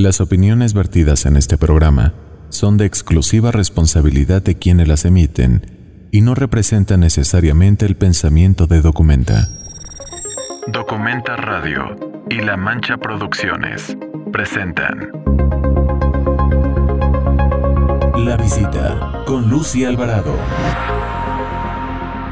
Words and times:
Las 0.00 0.22
opiniones 0.22 0.72
vertidas 0.72 1.26
en 1.26 1.36
este 1.36 1.58
programa 1.58 2.14
son 2.48 2.78
de 2.78 2.86
exclusiva 2.86 3.52
responsabilidad 3.52 4.40
de 4.40 4.54
quienes 4.54 4.88
las 4.88 5.04
emiten 5.04 6.08
y 6.10 6.22
no 6.22 6.34
representan 6.34 7.00
necesariamente 7.00 7.84
el 7.84 7.96
pensamiento 7.96 8.66
de 8.66 8.80
Documenta. 8.80 9.46
Documenta 10.68 11.36
Radio 11.36 11.96
y 12.30 12.36
La 12.36 12.56
Mancha 12.56 12.96
Producciones 12.96 13.94
presentan 14.32 15.10
La 18.16 18.38
visita 18.38 19.22
con 19.26 19.50
Lucy 19.50 19.84
Alvarado. 19.84 20.34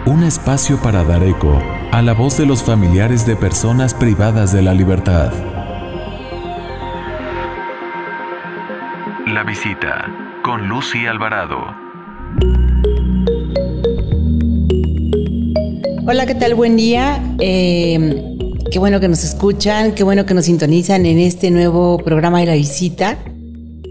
Un 0.06 0.22
espacio 0.22 0.80
para 0.80 1.04
dar 1.04 1.22
eco 1.22 1.62
a 1.92 2.00
la 2.00 2.14
voz 2.14 2.38
de 2.38 2.46
los 2.46 2.62
familiares 2.62 3.26
de 3.26 3.36
personas 3.36 3.92
privadas 3.92 4.54
de 4.54 4.62
la 4.62 4.72
libertad. 4.72 5.57
Visita 9.48 10.04
con 10.44 10.68
Lucy 10.68 11.06
Alvarado. 11.06 11.56
Hola, 16.06 16.26
¿qué 16.26 16.34
tal? 16.34 16.54
Buen 16.54 16.76
día. 16.76 17.22
Eh, 17.38 18.36
qué 18.70 18.78
bueno 18.78 19.00
que 19.00 19.08
nos 19.08 19.24
escuchan, 19.24 19.94
qué 19.94 20.04
bueno 20.04 20.26
que 20.26 20.34
nos 20.34 20.44
sintonizan 20.44 21.06
en 21.06 21.18
este 21.18 21.50
nuevo 21.50 21.96
programa 21.96 22.40
de 22.40 22.46
la 22.46 22.54
visita. 22.56 23.16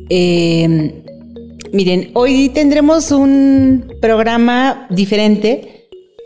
Eh, 0.10 1.04
miren, 1.74 2.12
hoy 2.14 2.50
tendremos 2.50 3.10
un 3.10 3.96
programa 4.00 4.86
diferente 4.92 5.77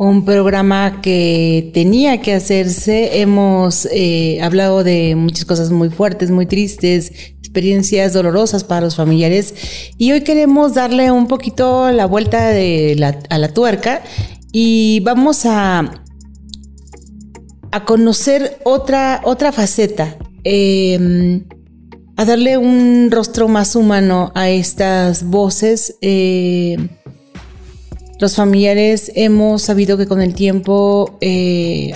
un 0.10 0.26
programa 0.26 1.00
que 1.00 1.70
tenía 1.76 2.22
que 2.22 2.34
hacerse. 2.34 3.22
Hemos 3.22 3.88
eh, 3.92 4.42
hablado 4.42 4.84
de 4.84 5.16
muchas 5.16 5.46
cosas 5.46 5.70
muy 5.70 5.92
fuertes, 5.92 6.32
muy 6.32 6.48
tristes, 6.48 7.12
experiencias 7.38 8.14
dolorosas 8.14 8.64
para 8.64 8.82
los 8.82 8.96
familiares 8.96 9.54
y 10.00 10.12
hoy 10.12 10.22
queremos 10.22 10.74
darle 10.74 11.12
un 11.12 11.28
poquito 11.28 11.92
la 11.92 12.08
vuelta 12.08 12.50
a 12.50 13.38
la 13.38 13.54
tuerca 13.54 14.02
y 14.52 15.02
vamos 15.02 15.46
a, 15.46 16.04
a 17.72 17.86
conocer 17.86 18.58
otra, 18.64 19.22
otra 19.24 19.52
faceta. 19.52 20.18
Em, 20.44 21.46
a 22.18 22.26
darle 22.26 22.58
un 22.58 23.10
rostro 23.12 23.48
más 23.48 23.76
humano 23.76 24.32
a 24.34 24.50
estas 24.50 25.24
voces. 25.24 25.96
Eh, 26.02 26.76
los 28.22 28.36
familiares 28.36 29.12
hemos 29.16 29.64
sabido 29.64 29.98
que 29.98 30.06
con 30.06 30.22
el 30.22 30.36
tiempo, 30.36 31.18
eh, 31.22 31.92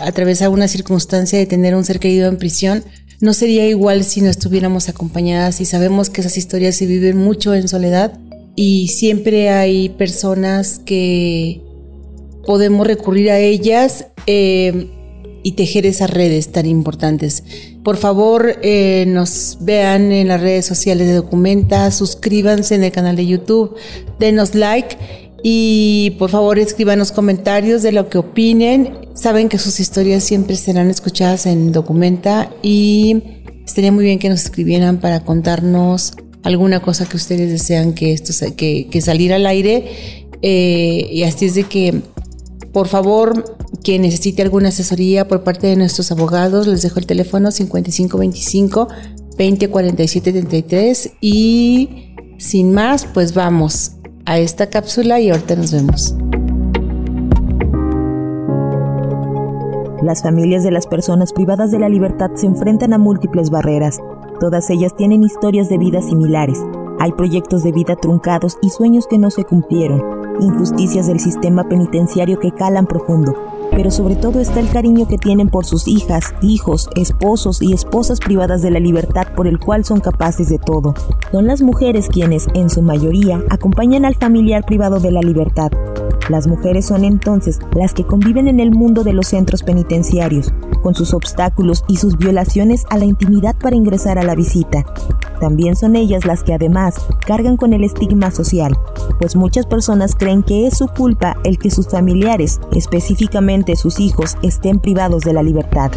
una 0.49 0.67
circunstancia 0.67 1.37
de 1.37 1.45
tener 1.45 1.75
un 1.75 1.85
ser 1.85 1.99
querido 1.99 2.27
en 2.27 2.37
prisión, 2.37 2.83
no 3.21 3.35
sería 3.35 3.67
igual 3.67 4.03
si 4.03 4.21
no 4.21 4.29
estuviéramos 4.31 4.89
acompañadas 4.89 5.61
y 5.61 5.65
sabemos 5.65 6.09
que 6.09 6.21
esas 6.21 6.35
historias 6.35 6.75
se 6.75 6.87
viven 6.87 7.17
mucho 7.17 7.53
en 7.53 7.67
soledad 7.67 8.19
y 8.55 8.87
siempre 8.87 9.49
hay 9.49 9.89
personas 9.89 10.81
que 10.83 11.61
podemos 12.47 12.87
recurrir 12.87 13.29
a 13.29 13.37
ellas 13.37 14.07
eh, 14.25 14.87
y 15.43 15.51
tejer 15.51 15.85
esas 15.85 16.09
redes 16.09 16.51
tan 16.51 16.65
importantes. 16.65 17.43
Por 17.83 17.97
favor, 17.97 18.57
eh, 18.63 19.05
nos 19.07 19.59
vean 19.61 20.11
en 20.11 20.29
las 20.29 20.41
redes 20.41 20.65
sociales 20.65 21.07
de 21.07 21.13
Documenta, 21.13 21.91
suscríbanse 21.91 22.73
en 22.73 22.83
el 22.83 22.91
canal 22.91 23.15
de 23.15 23.27
YouTube, 23.27 23.75
denos 24.17 24.55
like 24.55 24.97
y 25.47 26.15
por 26.17 26.31
favor 26.31 26.57
escríbanos 26.57 27.11
comentarios 27.11 27.83
de 27.83 27.91
lo 27.91 28.09
que 28.09 28.17
opinen. 28.17 28.97
Saben 29.13 29.47
que 29.47 29.59
sus 29.59 29.79
historias 29.79 30.23
siempre 30.23 30.55
serán 30.55 30.89
escuchadas 30.89 31.45
en 31.45 31.71
Documenta 31.71 32.49
y 32.63 33.21
estaría 33.63 33.91
muy 33.91 34.05
bien 34.05 34.17
que 34.17 34.27
nos 34.27 34.43
escribieran 34.43 34.99
para 34.99 35.19
contarnos 35.19 36.13
alguna 36.41 36.79
cosa 36.79 37.05
que 37.05 37.15
ustedes 37.15 37.51
desean 37.51 37.93
que 37.93 38.11
esto 38.11 38.33
que, 38.55 38.87
que 38.89 39.01
salir 39.01 39.33
al 39.33 39.45
aire. 39.45 39.85
Eh, 40.41 41.09
y 41.11 41.21
así 41.21 41.45
es 41.45 41.53
de 41.53 41.65
que, 41.65 42.01
por 42.73 42.87
favor, 42.87 43.55
quien 43.83 44.01
necesite 44.01 44.41
alguna 44.41 44.69
asesoría 44.69 45.27
por 45.27 45.43
parte 45.43 45.67
de 45.67 45.75
nuestros 45.75 46.11
abogados, 46.11 46.65
les 46.65 46.81
dejo 46.81 46.97
el 46.97 47.05
teléfono 47.05 47.51
5525 47.51 48.87
2047 49.37 50.31
33 50.31 51.11
y 51.21 52.15
sin 52.39 52.73
más, 52.73 53.05
pues 53.05 53.35
vamos 53.35 53.91
a 54.25 54.39
esta 54.39 54.67
cápsula 54.69 55.19
y 55.19 55.29
ahorita 55.29 55.55
nos 55.55 55.71
vemos. 55.71 56.15
Las 60.01 60.21
familias 60.21 60.63
de 60.63 60.71
las 60.71 60.87
personas 60.87 61.33
privadas 61.33 61.71
de 61.71 61.79
la 61.79 61.89
libertad 61.89 62.31
se 62.35 62.45
enfrentan 62.45 62.93
a 62.93 62.97
múltiples 62.97 63.49
barreras. 63.49 63.99
Todas 64.39 64.69
ellas 64.69 64.95
tienen 64.95 65.23
historias 65.23 65.69
de 65.69 65.77
vida 65.77 66.01
similares. 66.01 66.59
Hay 66.99 67.11
proyectos 67.11 67.63
de 67.63 67.71
vida 67.71 67.95
truncados 67.95 68.57
y 68.61 68.69
sueños 68.69 69.07
que 69.07 69.17
no 69.17 69.29
se 69.29 69.43
cumplieron, 69.43 70.01
injusticias 70.39 71.07
del 71.07 71.19
sistema 71.19 71.67
penitenciario 71.67 72.39
que 72.39 72.51
calan 72.51 72.87
profundo, 72.87 73.35
pero 73.75 73.91
sobre 73.91 74.15
todo 74.15 74.39
está 74.39 74.59
el 74.59 74.69
cariño 74.69 75.07
que 75.07 75.17
tienen 75.17 75.49
por 75.49 75.65
sus 75.65 75.87
hijas, 75.87 76.33
hijos, 76.41 76.89
esposos 76.95 77.61
y 77.61 77.73
esposas 77.73 78.19
privadas 78.19 78.61
de 78.61 78.71
la 78.71 78.79
libertad 78.79 79.27
por 79.35 79.47
el 79.47 79.59
cual 79.59 79.83
son 79.83 79.99
capaces 79.99 80.49
de 80.49 80.57
todo. 80.57 80.93
Son 81.31 81.45
las 81.45 81.61
mujeres 81.61 82.07
quienes, 82.07 82.47
en 82.53 82.69
su 82.69 82.81
mayoría, 82.81 83.43
acompañan 83.49 84.05
al 84.05 84.15
familiar 84.15 84.63
privado 84.65 84.99
de 84.99 85.11
la 85.11 85.21
libertad. 85.21 85.71
Las 86.29 86.47
mujeres 86.47 86.87
son 86.87 87.03
entonces 87.03 87.59
las 87.73 87.93
que 87.93 88.05
conviven 88.05 88.47
en 88.47 88.59
el 88.59 88.71
mundo 88.71 89.03
de 89.03 89.13
los 89.13 89.27
centros 89.27 89.61
penitenciarios, 89.61 90.53
con 90.81 90.95
sus 90.95 91.13
obstáculos 91.13 91.83
y 91.87 91.97
sus 91.97 92.17
violaciones 92.17 92.85
a 92.89 92.97
la 92.97 93.05
intimidad 93.05 93.55
para 93.57 93.75
ingresar 93.75 94.17
a 94.17 94.23
la 94.23 94.35
visita. 94.35 94.85
También 95.39 95.75
son 95.75 95.95
ellas 95.95 96.25
las 96.25 96.43
que 96.43 96.53
además 96.53 96.95
cargan 97.25 97.57
con 97.57 97.73
el 97.73 97.83
estigma 97.83 98.31
social, 98.31 98.77
pues 99.19 99.35
muchas 99.35 99.65
personas 99.65 100.15
creen 100.15 100.43
que 100.43 100.67
es 100.67 100.77
su 100.77 100.87
culpa 100.87 101.37
el 101.43 101.57
que 101.57 101.69
sus 101.69 101.87
familiares, 101.87 102.59
específicamente 102.71 103.75
sus 103.75 103.99
hijos, 103.99 104.37
estén 104.41 104.79
privados 104.79 105.23
de 105.23 105.33
la 105.33 105.43
libertad. 105.43 105.91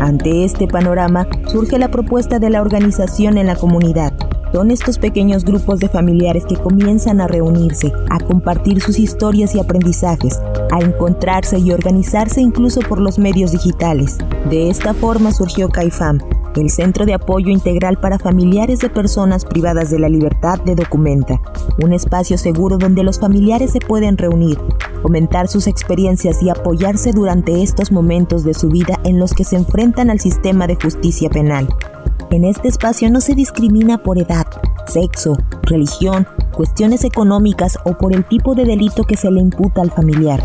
Ante 0.00 0.44
este 0.44 0.66
panorama 0.66 1.26
surge 1.46 1.78
la 1.78 1.90
propuesta 1.90 2.38
de 2.38 2.50
la 2.50 2.60
organización 2.60 3.38
en 3.38 3.46
la 3.46 3.56
comunidad. 3.56 4.12
Son 4.52 4.70
estos 4.70 4.98
pequeños 4.98 5.44
grupos 5.44 5.80
de 5.80 5.88
familiares 5.88 6.44
que 6.46 6.56
comienzan 6.56 7.20
a 7.20 7.26
reunirse, 7.26 7.92
a 8.10 8.20
compartir 8.20 8.80
sus 8.80 8.98
historias 8.98 9.54
y 9.54 9.60
aprendizajes, 9.60 10.40
a 10.70 10.78
encontrarse 10.78 11.58
y 11.58 11.72
organizarse 11.72 12.40
incluso 12.40 12.80
por 12.80 13.00
los 13.00 13.18
medios 13.18 13.52
digitales. 13.52 14.18
De 14.50 14.68
esta 14.68 14.94
forma 14.94 15.32
surgió 15.32 15.68
CAIFAM, 15.70 16.20
el 16.56 16.70
Centro 16.70 17.06
de 17.06 17.14
Apoyo 17.14 17.50
Integral 17.50 17.98
para 17.98 18.18
Familiares 18.18 18.78
de 18.80 18.90
Personas 18.90 19.44
Privadas 19.44 19.90
de 19.90 19.98
la 19.98 20.08
Libertad 20.08 20.60
de 20.60 20.74
Documenta, 20.74 21.40
un 21.82 21.92
espacio 21.92 22.38
seguro 22.38 22.78
donde 22.78 23.02
los 23.02 23.18
familiares 23.18 23.72
se 23.72 23.80
pueden 23.80 24.16
reunir, 24.16 24.58
comentar 25.02 25.48
sus 25.48 25.66
experiencias 25.66 26.42
y 26.42 26.50
apoyarse 26.50 27.12
durante 27.12 27.62
estos 27.62 27.90
momentos 27.90 28.44
de 28.44 28.54
su 28.54 28.68
vida 28.68 28.98
en 29.04 29.18
los 29.18 29.34
que 29.34 29.44
se 29.44 29.56
enfrentan 29.56 30.10
al 30.10 30.20
sistema 30.20 30.66
de 30.66 30.76
justicia 30.76 31.28
penal. 31.28 31.68
En 32.30 32.44
este 32.44 32.68
espacio 32.68 33.10
no 33.10 33.20
se 33.20 33.34
discrimina 33.34 33.98
por 33.98 34.18
edad, 34.18 34.46
sexo, 34.86 35.36
religión, 35.62 36.26
cuestiones 36.54 37.04
económicas 37.04 37.78
o 37.84 37.96
por 37.98 38.12
el 38.12 38.24
tipo 38.24 38.54
de 38.54 38.64
delito 38.64 39.04
que 39.04 39.16
se 39.16 39.30
le 39.30 39.40
imputa 39.40 39.82
al 39.82 39.90
familiar. 39.90 40.42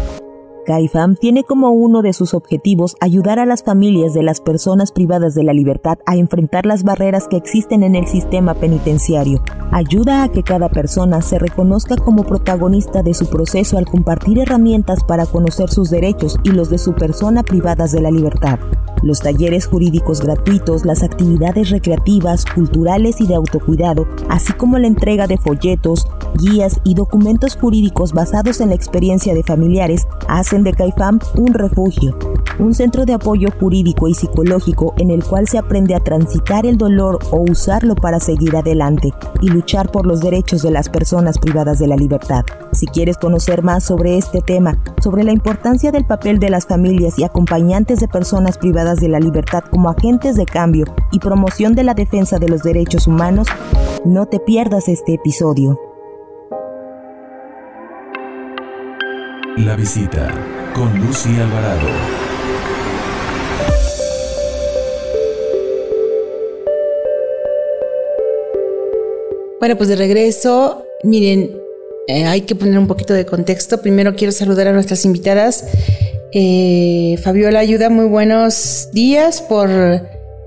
CAIFAM 0.65 1.15
tiene 1.15 1.43
como 1.43 1.71
uno 1.71 2.01
de 2.01 2.13
sus 2.13 2.33
objetivos 2.33 2.95
ayudar 2.99 3.39
a 3.39 3.45
las 3.45 3.63
familias 3.63 4.13
de 4.13 4.23
las 4.23 4.41
personas 4.41 4.91
privadas 4.91 5.35
de 5.35 5.43
la 5.43 5.53
libertad 5.53 5.97
a 6.05 6.15
enfrentar 6.15 6.65
las 6.65 6.83
barreras 6.83 7.27
que 7.27 7.37
existen 7.37 7.83
en 7.83 7.95
el 7.95 8.07
sistema 8.07 8.53
penitenciario. 8.53 9.43
Ayuda 9.71 10.23
a 10.23 10.29
que 10.29 10.43
cada 10.43 10.69
persona 10.69 11.21
se 11.21 11.39
reconozca 11.39 11.95
como 11.95 12.23
protagonista 12.23 13.03
de 13.03 13.13
su 13.13 13.27
proceso 13.29 13.77
al 13.77 13.85
compartir 13.85 14.39
herramientas 14.39 15.03
para 15.03 15.25
conocer 15.25 15.69
sus 15.69 15.89
derechos 15.89 16.37
y 16.43 16.49
los 16.49 16.69
de 16.69 16.77
su 16.77 16.93
persona 16.93 17.43
privadas 17.43 17.91
de 17.91 18.01
la 18.01 18.11
libertad. 18.11 18.59
Los 19.01 19.21
talleres 19.21 19.65
jurídicos 19.65 20.21
gratuitos, 20.21 20.85
las 20.85 21.03
actividades 21.03 21.69
recreativas, 21.69 22.43
culturales 22.45 23.21
y 23.21 23.27
de 23.27 23.35
autocuidado, 23.35 24.07
así 24.29 24.51
como 24.53 24.77
la 24.77 24.87
entrega 24.87 25.25
de 25.25 25.37
folletos, 25.37 26.07
guías 26.37 26.81
y 26.83 26.95
documentos 26.95 27.55
jurídicos 27.55 28.11
basados 28.11 28.59
en 28.59 28.69
la 28.69 28.75
experiencia 28.75 29.33
de 29.33 29.43
familiares, 29.43 30.05
hacen 30.27 30.58
de 30.63 30.73
CAIFAM 30.73 31.19
un 31.37 31.53
refugio, 31.53 32.17
un 32.59 32.73
centro 32.73 33.05
de 33.05 33.13
apoyo 33.13 33.49
jurídico 33.59 34.07
y 34.07 34.13
psicológico 34.13 34.93
en 34.97 35.11
el 35.11 35.23
cual 35.23 35.47
se 35.47 35.57
aprende 35.57 35.95
a 35.95 35.99
transitar 35.99 36.65
el 36.65 36.77
dolor 36.77 37.19
o 37.31 37.41
usarlo 37.41 37.95
para 37.95 38.19
seguir 38.19 38.55
adelante 38.55 39.13
y 39.41 39.49
luchar 39.49 39.91
por 39.91 40.05
los 40.05 40.21
derechos 40.21 40.61
de 40.61 40.71
las 40.71 40.89
personas 40.89 41.37
privadas 41.37 41.79
de 41.79 41.87
la 41.87 41.95
libertad. 41.95 42.43
Si 42.71 42.87
quieres 42.87 43.17
conocer 43.17 43.63
más 43.63 43.83
sobre 43.83 44.17
este 44.17 44.41
tema, 44.41 44.81
sobre 45.01 45.23
la 45.23 45.31
importancia 45.31 45.91
del 45.91 46.05
papel 46.05 46.39
de 46.39 46.49
las 46.49 46.65
familias 46.65 47.17
y 47.17 47.23
acompañantes 47.23 47.99
de 47.99 48.07
personas 48.07 48.57
privadas 48.57 48.99
de 48.99 49.09
la 49.09 49.19
libertad 49.19 49.63
como 49.69 49.89
agentes 49.89 50.35
de 50.35 50.45
cambio 50.45 50.85
y 51.11 51.19
promoción 51.19 51.73
de 51.73 51.83
la 51.83 51.93
defensa 51.93 52.39
de 52.39 52.49
los 52.49 52.63
derechos 52.63 53.07
humanos, 53.07 53.47
no 54.05 54.25
te 54.25 54.39
pierdas 54.39 54.87
este 54.87 55.15
episodio. 55.15 55.88
La 59.65 59.75
visita 59.75 60.33
con 60.73 60.97
Lucy 60.99 61.35
Alvarado. 61.37 61.89
Bueno, 69.59 69.75
pues 69.75 69.89
de 69.89 69.97
regreso, 69.97 70.85
miren, 71.03 71.57
eh, 72.07 72.23
hay 72.23 72.41
que 72.41 72.55
poner 72.55 72.79
un 72.79 72.87
poquito 72.87 73.13
de 73.13 73.25
contexto. 73.25 73.81
Primero 73.81 74.15
quiero 74.15 74.31
saludar 74.31 74.69
a 74.69 74.71
nuestras 74.71 75.03
invitadas. 75.03 75.65
Eh, 76.31 77.19
Fabiola 77.21 77.59
Ayuda, 77.59 77.89
muy 77.89 78.05
buenos 78.05 78.87
días 78.93 79.41
por 79.41 79.69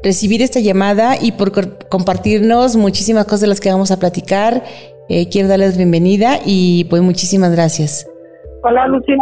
recibir 0.03 0.41
esta 0.41 0.61
llamada 0.61 1.19
y 1.21 1.33
por 1.33 1.53
compartirnos 1.89 2.77
muchísimas 2.77 3.27
cosas 3.27 3.43
de 3.43 3.47
las 3.49 3.61
que 3.61 3.71
vamos 3.71 3.91
a 3.91 3.99
platicar. 3.99 4.65
Eh, 5.11 5.29
quiero 5.29 5.49
darles 5.49 5.77
bienvenida 5.77 6.41
y 6.47 6.85
pues 6.85 7.03
muchísimas 7.03 7.53
gracias. 7.53 8.07
Hola 8.65 8.87
Lucía, 8.87 9.17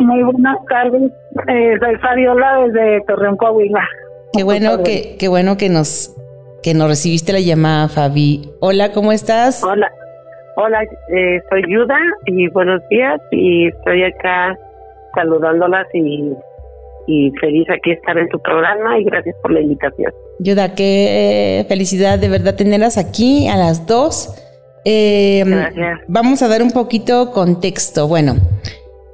muy 0.00 0.22
buenas 0.24 0.56
tardes. 0.68 1.12
Eh, 1.46 1.74
soy 1.78 1.96
Fabiola 1.96 2.66
desde 2.66 3.00
Torreón, 3.06 3.36
Coahuila. 3.36 3.86
Qué 4.32 4.42
bueno 4.42 4.82
que, 4.82 5.16
qué 5.16 5.28
bueno 5.28 5.56
que 5.56 5.68
nos 5.68 6.16
que 6.62 6.74
nos 6.74 6.88
recibiste 6.88 7.32
la 7.32 7.40
llamada, 7.40 7.88
Fabi. 7.88 8.50
Hola, 8.60 8.90
¿cómo 8.92 9.12
estás? 9.12 9.62
Hola, 9.62 9.90
hola, 10.56 10.82
eh, 10.82 11.40
soy 11.48 11.62
Yuda 11.68 11.98
y 12.26 12.48
buenos 12.48 12.82
días 12.88 13.20
y 13.30 13.68
estoy 13.68 14.02
acá 14.02 14.58
saludándolas 15.14 15.86
y 15.94 16.32
y 17.06 17.30
feliz 17.40 17.68
aquí 17.70 17.92
estar 17.92 18.18
en 18.18 18.28
tu 18.28 18.38
programa 18.40 18.98
y 18.98 19.04
gracias 19.04 19.36
por 19.40 19.52
la 19.52 19.60
invitación. 19.60 20.12
Yuda, 20.40 20.74
qué 20.74 21.64
felicidad 21.68 22.18
de 22.18 22.28
verdad 22.28 22.56
tenerlas 22.56 22.98
aquí 22.98 23.46
a 23.46 23.56
las 23.56 23.86
dos. 23.86 24.34
Eh, 24.84 25.44
vamos 26.08 26.42
a 26.42 26.48
dar 26.48 26.62
un 26.62 26.70
poquito 26.70 27.32
contexto. 27.32 28.08
Bueno, 28.08 28.36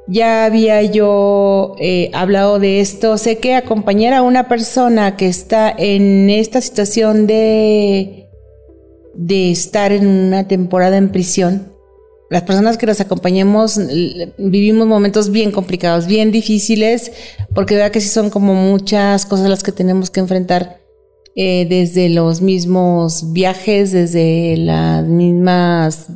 ya 0.06 0.44
había 0.44 0.82
yo 0.82 1.74
eh, 1.78 2.10
hablado 2.14 2.58
de 2.58 2.80
esto. 2.80 3.18
Sé 3.18 3.38
que 3.38 3.54
acompañar 3.54 4.12
a 4.12 4.22
una 4.22 4.48
persona 4.48 5.16
que 5.16 5.26
está 5.26 5.74
en 5.76 6.30
esta 6.30 6.60
situación 6.60 7.26
de, 7.26 8.28
de 9.14 9.50
estar 9.50 9.92
en 9.92 10.06
una 10.06 10.48
temporada 10.48 10.96
en 10.96 11.10
prisión 11.10 11.76
las 12.28 12.42
personas 12.42 12.76
que 12.76 12.86
los 12.86 13.00
acompañamos 13.00 13.78
vivimos 14.36 14.86
momentos 14.86 15.30
bien 15.30 15.52
complicados, 15.52 16.06
bien 16.06 16.32
difíciles, 16.32 17.12
porque 17.54 17.76
vea 17.76 17.90
que 17.90 18.00
sí 18.00 18.08
son 18.08 18.30
como 18.30 18.54
muchas 18.54 19.26
cosas 19.26 19.48
las 19.48 19.62
que 19.62 19.72
tenemos 19.72 20.10
que 20.10 20.20
enfrentar 20.20 20.80
eh, 21.36 21.66
desde 21.68 22.08
los 22.08 22.40
mismos 22.40 23.32
viajes, 23.32 23.92
desde 23.92 24.56
las 24.56 25.06
mismas 25.06 26.08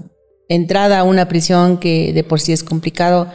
entrada 0.48 0.98
a 0.98 1.04
una 1.04 1.28
prisión 1.28 1.78
que 1.78 2.12
de 2.12 2.24
por 2.24 2.40
sí 2.40 2.52
es 2.52 2.64
complicado. 2.64 3.28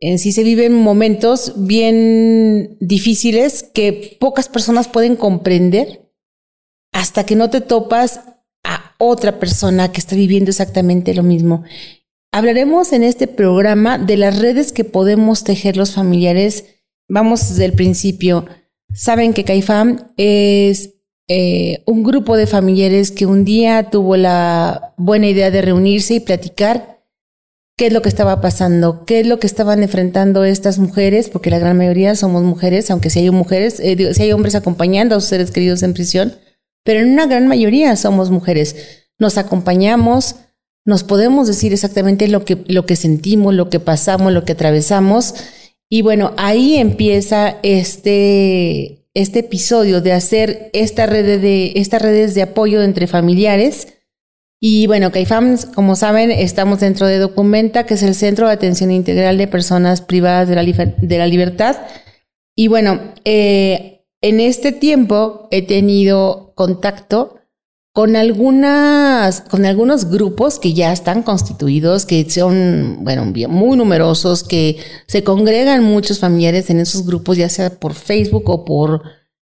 En 0.00 0.18
sí 0.18 0.32
se 0.32 0.44
viven 0.44 0.74
momentos 0.74 1.54
bien 1.56 2.76
difíciles 2.80 3.64
que 3.74 4.16
pocas 4.20 4.48
personas 4.48 4.88
pueden 4.88 5.16
comprender 5.16 6.08
hasta 6.92 7.26
que 7.26 7.36
no 7.36 7.50
te 7.50 7.60
topas 7.60 8.20
a 8.64 8.94
otra 8.98 9.38
persona 9.38 9.90
que 9.90 10.00
está 10.00 10.14
viviendo 10.14 10.50
exactamente 10.50 11.14
lo 11.14 11.22
mismo. 11.22 11.64
Hablaremos 12.32 12.92
en 12.92 13.02
este 13.02 13.26
programa 13.26 13.98
de 13.98 14.16
las 14.16 14.38
redes 14.38 14.72
que 14.72 14.84
podemos 14.84 15.44
tejer 15.44 15.76
los 15.76 15.94
familiares. 15.94 16.64
Vamos 17.08 17.48
desde 17.48 17.64
el 17.64 17.72
principio. 17.72 18.46
Saben 18.92 19.32
que 19.32 19.44
CAIFAM 19.44 20.12
es 20.16 20.94
eh, 21.28 21.82
un 21.86 22.04
grupo 22.04 22.36
de 22.36 22.46
familiares 22.46 23.10
que 23.10 23.26
un 23.26 23.44
día 23.44 23.90
tuvo 23.90 24.16
la 24.16 24.94
buena 24.96 25.28
idea 25.28 25.50
de 25.50 25.62
reunirse 25.62 26.14
y 26.14 26.20
platicar 26.20 26.97
qué 27.78 27.86
es 27.86 27.92
lo 27.92 28.02
que 28.02 28.08
estaba 28.08 28.40
pasando, 28.40 29.04
qué 29.06 29.20
es 29.20 29.26
lo 29.26 29.38
que 29.38 29.46
estaban 29.46 29.84
enfrentando 29.84 30.42
estas 30.44 30.80
mujeres, 30.80 31.28
porque 31.28 31.48
la 31.48 31.60
gran 31.60 31.78
mayoría 31.78 32.16
somos 32.16 32.42
mujeres, 32.42 32.90
aunque 32.90 33.08
si 33.08 33.20
hay 33.20 33.30
mujeres, 33.30 33.78
eh, 33.78 34.12
si 34.14 34.22
hay 34.24 34.32
hombres 34.32 34.56
acompañando 34.56 35.14
a 35.14 35.20
sus 35.20 35.28
seres 35.28 35.52
queridos 35.52 35.84
en 35.84 35.94
prisión, 35.94 36.34
pero 36.82 36.98
en 36.98 37.12
una 37.12 37.26
gran 37.26 37.46
mayoría 37.46 37.94
somos 37.94 38.30
mujeres. 38.30 39.06
Nos 39.16 39.38
acompañamos, 39.38 40.34
nos 40.84 41.04
podemos 41.04 41.46
decir 41.46 41.72
exactamente 41.72 42.26
lo 42.26 42.44
que, 42.44 42.58
lo 42.66 42.84
que 42.84 42.96
sentimos, 42.96 43.54
lo 43.54 43.70
que 43.70 43.78
pasamos, 43.78 44.32
lo 44.32 44.44
que 44.44 44.52
atravesamos. 44.52 45.36
Y 45.88 46.02
bueno, 46.02 46.32
ahí 46.36 46.78
empieza 46.78 47.58
este, 47.62 49.06
este 49.14 49.38
episodio 49.38 50.00
de 50.00 50.14
hacer 50.14 50.70
esta 50.72 51.06
red 51.06 51.40
de, 51.40 51.74
estas 51.76 52.02
redes 52.02 52.34
de 52.34 52.42
apoyo 52.42 52.82
entre 52.82 53.06
familiares. 53.06 53.86
Y 54.60 54.88
bueno, 54.88 55.12
CAIFAM, 55.12 55.56
como 55.74 55.94
saben, 55.94 56.30
estamos 56.32 56.80
dentro 56.80 57.06
de 57.06 57.18
Documenta, 57.18 57.86
que 57.86 57.94
es 57.94 58.02
el 58.02 58.14
Centro 58.14 58.48
de 58.48 58.54
Atención 58.54 58.90
Integral 58.90 59.38
de 59.38 59.46
Personas 59.46 60.00
Privadas 60.00 60.48
de 60.48 60.56
la, 60.56 60.64
de 60.64 61.18
la 61.18 61.26
Libertad. 61.26 61.76
Y 62.56 62.66
bueno, 62.66 63.00
eh, 63.24 64.04
en 64.20 64.40
este 64.40 64.72
tiempo 64.72 65.46
he 65.52 65.62
tenido 65.62 66.52
contacto 66.56 67.36
con 67.92 68.16
algunas, 68.16 69.42
con 69.42 69.64
algunos 69.64 70.10
grupos 70.10 70.58
que 70.58 70.72
ya 70.72 70.92
están 70.92 71.22
constituidos, 71.22 72.04
que 72.04 72.28
son, 72.28 72.98
bueno, 73.02 73.24
muy 73.24 73.76
numerosos, 73.76 74.42
que 74.42 74.78
se 75.06 75.22
congregan 75.22 75.84
muchos 75.84 76.18
familiares 76.18 76.68
en 76.70 76.80
esos 76.80 77.06
grupos, 77.06 77.36
ya 77.36 77.48
sea 77.48 77.70
por 77.70 77.94
Facebook 77.94 78.48
o 78.50 78.64
por 78.64 79.02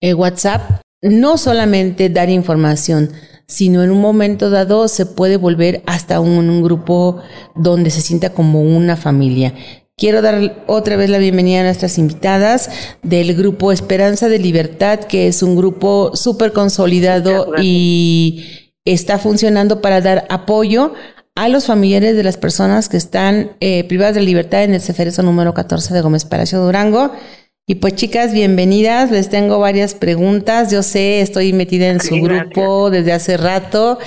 eh, 0.01 0.15
WhatsApp. 0.15 0.81
No 1.03 1.37
solamente 1.37 2.09
dar 2.09 2.31
información, 2.31 3.11
sino 3.47 3.83
en 3.83 3.91
un 3.91 4.01
momento 4.01 4.51
dado 4.51 4.89
se 4.89 5.07
puede 5.07 5.37
volver 5.37 5.83
hasta 5.87 6.21
un 6.21 6.63
grupo 6.63 7.21
donde 7.55 7.91
se 7.91 8.01
sienta 8.01 8.31
como 8.31 8.63
una 8.63 8.97
familia. 8.97 9.55
Quiero 9.97 10.23
dar 10.23 10.65
otra 10.67 10.97
vez 10.97 11.09
la 11.09 11.19
bienvenida 11.19 11.61
a 11.61 11.65
nuestras 11.65 11.99
invitadas 11.99 12.69
del 13.05 13.33
grupo 13.37 13.71
Esperanza 13.71 14.29
de 14.29 14.41
Libertad, 14.41 14.99
que 14.99 15.29
es 15.29 15.41
un 15.41 15.55
grupo 15.55 16.17
súper 16.17 16.53
consolidado 16.53 17.53
y 17.63 18.73
está 18.85 19.19
funcionando 19.19 19.81
para 19.81 20.01
dar 20.01 20.27
apoyo 20.31 20.95
a 21.37 21.49
los 21.49 21.67
familiares 21.67 22.17
de 22.17 22.25
las 22.25 22.37
personas 22.37 22.89
que 22.89 22.97
están 22.97 23.53
eh, 23.61 23.85
privadas 23.85 24.17
de 24.17 24.23
libertad 24.23 24.65
en 24.65 24.75
el 24.75 24.81
Ceferezo 24.81 25.23
número 25.23 25.55
14 25.55 25.95
de 25.95 26.01
Gómez 26.01 26.25
Palacio 26.25 26.61
Durango. 26.61 27.13
Y 27.67 27.77
pues 27.77 27.95
chicas, 27.95 28.33
bienvenidas. 28.33 29.11
Les 29.11 29.31
tengo 29.31 29.59
varias 29.59 29.95
preguntas. 29.95 30.71
Yo 30.71 30.83
sé, 30.83 31.21
estoy 31.21 31.53
metida 31.53 31.89
en 31.89 32.01
su 32.01 32.17
grupo 32.17 32.91
desde 32.91 33.13
hace 33.13 33.37
rato 33.37 33.99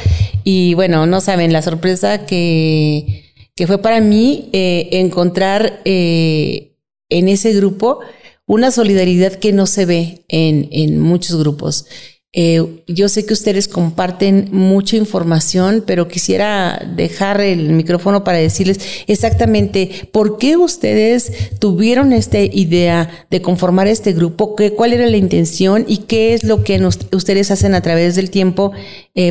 y 0.43 0.75
bueno, 0.75 1.05
no 1.07 1.21
saben 1.21 1.51
la 1.51 1.61
sorpresa 1.61 2.25
que 2.25 3.27
que 3.57 3.65
fue 3.65 3.79
para 3.79 3.99
mí 3.99 4.49
eh, 4.53 4.89
encontrar 4.91 5.81
eh, 5.83 6.75
en 7.09 7.27
ese 7.27 7.53
grupo 7.53 7.99
una 8.45 8.69
solidaridad 8.69 9.33
que 9.33 9.51
no 9.51 9.65
se 9.65 9.87
ve 9.87 10.25
en, 10.29 10.69
en 10.71 11.01
muchos 11.01 11.39
grupos. 11.39 11.87
Eh, 12.33 12.83
yo 12.87 13.09
sé 13.09 13.25
que 13.25 13.33
ustedes 13.33 13.67
comparten 13.67 14.49
mucha 14.51 14.97
información, 14.97 15.83
pero 15.87 16.07
quisiera 16.07 16.85
dejar 16.95 17.41
el 17.41 17.69
micrófono 17.69 18.23
para 18.23 18.37
decirles 18.37 18.79
exactamente 19.07 20.09
por 20.11 20.37
qué 20.37 20.57
ustedes 20.57 21.31
tuvieron 21.59 22.13
esta 22.13 22.39
idea 22.39 23.25
de 23.31 23.41
conformar 23.41 23.87
este 23.87 24.13
grupo, 24.13 24.55
qué, 24.55 24.73
cuál 24.73 24.93
era 24.93 25.07
la 25.07 25.17
intención 25.17 25.85
y 25.87 25.99
qué 25.99 26.33
es 26.33 26.43
lo 26.43 26.63
que 26.63 26.79
ustedes 27.11 27.49
hacen 27.49 27.73
a 27.73 27.81
través 27.81 28.15
del 28.15 28.29
tiempo 28.29 28.71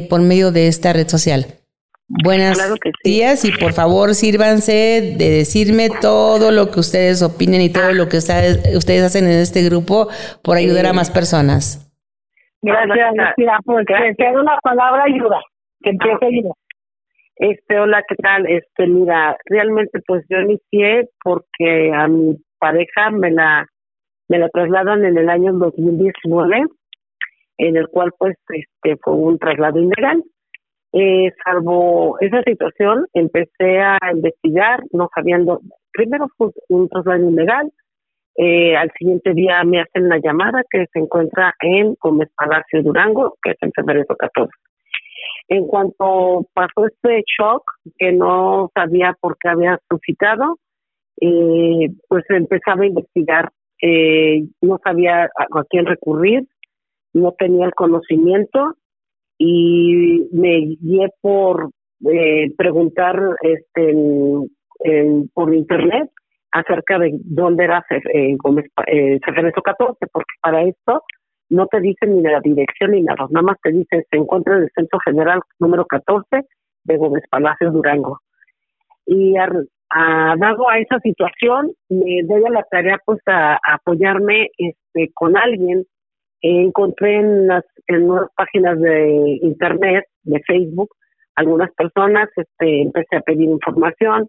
por 0.09 0.21
medio 0.23 0.51
de 0.51 0.67
esta 0.67 0.93
red 0.93 1.09
social. 1.09 1.47
Buenas 2.09 2.57
días 3.03 3.45
y 3.45 3.51
por 3.51 3.73
favor 3.73 4.15
sírvanse 4.15 5.17
de 5.19 5.31
decirme 5.31 5.91
todo 5.91 6.53
lo 6.53 6.71
que 6.71 6.79
ustedes 6.79 7.21
opinen 7.21 7.61
y 7.63 7.69
todo 7.69 7.93
lo 7.93 8.09
que 8.09 8.19
ustedes, 8.19 8.77
ustedes 8.77 9.03
hacen 9.03 9.25
en 9.25 9.41
este 9.41 9.65
grupo 9.65 10.09
por 10.43 10.57
ayudar 10.57 10.87
a 10.87 10.93
más 10.93 11.11
personas. 11.11 11.86
Gracias, 12.63 13.15
Lucía, 13.17 13.59
porque 13.65 14.15
te 14.17 14.31
una 14.31 14.59
palabra 14.59 15.05
ayuda, 15.05 15.41
que 15.83 15.91
empiece 15.91 16.27
ayuda. 16.27 16.55
Este, 17.37 17.79
hola, 17.79 18.03
¿qué 18.09 18.15
tal? 18.17 18.47
Este, 18.47 18.87
mira, 18.87 19.37
realmente 19.45 20.01
pues 20.07 20.25
yo 20.29 20.39
inicié 20.41 21.09
porque 21.23 21.93
a 21.95 22.09
mi 22.09 22.37
pareja 22.59 23.11
me 23.11 23.31
la 23.31 23.67
me 24.29 24.39
la 24.39 24.49
trasladan 24.49 25.05
en 25.05 25.19
el 25.19 25.29
año 25.29 25.53
2019, 25.53 26.65
en 27.59 27.77
el 27.77 27.89
cual 27.89 28.11
pues 28.19 28.37
este 28.49 28.97
fue 29.03 29.15
un 29.15 29.39
traslado 29.39 29.79
ilegal 29.79 30.23
eh, 30.99 31.31
salvo 31.45 32.17
esa 32.21 32.43
situación, 32.43 33.07
empecé 33.13 33.81
a 33.81 33.99
investigar, 34.13 34.83
no 34.93 35.11
sabiendo, 35.15 35.61
primero 35.93 36.27
fue 36.39 36.49
un 36.69 36.89
traslado 36.89 37.29
ilegal, 37.29 37.71
eh, 38.39 38.77
al 38.77 38.91
siguiente 38.99 39.33
día 39.33 39.63
me 39.65 39.81
hacen 39.81 40.09
la 40.09 40.19
llamada 40.19 40.63
que 40.71 40.87
se 40.93 40.99
encuentra 40.99 41.55
en 41.61 41.97
Gómez 42.01 42.29
Palacio 42.37 42.83
Durango, 42.83 43.37
que 43.43 43.53
es 43.53 43.57
en 43.61 43.73
febrero 43.73 44.05
14. 44.07 44.53
En 45.49 45.67
cuanto 45.67 46.47
pasó 46.53 46.87
este 46.87 47.23
shock, 47.39 47.63
que 47.99 48.13
no 48.13 48.71
sabía 48.75 49.17
por 49.21 49.39
qué 49.39 49.49
había 49.49 49.79
suscitado, 49.89 50.59
eh, 51.21 51.89
pues 52.09 52.25
empezaba 52.29 52.83
a 52.83 52.87
investigar. 52.87 53.51
Eh, 53.81 54.45
no 54.61 54.79
sabía 54.83 55.25
a 55.25 55.65
quién 55.69 55.87
recurrir, 55.87 56.47
no 57.13 57.33
tenía 57.33 57.67
el 57.67 57.75
conocimiento 57.75 58.75
y 59.39 60.29
me 60.33 60.77
guié 60.81 61.11
por 61.21 61.71
eh, 62.11 62.53
preguntar 62.57 63.19
este 63.43 63.91
en, 64.81 65.29
por 65.33 65.55
internet 65.55 66.11
acerca 66.57 66.99
de 66.99 67.11
dónde 67.25 67.65
era 67.65 67.85
eh, 67.91 68.35
Gómez, 68.39 68.67
eh, 68.87 69.21
14, 69.21 70.07
porque 70.13 70.35
para 70.41 70.63
esto 70.63 71.03
no 71.51 71.67
te 71.67 71.81
dicen 71.81 72.17
ni 72.17 72.23
la 72.23 72.41
dirección 72.41 72.93
ni 72.93 73.03
nada, 73.03 73.27
nada 73.31 73.43
más 73.43 73.57
te 73.63 73.71
dicen 73.71 74.03
se 74.11 74.17
encuentra 74.17 74.57
en 74.57 74.63
el 74.63 74.71
Centro 74.75 74.99
General 75.05 75.41
número 75.59 75.85
14 75.85 76.47
de 76.85 76.97
Gómez 76.97 77.25
Palacio 77.31 77.71
Durango. 77.71 78.21
Y 79.05 79.37
a, 79.37 79.49
dado 80.39 80.69
a 80.69 80.79
esa 80.79 80.99
situación, 81.01 81.73
me 81.89 82.23
doy 82.25 82.45
a 82.47 82.51
la 82.51 82.63
tarea 82.71 82.99
pues 83.05 83.21
a, 83.27 83.59
apoyarme 83.75 84.49
este, 84.57 85.13
con 85.15 85.37
alguien. 85.37 85.85
encontré 86.41 87.17
en 87.17 87.47
las 87.49 87.65
en 87.89 88.11
unas 88.11 88.29
páginas 88.35 88.81
de 88.81 89.39
internet, 89.43 90.05
de 90.25 90.41
Facebook, 90.41 90.89
algunas 91.37 91.71
personas, 91.75 92.29
este, 92.35 92.83
empecé 92.83 93.17
a 93.17 93.21
pedir 93.21 93.49
información, 93.49 94.29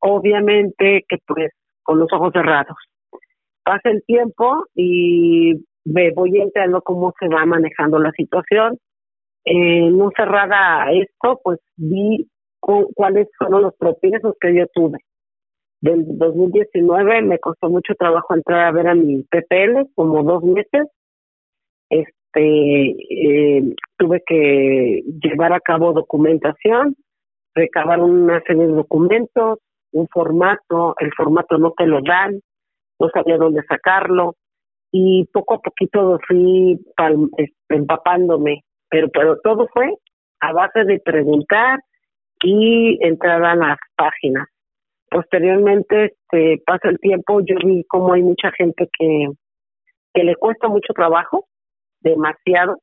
obviamente 0.00 1.04
que 1.08 1.16
pues 1.26 1.50
con 1.82 1.98
los 1.98 2.12
ojos 2.12 2.32
cerrados. 2.32 2.76
Pasa 3.64 3.90
el 3.90 4.02
tiempo 4.04 4.64
y 4.74 5.54
me 5.84 6.12
voy 6.12 6.40
enterando 6.40 6.82
cómo 6.82 7.12
se 7.18 7.28
va 7.28 7.44
manejando 7.46 7.98
la 7.98 8.12
situación. 8.12 8.78
Eh, 9.44 9.90
no 9.90 10.10
cerrada 10.16 10.90
esto, 10.92 11.40
pues 11.42 11.58
vi 11.76 12.28
cuáles 12.60 13.28
fueron 13.36 13.62
los 13.62 13.76
tropiezos 13.76 14.36
que 14.40 14.54
yo 14.54 14.66
tuve. 14.72 14.98
Del 15.80 16.04
2019 16.16 17.22
me 17.22 17.38
costó 17.40 17.68
mucho 17.68 17.94
trabajo 17.96 18.34
entrar 18.34 18.66
a 18.66 18.72
ver 18.72 18.86
a 18.86 18.94
mi 18.94 19.24
PPL, 19.24 19.90
como 19.96 20.22
dos 20.22 20.44
meses. 20.44 20.86
Este, 21.90 22.90
eh, 22.90 23.74
tuve 23.98 24.22
que 24.24 25.02
llevar 25.20 25.52
a 25.52 25.60
cabo 25.60 25.92
documentación, 25.92 26.94
recabar 27.54 28.00
una 28.00 28.40
serie 28.42 28.68
de 28.68 28.72
documentos, 28.72 29.58
un 29.92 30.08
formato, 30.08 30.94
el 30.98 31.12
formato 31.16 31.58
no 31.58 31.72
te 31.72 31.86
lo 31.86 32.00
dan, 32.02 32.40
no 32.98 33.08
sabía 33.10 33.36
dónde 33.36 33.62
sacarlo 33.68 34.34
y 34.90 35.26
poco 35.32 35.54
a 35.54 35.60
poquito 35.60 36.18
fui 36.26 36.78
este, 37.38 37.54
empapándome, 37.70 38.62
pero, 38.88 39.08
pero 39.08 39.38
todo 39.42 39.66
fue 39.72 39.94
a 40.40 40.52
base 40.52 40.84
de 40.84 41.00
preguntar 41.00 41.80
y 42.42 42.98
entrar 43.00 43.42
a 43.44 43.54
las 43.54 43.78
páginas. 43.96 44.48
Posteriormente, 45.10 46.06
este, 46.06 46.62
pasa 46.66 46.88
el 46.88 46.98
tiempo, 46.98 47.40
yo 47.40 47.56
vi 47.64 47.84
como 47.84 48.12
hay 48.12 48.22
mucha 48.22 48.50
gente 48.52 48.88
que, 48.98 49.28
le 50.14 50.36
cuesta 50.36 50.68
mucho 50.68 50.92
trabajo, 50.94 51.46
demasiado, 52.00 52.78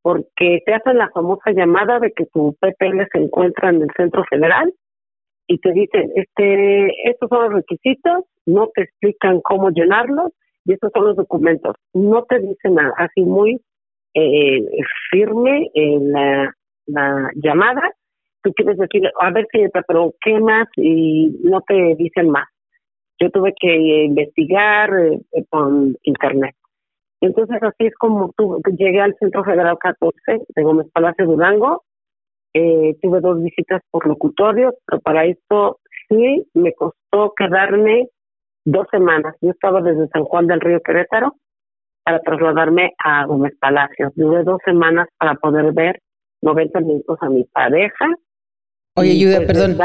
porque 0.00 0.60
te 0.64 0.74
hacen 0.74 0.98
la 0.98 1.10
famosa 1.10 1.50
llamada 1.52 1.98
de 1.98 2.12
que 2.12 2.26
tu 2.26 2.56
PPL 2.60 3.06
se 3.12 3.18
encuentra 3.18 3.70
en 3.70 3.82
el 3.82 3.88
centro 3.96 4.24
federal 4.28 4.72
y 5.52 5.58
te 5.58 5.70
dicen, 5.72 6.10
este, 6.14 7.10
estos 7.10 7.28
son 7.28 7.42
los 7.44 7.52
requisitos, 7.52 8.24
no 8.46 8.70
te 8.74 8.84
explican 8.84 9.42
cómo 9.42 9.68
llenarlos 9.68 10.32
y 10.64 10.72
estos 10.72 10.90
son 10.94 11.08
los 11.08 11.16
documentos. 11.16 11.76
No 11.92 12.24
te 12.24 12.38
dicen 12.38 12.76
nada, 12.76 12.94
así 12.96 13.20
muy 13.20 13.60
eh, 14.14 14.66
firme 15.10 15.70
la, 15.74 16.50
la 16.86 17.30
llamada. 17.34 17.82
Tú 18.42 18.50
quieres 18.54 18.78
decir, 18.78 19.02
a 19.20 19.30
ver 19.30 19.46
si 19.52 19.60
pero 19.86 20.14
¿qué 20.22 20.40
más? 20.40 20.68
Y 20.76 21.38
no 21.44 21.60
te 21.60 21.96
dicen 21.96 22.30
más. 22.30 22.48
Yo 23.20 23.30
tuve 23.30 23.52
que 23.60 24.04
investigar 24.04 24.90
eh, 24.98 25.44
con 25.50 25.94
internet. 26.02 26.54
Entonces 27.20 27.62
así 27.62 27.86
es 27.86 27.94
como 27.96 28.32
tú, 28.38 28.58
llegué 28.78 29.02
al 29.02 29.14
Centro 29.20 29.44
Federal 29.44 29.76
14 29.78 30.46
de 30.48 30.62
Gómez 30.62 30.86
Palacio 30.94 31.26
Durango 31.26 31.82
eh, 32.54 32.96
tuve 33.00 33.20
dos 33.20 33.42
visitas 33.42 33.82
por 33.90 34.06
locutorio, 34.06 34.74
pero 34.86 35.00
para 35.00 35.24
esto 35.24 35.80
sí 36.08 36.46
me 36.54 36.72
costó 36.74 37.32
quedarme 37.36 38.08
dos 38.64 38.86
semanas. 38.90 39.34
Yo 39.40 39.50
estaba 39.50 39.80
desde 39.80 40.08
San 40.08 40.24
Juan 40.24 40.46
del 40.46 40.60
Río 40.60 40.80
Querétaro 40.80 41.34
para 42.04 42.20
trasladarme 42.20 42.92
a 43.02 43.26
Gómez 43.26 43.54
Palacio. 43.60 44.12
Tuve 44.16 44.44
dos 44.44 44.60
semanas 44.64 45.08
para 45.18 45.34
poder 45.34 45.72
ver 45.72 46.00
90 46.42 46.80
minutos 46.80 47.18
a 47.20 47.28
mi 47.28 47.44
pareja. 47.44 48.06
Oye, 48.94 49.12
Ayuda, 49.12 49.36
pues, 49.36 49.46
perdón. 49.46 49.78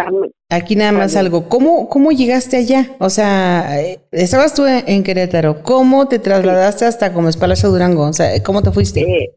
aquí 0.50 0.76
nada 0.76 0.92
más 0.92 1.16
algo. 1.16 1.48
¿Cómo, 1.48 1.88
¿Cómo 1.88 2.12
llegaste 2.12 2.58
allá? 2.58 2.88
O 3.00 3.10
sea, 3.10 3.82
eh, 3.82 4.00
estabas 4.12 4.54
tú 4.54 4.66
en 4.66 5.04
Querétaro. 5.04 5.64
¿Cómo 5.64 6.10
te 6.10 6.20
trasladaste 6.20 6.84
hasta 6.84 7.10
Gómez 7.10 7.38
Palacio 7.38 7.70
Durango? 7.70 8.10
O 8.10 8.14
sea, 8.14 8.44
¿cómo 8.44 8.62
te 8.62 8.72
fuiste? 8.72 9.02
Eh, 9.02 9.37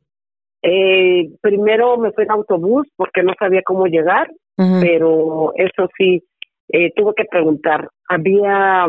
eh, 0.63 1.31
primero 1.41 1.97
me 1.97 2.13
fui 2.13 2.25
en 2.25 2.31
autobús 2.31 2.87
porque 2.97 3.23
no 3.23 3.33
sabía 3.39 3.63
cómo 3.65 3.87
llegar, 3.87 4.31
pero 4.57 5.55
eso 5.57 5.89
sí, 5.97 6.23
eh, 6.69 6.93
tuve 6.95 7.15
que 7.17 7.25
preguntar. 7.25 7.89
Había, 8.09 8.87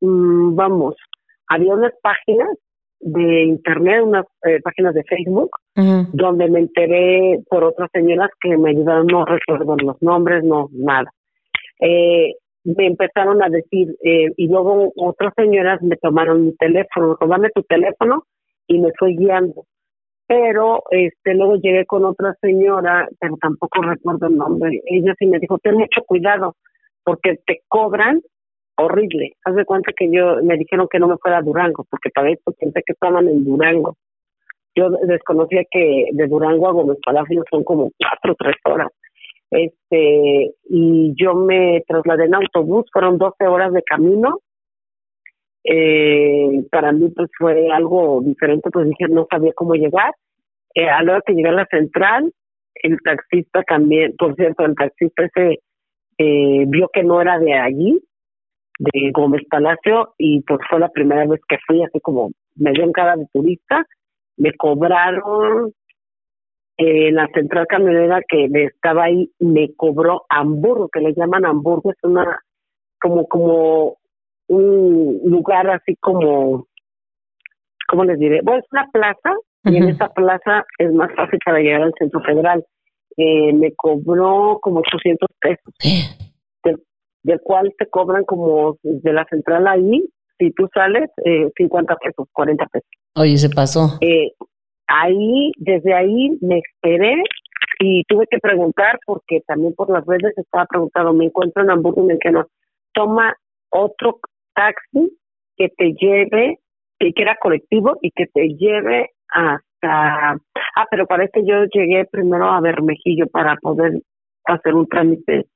mm, 0.00 0.54
vamos, 0.54 0.96
había 1.48 1.72
unas 1.72 1.94
páginas 2.02 2.50
de 3.00 3.44
internet, 3.44 4.02
unas 4.02 4.26
eh, 4.46 4.60
páginas 4.62 4.94
de 4.94 5.04
Facebook, 5.04 5.50
donde 6.12 6.48
me 6.48 6.60
enteré 6.60 7.40
por 7.48 7.64
otras 7.64 7.90
señoras 7.92 8.30
que 8.40 8.56
me 8.56 8.70
ayudaron, 8.70 9.06
no 9.06 9.24
recuerdo 9.24 9.76
los 9.76 10.00
nombres, 10.02 10.44
no, 10.44 10.68
nada. 10.72 11.10
Eh, 11.80 12.34
me 12.64 12.86
empezaron 12.86 13.42
a 13.42 13.48
decir, 13.48 13.94
eh, 14.04 14.30
y 14.36 14.48
luego 14.48 14.92
otras 14.96 15.32
señoras 15.36 15.82
me 15.82 15.96
tomaron 15.96 16.46
mi 16.46 16.56
teléfono, 16.56 17.16
dame 17.28 17.50
tu 17.54 17.62
teléfono, 17.62 18.24
y 18.66 18.78
me 18.78 18.90
fue 18.98 19.10
guiando 19.10 19.64
pero 20.26 20.82
este 20.90 21.34
luego 21.34 21.56
llegué 21.56 21.84
con 21.86 22.04
otra 22.04 22.34
señora, 22.40 23.08
pero 23.20 23.36
tampoco 23.40 23.82
recuerdo 23.82 24.26
el 24.28 24.36
nombre. 24.36 24.80
Ella 24.86 25.14
sí 25.18 25.26
me 25.26 25.38
dijo, 25.38 25.58
ten 25.58 25.74
mucho 25.74 26.02
cuidado, 26.06 26.56
porque 27.04 27.38
te 27.46 27.60
cobran 27.68 28.20
horrible. 28.76 29.32
Haz 29.44 29.54
de 29.54 29.64
cuenta 29.64 29.92
que 29.96 30.10
yo 30.10 30.42
me 30.42 30.56
dijeron 30.56 30.88
que 30.90 30.98
no 30.98 31.08
me 31.08 31.18
fuera 31.18 31.38
a 31.38 31.42
Durango, 31.42 31.84
porque 31.90 32.10
para 32.10 32.30
esto 32.30 32.52
pensé 32.58 32.82
que 32.84 32.92
estaban 32.92 33.28
en 33.28 33.44
Durango. 33.44 33.96
Yo 34.74 34.90
desconocía 35.06 35.62
que 35.70 36.06
de 36.12 36.26
Durango 36.26 36.68
a 36.68 36.72
Gómez 36.72 36.98
Palacio 37.04 37.44
son 37.50 37.62
como 37.62 37.90
cuatro 37.98 38.32
o 38.32 38.36
tres 38.36 38.56
horas. 38.64 38.88
Este, 39.50 40.52
y 40.68 41.14
yo 41.16 41.34
me 41.34 41.84
trasladé 41.86 42.24
en 42.24 42.34
autobús, 42.34 42.86
fueron 42.92 43.18
12 43.18 43.46
horas 43.46 43.72
de 43.72 43.82
camino 43.82 44.40
eh, 45.64 46.62
para 46.70 46.92
mí 46.92 47.08
pues 47.16 47.30
fue 47.38 47.70
algo 47.72 48.20
diferente, 48.22 48.70
pues 48.70 48.88
dije 48.88 49.06
no 49.08 49.26
sabía 49.30 49.52
cómo 49.54 49.74
llegar. 49.74 50.12
Eh, 50.74 50.88
a 50.88 51.02
la 51.02 51.12
hora 51.12 51.22
que 51.26 51.34
llegué 51.34 51.48
a 51.48 51.52
la 51.52 51.66
central, 51.66 52.32
el 52.74 52.98
taxista 53.02 53.62
también, 53.62 54.14
por 54.18 54.34
cierto, 54.34 54.64
el 54.64 54.74
taxista 54.74 55.24
ese 55.24 55.60
eh, 56.18 56.64
vio 56.66 56.88
que 56.92 57.02
no 57.02 57.20
era 57.20 57.38
de 57.38 57.54
allí, 57.54 58.00
de 58.78 59.10
Gómez 59.12 59.42
Palacio, 59.48 60.14
y 60.18 60.42
pues 60.42 60.60
fue 60.68 60.80
la 60.80 60.88
primera 60.88 61.26
vez 61.26 61.40
que 61.48 61.56
fui, 61.66 61.82
así 61.82 62.00
como 62.00 62.30
me 62.56 62.72
dio 62.72 62.84
en 62.84 62.92
cara 62.92 63.16
de 63.16 63.26
turista, 63.32 63.86
me 64.36 64.52
cobraron 64.54 65.72
eh, 66.76 67.12
la 67.12 67.28
central 67.28 67.66
camionera 67.68 68.20
que 68.28 68.48
estaba 68.52 69.04
ahí, 69.04 69.30
me 69.38 69.72
cobró 69.74 70.24
Hamburgo, 70.28 70.88
que 70.88 71.00
le 71.00 71.14
llaman 71.14 71.46
Hamburgo, 71.46 71.92
es 71.92 71.98
una 72.02 72.40
como 73.00 73.28
como 73.28 73.96
un 74.48 75.20
lugar 75.24 75.68
así 75.70 75.96
como, 75.96 76.66
¿cómo 77.88 78.04
les 78.04 78.18
diré? 78.18 78.40
Bueno, 78.42 78.60
es 78.60 78.72
una 78.72 78.88
plaza 78.92 79.34
y 79.64 79.76
en 79.76 79.88
esa 79.88 80.08
plaza 80.08 80.64
es 80.78 80.92
más 80.92 81.10
fácil 81.14 81.38
para 81.44 81.58
llegar 81.58 81.82
al 81.82 81.94
centro 81.98 82.20
federal. 82.20 82.64
Eh, 83.16 83.52
me 83.52 83.72
cobró 83.74 84.58
como 84.60 84.80
800 84.80 85.28
pesos, 85.40 85.74
del, 87.22 87.40
cual 87.42 87.72
te 87.78 87.86
cobran 87.88 88.24
como 88.24 88.76
de 88.82 89.12
la 89.12 89.24
central 89.26 89.66
ahí, 89.66 90.04
si 90.38 90.50
tú 90.50 90.68
sales, 90.74 91.08
eh, 91.24 91.48
50 91.56 91.96
pesos, 91.96 92.28
40 92.32 92.66
pesos. 92.66 92.88
Oye, 93.14 93.36
se 93.38 93.48
pasó. 93.48 93.98
Eh, 94.00 94.32
ahí, 94.88 95.52
desde 95.58 95.94
ahí 95.94 96.36
me 96.40 96.58
esperé 96.58 97.22
y 97.78 98.02
tuve 98.04 98.26
que 98.28 98.38
preguntar 98.38 98.98
porque 99.06 99.40
también 99.46 99.74
por 99.74 99.90
las 99.90 100.04
redes 100.06 100.36
estaba 100.36 100.66
preguntando, 100.66 101.12
me 101.12 101.26
encuentro 101.26 101.62
en 101.62 101.70
Hamburgo 101.70 102.10
el 102.10 102.18
que 102.18 102.32
no 102.32 102.46
toma 102.92 103.34
otro 103.70 104.18
taxi 104.54 105.16
que 105.56 105.68
te 105.76 105.92
lleve, 105.94 106.58
que 106.98 107.12
era 107.16 107.36
colectivo 107.40 107.98
y 108.00 108.10
que 108.10 108.26
te 108.26 108.48
lleve 108.48 109.10
hasta... 109.28 110.32
Ah, 110.76 110.86
pero 110.90 111.06
para 111.06 111.28
que 111.28 111.44
yo 111.44 111.64
llegué 111.72 112.04
primero 112.06 112.46
a 112.46 112.60
Bermejillo 112.60 113.26
para 113.28 113.56
poder 113.56 114.00
hacer 114.46 114.74
un 114.74 114.88
trámite 114.88 115.46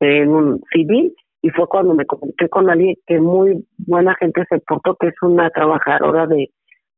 en 0.00 0.28
un 0.28 0.60
civil 0.72 1.14
y 1.42 1.50
fue 1.50 1.66
cuando 1.68 1.94
me 1.94 2.06
comuniqué 2.06 2.48
con 2.48 2.70
alguien 2.70 2.96
que 3.06 3.20
muy 3.20 3.64
buena 3.86 4.14
gente 4.18 4.44
se 4.48 4.58
portó, 4.60 4.96
que 4.96 5.08
es 5.08 5.14
una 5.22 5.50
trabajadora 5.50 6.26
de 6.26 6.48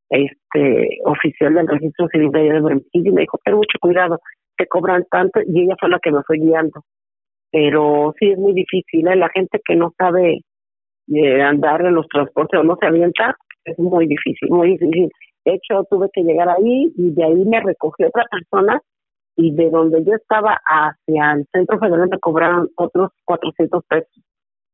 este 0.08 0.98
oficial 1.04 1.54
del 1.54 1.66
registro 1.66 2.06
civil 2.08 2.30
de, 2.30 2.40
de 2.40 2.60
Bermejillo 2.60 3.10
y 3.10 3.12
me 3.12 3.20
dijo, 3.22 3.38
ten 3.44 3.56
mucho 3.56 3.78
cuidado, 3.80 4.20
te 4.56 4.66
cobran 4.66 5.04
tanto 5.10 5.40
y 5.46 5.62
ella 5.62 5.75
fue 5.78 5.88
la 5.88 5.98
que 5.98 6.12
me 6.12 6.22
fue 6.22 6.38
guiando. 6.38 6.82
Pero 7.50 8.14
sí 8.18 8.30
es 8.30 8.38
muy 8.38 8.52
difícil, 8.52 9.06
¿eh? 9.08 9.16
la 9.16 9.28
gente 9.30 9.60
que 9.64 9.76
no 9.76 9.92
sabe 9.98 10.40
de 11.06 11.42
andar 11.42 11.84
en 11.84 11.94
los 11.94 12.06
transportes 12.08 12.60
o 12.60 12.64
no 12.64 12.76
se 12.80 12.86
avienta, 12.86 13.36
es 13.64 13.78
muy 13.78 14.06
difícil, 14.06 14.48
muy 14.50 14.72
difícil. 14.72 15.10
De 15.44 15.54
hecho, 15.54 15.84
tuve 15.90 16.08
que 16.12 16.22
llegar 16.22 16.48
ahí 16.48 16.92
y 16.96 17.14
de 17.14 17.25
ahí 17.25 17.44
me 17.44 17.60
recogió 17.60 18.08
otra 18.08 18.25
persona 18.30 18.80
y 19.36 19.54
de 19.54 19.70
donde 19.70 20.02
yo 20.04 20.14
estaba 20.14 20.58
hacia 20.64 21.32
el 21.32 21.46
centro 21.52 21.78
federal 21.78 22.08
me 22.08 22.18
cobraron 22.18 22.68
otros 22.76 23.10
400 23.25 23.84
pesos. 23.86 24.25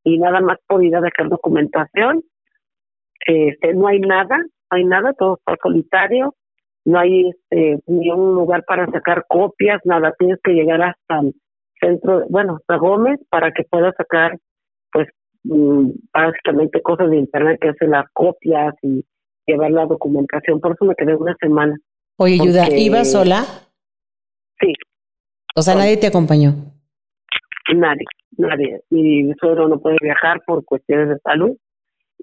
Y 0.05 0.19
nada 0.19 0.41
más 0.41 0.59
por 0.67 0.83
ir 0.85 0.95
a 0.97 1.01
dejar 1.01 1.29
documentación. 1.29 2.23
Este, 3.27 3.75
no 3.75 3.89
hay 3.89 4.01
nada, 4.01 4.39
no 4.39 4.77
hay 4.77 4.85
nada, 4.85 5.13
todo 5.15 5.39
está 5.39 5.57
solitario. 5.63 6.35
No 6.85 6.99
hay 6.99 7.31
este, 7.31 7.79
ni 7.87 8.11
un 8.11 8.35
lugar 8.35 8.65
para 8.67 8.87
sacar 8.91 9.25
copias, 9.29 9.81
nada. 9.85 10.15
Tienes 10.19 10.39
que 10.43 10.53
llegar 10.53 10.83
hasta 10.83 11.21
el 11.21 11.35
centro, 11.81 12.25
bueno, 12.29 12.59
a 12.67 12.77
Gómez, 12.77 13.21
para 13.31 13.53
que 13.53 13.65
pueda 13.65 13.93
sacar, 13.93 14.39
pues, 14.93 15.09
básicamente 15.45 16.83
cosas 16.83 17.11
de 17.11 17.19
internet, 17.19 17.59
que 17.61 17.71
hace 17.71 17.87
las 17.87 18.05
copias 18.13 18.75
y 18.83 19.05
llevar 19.47 19.71
la 19.71 19.87
documentación. 19.87 20.61
Por 20.61 20.73
eso 20.73 20.85
me 20.85 20.95
quedé 20.95 21.15
una 21.15 21.37
semana. 21.41 21.77
Oye, 22.17 22.39
Yuda, 22.39 22.69
¿ibas 22.77 23.13
sola? 23.13 23.45
Sí. 24.61 24.73
O 25.57 25.63
sea, 25.63 25.75
nadie 25.75 25.97
te 25.97 26.07
acompañó. 26.07 26.55
Nadie, 27.75 28.05
nadie. 28.37 28.81
Mi 28.91 29.33
suegro 29.41 29.69
no 29.69 29.81
puede 29.81 29.97
viajar 30.01 30.41
por 30.47 30.65
cuestiones 30.65 31.09
de 31.09 31.19
salud 31.25 31.57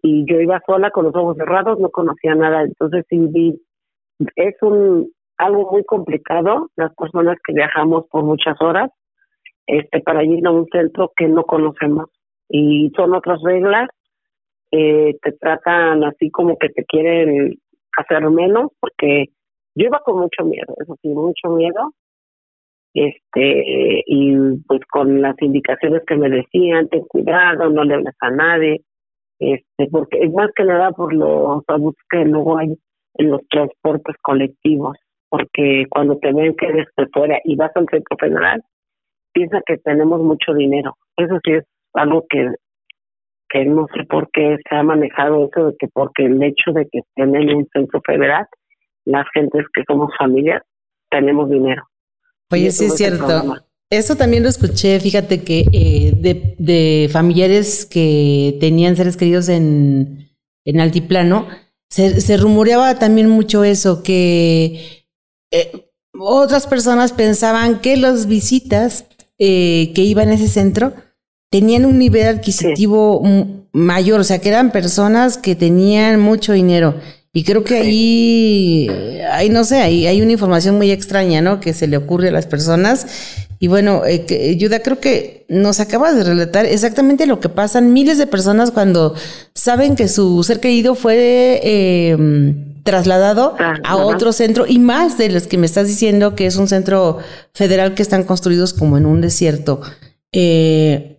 y 0.02 0.26
yo 0.30 0.40
iba 0.40 0.62
sola 0.66 0.92
con 0.92 1.06
los 1.06 1.16
ojos 1.16 1.38
cerrados, 1.38 1.80
no 1.80 1.90
conocía 1.90 2.36
nada. 2.36 2.64
Entonces 2.64 3.06
sí 3.10 3.18
vi, 3.18 3.62
es 4.36 4.56
un 4.62 5.12
algo 5.38 5.72
muy 5.72 5.84
complicado 5.86 6.70
las 6.76 6.94
personas 6.96 7.38
que 7.46 7.54
viajamos 7.54 8.06
por 8.12 8.24
muchas 8.24 8.62
horas 8.62 8.92
este 9.68 10.02
para 10.02 10.24
ir 10.24 10.46
a 10.46 10.52
un 10.52 10.68
centro 10.72 11.12
que 11.16 11.28
no 11.28 11.44
conocemos 11.44 12.10
y 12.50 12.92
son 12.96 13.14
otras 13.14 13.40
reglas 13.44 13.90
eh, 14.72 15.16
te 15.22 15.32
tratan 15.34 16.04
así 16.04 16.30
como 16.32 16.58
que 16.58 16.70
te 16.70 16.84
quieren 16.86 17.56
hacer 17.98 18.30
menos 18.30 18.72
porque 18.80 19.26
yo 19.76 19.86
iba 19.86 20.00
con 20.00 20.20
mucho 20.20 20.44
miedo 20.46 20.74
eso 20.82 20.96
sí 21.02 21.10
mucho 21.10 21.50
miedo 21.50 21.94
este 22.94 24.04
y 24.06 24.36
pues 24.68 24.82
con 24.92 25.22
las 25.22 25.36
indicaciones 25.42 26.02
que 26.08 26.16
me 26.16 26.30
decían 26.30 26.90
ten 26.90 27.06
cuidado 27.06 27.70
no 27.70 27.84
le 27.84 27.96
hables 27.96 28.16
a 28.20 28.32
nadie 28.32 28.82
este 29.40 29.88
porque 29.92 30.20
es 30.20 30.34
más 30.34 30.50
que 30.56 30.64
nada 30.66 30.92
por 30.92 31.14
los 31.14 31.64
abusos 31.68 32.02
que 32.10 32.26
luego 32.26 32.58
hay 32.58 32.76
en 33.16 33.32
los 33.32 33.42
transportes 33.50 34.16
colectivos 34.22 34.98
porque 35.30 35.86
cuando 35.90 36.18
te 36.18 36.34
ven 36.34 36.56
que 36.56 36.66
eres 36.66 36.88
de 36.98 37.08
fuera 37.08 37.40
y 37.44 37.56
vas 37.56 37.72
al 37.76 37.88
centro 37.90 38.18
federal 38.18 38.64
piensa 39.32 39.62
que 39.66 39.78
tenemos 39.78 40.22
mucho 40.22 40.54
dinero. 40.54 40.98
Eso 41.18 41.40
sí 41.44 41.54
es 41.54 41.66
algo 41.94 42.26
que 42.30 42.48
que 43.52 43.66
no 43.66 43.88
sé 43.96 44.04
por 44.08 44.30
qué 44.32 44.58
se 44.70 44.76
ha 44.76 44.84
manejado 44.84 45.50
eso 45.52 45.68
de 45.68 45.76
que 45.80 45.88
porque 45.88 46.26
el 46.26 46.42
hecho 46.44 46.72
de 46.72 46.88
que 46.92 47.00
estén 47.00 47.36
en 47.36 47.56
un 47.56 47.68
centro 47.74 48.02
federal 48.06 48.46
las 49.06 49.26
gentes 49.34 49.66
que 49.74 49.84
somos 49.88 50.12
familias 50.18 50.62
tenemos 51.10 51.50
dinero 51.50 51.84
Oye, 52.52 52.72
sí 52.72 52.86
es 52.86 52.96
cierto. 52.96 53.56
Eso 53.92 54.16
también 54.16 54.44
lo 54.44 54.50
escuché, 54.50 55.00
fíjate 55.00 55.44
que 55.44 55.66
eh, 55.74 56.14
de, 56.16 56.56
de, 56.60 57.10
familiares 57.12 57.86
que 57.86 58.58
tenían 58.60 58.96
seres 58.96 59.18
queridos 59.18 59.50
en, 59.50 60.30
en 60.64 60.80
altiplano, 60.80 61.48
se, 61.90 62.22
se 62.22 62.38
rumoreaba 62.38 63.00
también 63.00 63.30
mucho 63.30 63.64
eso, 63.64 64.04
que 64.04 65.06
eh, 65.52 65.90
otras 66.20 66.68
personas 66.68 67.14
pensaban 67.14 67.82
que 67.82 67.98
las 67.98 68.28
visitas 68.28 69.08
eh, 69.40 69.92
que 69.96 70.02
iban 70.02 70.30
a 70.30 70.36
ese 70.36 70.48
centro 70.48 70.94
tenían 71.50 71.86
un 71.86 71.98
nivel 71.98 72.28
adquisitivo 72.28 73.24
mayor, 73.72 74.20
o 74.20 74.24
sea, 74.24 74.40
que 74.40 74.50
eran 74.50 74.72
personas 74.72 75.38
que 75.38 75.56
tenían 75.56 76.20
mucho 76.20 76.54
dinero 76.54 76.96
y 77.32 77.44
creo 77.44 77.64
que 77.64 77.78
ahí, 77.78 78.88
ahí 79.32 79.50
no 79.50 79.64
sé, 79.64 79.82
ahí 79.82 80.08
hay 80.08 80.22
una 80.22 80.32
información 80.32 80.78
muy 80.78 80.90
extraña, 80.90 81.42
¿no? 81.42 81.60
Que 81.60 81.74
se 81.74 81.86
le 81.86 81.96
ocurre 81.96 82.30
a 82.30 82.32
las 82.32 82.48
personas. 82.48 83.06
Y 83.60 83.68
bueno, 83.68 84.04
eh, 84.06 84.26
que, 84.26 84.58
Yuda, 84.58 84.80
creo 84.80 85.00
que 85.00 85.46
nos 85.48 85.80
acaba 85.80 86.12
de 86.12 86.24
relatar 86.24 86.66
exactamente 86.66 87.28
lo 87.28 87.40
que 87.40 87.50
pasan 87.50 87.94
miles 87.94 88.18
de 88.18 88.26
personas 88.26 88.72
cuando 88.72 89.14
saben 89.54 89.96
que 89.96 90.08
su 90.08 90.42
ser 90.44 90.60
querido 90.60 90.96
fue 90.96 91.60
eh, 91.64 92.56
trasladado 92.84 93.56
a 93.84 93.96
otro 93.98 94.34
centro 94.34 94.66
y 94.68 94.80
más 94.80 95.20
de 95.20 95.30
los 95.30 95.46
que 95.46 95.58
me 95.60 95.68
estás 95.68 95.88
diciendo 95.88 96.36
que 96.36 96.48
es 96.48 96.56
un 96.56 96.68
centro 96.68 97.20
federal 97.54 97.94
que 97.94 98.02
están 98.02 98.24
construidos 98.24 98.74
como 98.74 98.98
en 98.98 99.06
un 99.06 99.22
desierto. 99.22 99.82
Eh, 100.32 101.19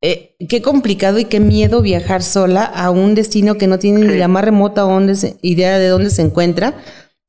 eh, 0.00 0.34
qué 0.48 0.62
complicado 0.62 1.18
y 1.18 1.26
qué 1.26 1.40
miedo 1.40 1.82
viajar 1.82 2.22
sola 2.22 2.64
a 2.64 2.90
un 2.90 3.14
destino 3.14 3.56
que 3.56 3.66
no 3.66 3.78
tiene 3.78 4.00
ni 4.00 4.16
la 4.16 4.28
más 4.28 4.44
remota 4.44 4.86
idea 5.42 5.78
de 5.78 5.88
dónde 5.88 6.10
se 6.10 6.22
encuentra 6.22 6.74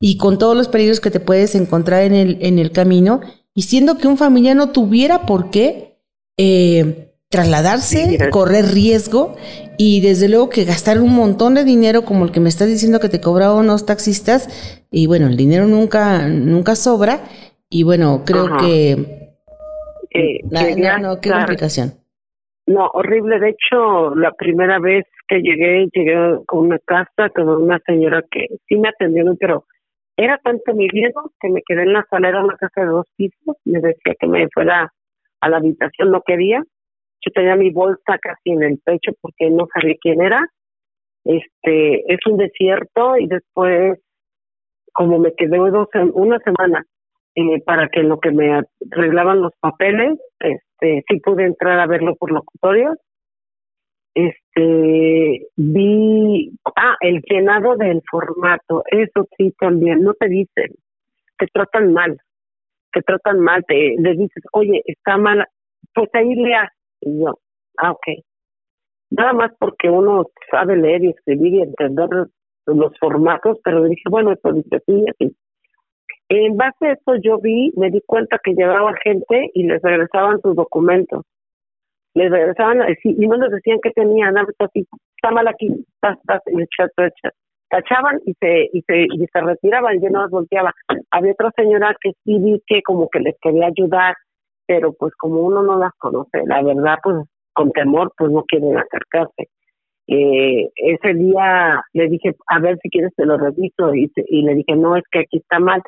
y 0.00 0.16
con 0.16 0.38
todos 0.38 0.56
los 0.56 0.68
peligros 0.68 1.00
que 1.00 1.10
te 1.10 1.20
puedes 1.20 1.54
encontrar 1.54 2.02
en 2.02 2.14
el, 2.14 2.38
en 2.40 2.58
el 2.58 2.72
camino 2.72 3.20
y 3.54 3.62
siendo 3.62 3.98
que 3.98 4.08
un 4.08 4.16
familiar 4.16 4.56
no 4.56 4.70
tuviera 4.70 5.26
por 5.26 5.50
qué 5.50 5.98
eh, 6.38 7.12
trasladarse, 7.28 8.18
correr 8.30 8.72
riesgo 8.72 9.36
y 9.78 10.00
desde 10.00 10.28
luego 10.28 10.50
que 10.50 10.64
gastar 10.64 11.00
un 11.00 11.14
montón 11.14 11.54
de 11.54 11.64
dinero 11.64 12.04
como 12.04 12.24
el 12.24 12.32
que 12.32 12.40
me 12.40 12.48
estás 12.48 12.68
diciendo 12.68 13.00
que 13.00 13.08
te 13.08 13.20
cobraban 13.20 13.58
unos 13.64 13.86
taxistas 13.86 14.48
y 14.90 15.06
bueno, 15.06 15.28
el 15.28 15.36
dinero 15.36 15.66
nunca, 15.66 16.28
nunca 16.28 16.76
sobra 16.76 17.22
y 17.70 17.84
bueno, 17.84 18.22
creo 18.26 18.56
que... 18.58 19.30
Eh, 20.14 20.40
no, 20.50 20.98
no, 20.98 21.20
qué 21.20 21.30
complicación. 21.30 22.01
No, 22.66 22.86
horrible. 22.92 23.40
De 23.40 23.50
hecho, 23.50 24.14
la 24.14 24.32
primera 24.32 24.78
vez 24.78 25.04
que 25.28 25.40
llegué, 25.40 25.88
llegué 25.92 26.38
con 26.46 26.66
una 26.66 26.78
casa 26.80 27.28
con 27.30 27.48
una 27.48 27.78
señora 27.86 28.22
que 28.30 28.46
sí 28.68 28.76
me 28.76 28.88
atendió, 28.88 29.24
pero 29.38 29.64
era 30.16 30.38
tanto 30.38 30.74
mi 30.74 30.86
miedo 30.92 31.32
que 31.40 31.48
me 31.48 31.62
quedé 31.66 31.82
en 31.82 31.92
la 31.94 32.06
sala, 32.10 32.28
era 32.28 32.44
una 32.44 32.56
casa 32.56 32.82
de 32.82 32.86
dos 32.86 33.06
pisos, 33.16 33.56
me 33.64 33.80
decía 33.80 34.14
que 34.18 34.26
me 34.26 34.48
fuera 34.54 34.92
a 35.40 35.48
la 35.48 35.56
habitación, 35.56 36.10
no 36.10 36.22
quería. 36.22 36.62
Yo 37.24 37.32
tenía 37.32 37.56
mi 37.56 37.70
bolsa 37.70 38.18
casi 38.20 38.50
en 38.50 38.62
el 38.62 38.78
pecho 38.84 39.12
porque 39.20 39.50
no 39.50 39.66
sabía 39.72 39.96
quién 40.00 40.22
era. 40.22 40.46
Este, 41.24 42.12
es 42.12 42.18
un 42.26 42.36
desierto 42.36 43.16
y 43.16 43.26
después, 43.26 43.98
como 44.92 45.18
me 45.18 45.34
quedé 45.34 45.56
dos, 45.56 45.88
una 46.14 46.38
semana 46.40 46.84
eh, 47.34 47.62
para 47.64 47.88
que 47.88 48.02
lo 48.02 48.18
que 48.20 48.30
me 48.30 48.62
arreglaban 48.90 49.40
los 49.40 49.52
papeles, 49.60 50.18
este, 50.40 50.71
sí 51.08 51.20
pude 51.20 51.44
entrar 51.44 51.78
a 51.78 51.86
verlo 51.86 52.14
por 52.16 52.32
locutorio. 52.32 52.96
Este, 54.14 55.46
vi, 55.56 56.52
ah, 56.76 56.96
el 57.00 57.22
llenado 57.22 57.76
del 57.76 58.02
formato, 58.10 58.82
eso 58.90 59.26
sí 59.38 59.54
también, 59.58 60.02
no 60.02 60.12
te 60.14 60.28
dicen, 60.28 60.74
te 61.38 61.46
tratan 61.46 61.94
mal, 61.94 62.18
te 62.92 63.00
tratan 63.02 63.40
mal, 63.40 63.64
te 63.66 63.96
le 63.98 64.12
dices, 64.14 64.42
oye, 64.52 64.82
está 64.84 65.16
mal, 65.16 65.46
pues 65.94 66.10
ahí 66.12 66.34
leas. 66.34 66.68
Y 67.00 67.20
yo, 67.20 67.38
ah, 67.78 67.92
ok. 67.92 68.22
Nada 69.10 69.32
más 69.32 69.52
porque 69.58 69.88
uno 69.88 70.26
sabe 70.50 70.76
leer 70.76 71.04
y 71.04 71.10
escribir 71.10 71.54
y 71.54 71.62
entender 71.62 72.08
los 72.66 72.98
formatos, 72.98 73.58
pero 73.64 73.84
dije, 73.84 74.02
bueno, 74.10 74.32
esto 74.32 74.52
dice 74.52 74.76
así, 74.76 75.04
así. 75.08 75.36
En 76.34 76.56
base 76.56 76.86
a 76.86 76.92
eso 76.92 77.16
yo 77.22 77.38
vi, 77.38 77.72
me 77.76 77.90
di 77.90 78.00
cuenta 78.06 78.38
que 78.42 78.54
llevaba 78.54 78.94
gente 79.04 79.50
y 79.52 79.64
les 79.64 79.82
regresaban 79.82 80.40
sus 80.40 80.56
documentos. 80.56 81.26
Les 82.14 82.30
regresaban 82.30 82.80
y 83.04 83.26
no 83.26 83.36
les 83.36 83.50
decían 83.50 83.78
que 83.82 83.90
tenían, 83.90 84.34
está 84.38 85.30
mal 85.30 85.46
aquí, 85.48 85.66
y 85.66 85.86
tachaban 87.68 88.20
y 88.24 88.32
se, 88.40 88.70
y 88.72 88.82
se, 88.82 89.02
y 89.02 89.26
se 89.26 89.40
retiraban, 89.40 90.00
yo 90.00 90.08
no 90.08 90.22
las 90.22 90.30
volteaba. 90.30 90.72
Había 91.10 91.32
otra 91.32 91.50
señora 91.54 91.94
que 92.00 92.12
sí 92.24 92.38
vi 92.38 92.62
que 92.66 92.82
como 92.82 93.10
que 93.10 93.20
les 93.20 93.34
quería 93.42 93.66
ayudar, 93.66 94.14
pero 94.66 94.94
pues 94.94 95.14
como 95.16 95.40
uno 95.40 95.62
no 95.62 95.78
las 95.78 95.92
conoce, 95.98 96.44
la 96.46 96.62
verdad 96.62 96.96
pues 97.02 97.16
con 97.52 97.72
temor 97.72 98.10
pues 98.16 98.30
no 98.30 98.44
quieren 98.44 98.78
acercarse. 98.78 99.48
Eh, 100.06 100.70
ese 100.76 101.14
día 101.14 101.82
le 101.92 102.08
dije, 102.08 102.34
a 102.46 102.58
ver 102.58 102.78
si 102.82 102.88
quieres 102.88 103.14
te 103.16 103.26
lo 103.26 103.36
reviso 103.36 103.94
y 103.94 104.42
le 104.42 104.54
dije, 104.54 104.76
no, 104.76 104.96
es 104.96 105.04
que 105.10 105.20
aquí 105.20 105.38
está 105.38 105.58
mal 105.58 105.82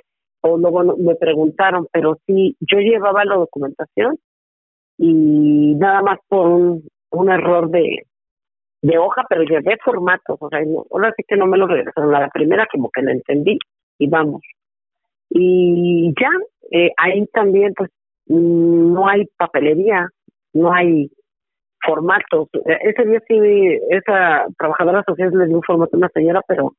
o 0.46 0.58
luego 0.58 0.96
me 0.98 1.14
preguntaron, 1.14 1.86
pero 1.90 2.18
sí, 2.26 2.54
yo 2.60 2.78
llevaba 2.78 3.24
la 3.24 3.36
documentación 3.36 4.18
y 4.98 5.74
nada 5.76 6.02
más 6.02 6.18
por 6.28 6.46
un, 6.48 7.30
error 7.30 7.70
de, 7.70 8.02
de 8.82 8.98
hoja, 8.98 9.24
pero 9.28 9.42
llevé 9.44 9.78
formatos, 9.82 10.36
o 10.38 10.48
sea, 10.50 10.60
ahora 10.92 11.14
sí 11.16 11.22
que 11.26 11.36
no 11.36 11.46
me 11.46 11.56
lo 11.56 11.66
regresaron, 11.66 12.12
la 12.12 12.28
primera 12.28 12.66
como 12.70 12.90
que 12.90 13.00
la 13.00 13.12
entendí 13.12 13.58
y 13.98 14.08
vamos. 14.08 14.42
Y 15.30 16.12
ya, 16.20 16.30
eh, 16.70 16.92
ahí 16.98 17.26
también 17.32 17.72
pues 17.74 17.90
no 18.26 19.08
hay 19.08 19.24
papelería, 19.38 20.08
no 20.52 20.74
hay 20.74 21.10
formatos. 21.86 22.48
Ese 22.82 23.04
día 23.06 23.20
sí, 23.26 23.38
esa 23.88 24.44
trabajadora 24.58 25.02
social 25.04 25.30
le 25.30 25.46
dio 25.46 25.56
un 25.56 25.62
formato 25.62 25.96
a 25.96 25.98
una 25.98 26.08
señora, 26.10 26.42
pero 26.46 26.74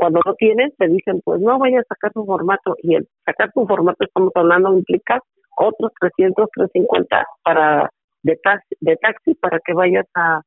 cuando 0.00 0.20
no 0.24 0.34
tienes, 0.34 0.74
te 0.78 0.88
dicen, 0.88 1.20
pues 1.22 1.42
no 1.42 1.58
vayas 1.58 1.84
a 1.84 1.94
sacar 1.94 2.10
tu 2.12 2.24
formato. 2.24 2.74
Y 2.82 2.94
el 2.94 3.06
sacar 3.26 3.52
tu 3.52 3.66
formato, 3.66 4.02
estamos 4.02 4.32
hablando, 4.34 4.72
implica 4.72 5.20
otros 5.58 5.92
300, 6.00 6.48
350 6.54 7.26
para 7.44 7.90
de 8.22 8.36
taxi, 8.42 8.74
de 8.80 8.96
taxi 8.96 9.34
para 9.34 9.60
que 9.60 9.74
vayas 9.74 10.06
a, 10.14 10.40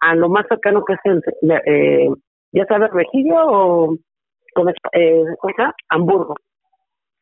a 0.00 0.14
lo 0.14 0.30
más 0.30 0.46
cercano 0.48 0.82
que 0.84 0.94
es 0.94 1.00
el, 1.04 1.22
eh, 1.66 2.08
ya 2.52 2.64
sabes, 2.66 2.90
Regillo 2.92 3.36
o 3.36 3.96
con, 4.54 4.70
eh, 4.70 5.24
Hamburgo 5.90 6.34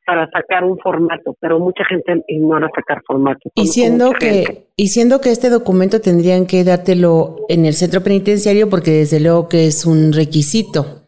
para 0.06 0.28
sacar 0.30 0.64
un 0.64 0.78
formato, 0.78 1.36
pero 1.40 1.58
mucha 1.58 1.84
gente 1.84 2.24
ignora 2.28 2.68
sacar 2.74 3.02
formato. 3.06 3.50
Y 3.54 3.66
siendo 3.66 4.12
que 4.12 4.66
y 4.76 4.88
siendo 4.88 5.20
que 5.20 5.30
este 5.30 5.48
documento 5.48 6.00
tendrían 6.00 6.46
que 6.46 6.64
dártelo 6.64 7.36
en 7.48 7.66
el 7.66 7.74
centro 7.74 8.02
penitenciario 8.02 8.68
porque 8.68 8.90
desde 8.90 9.20
luego 9.20 9.48
que 9.48 9.66
es 9.66 9.84
un 9.84 10.12
requisito. 10.12 11.01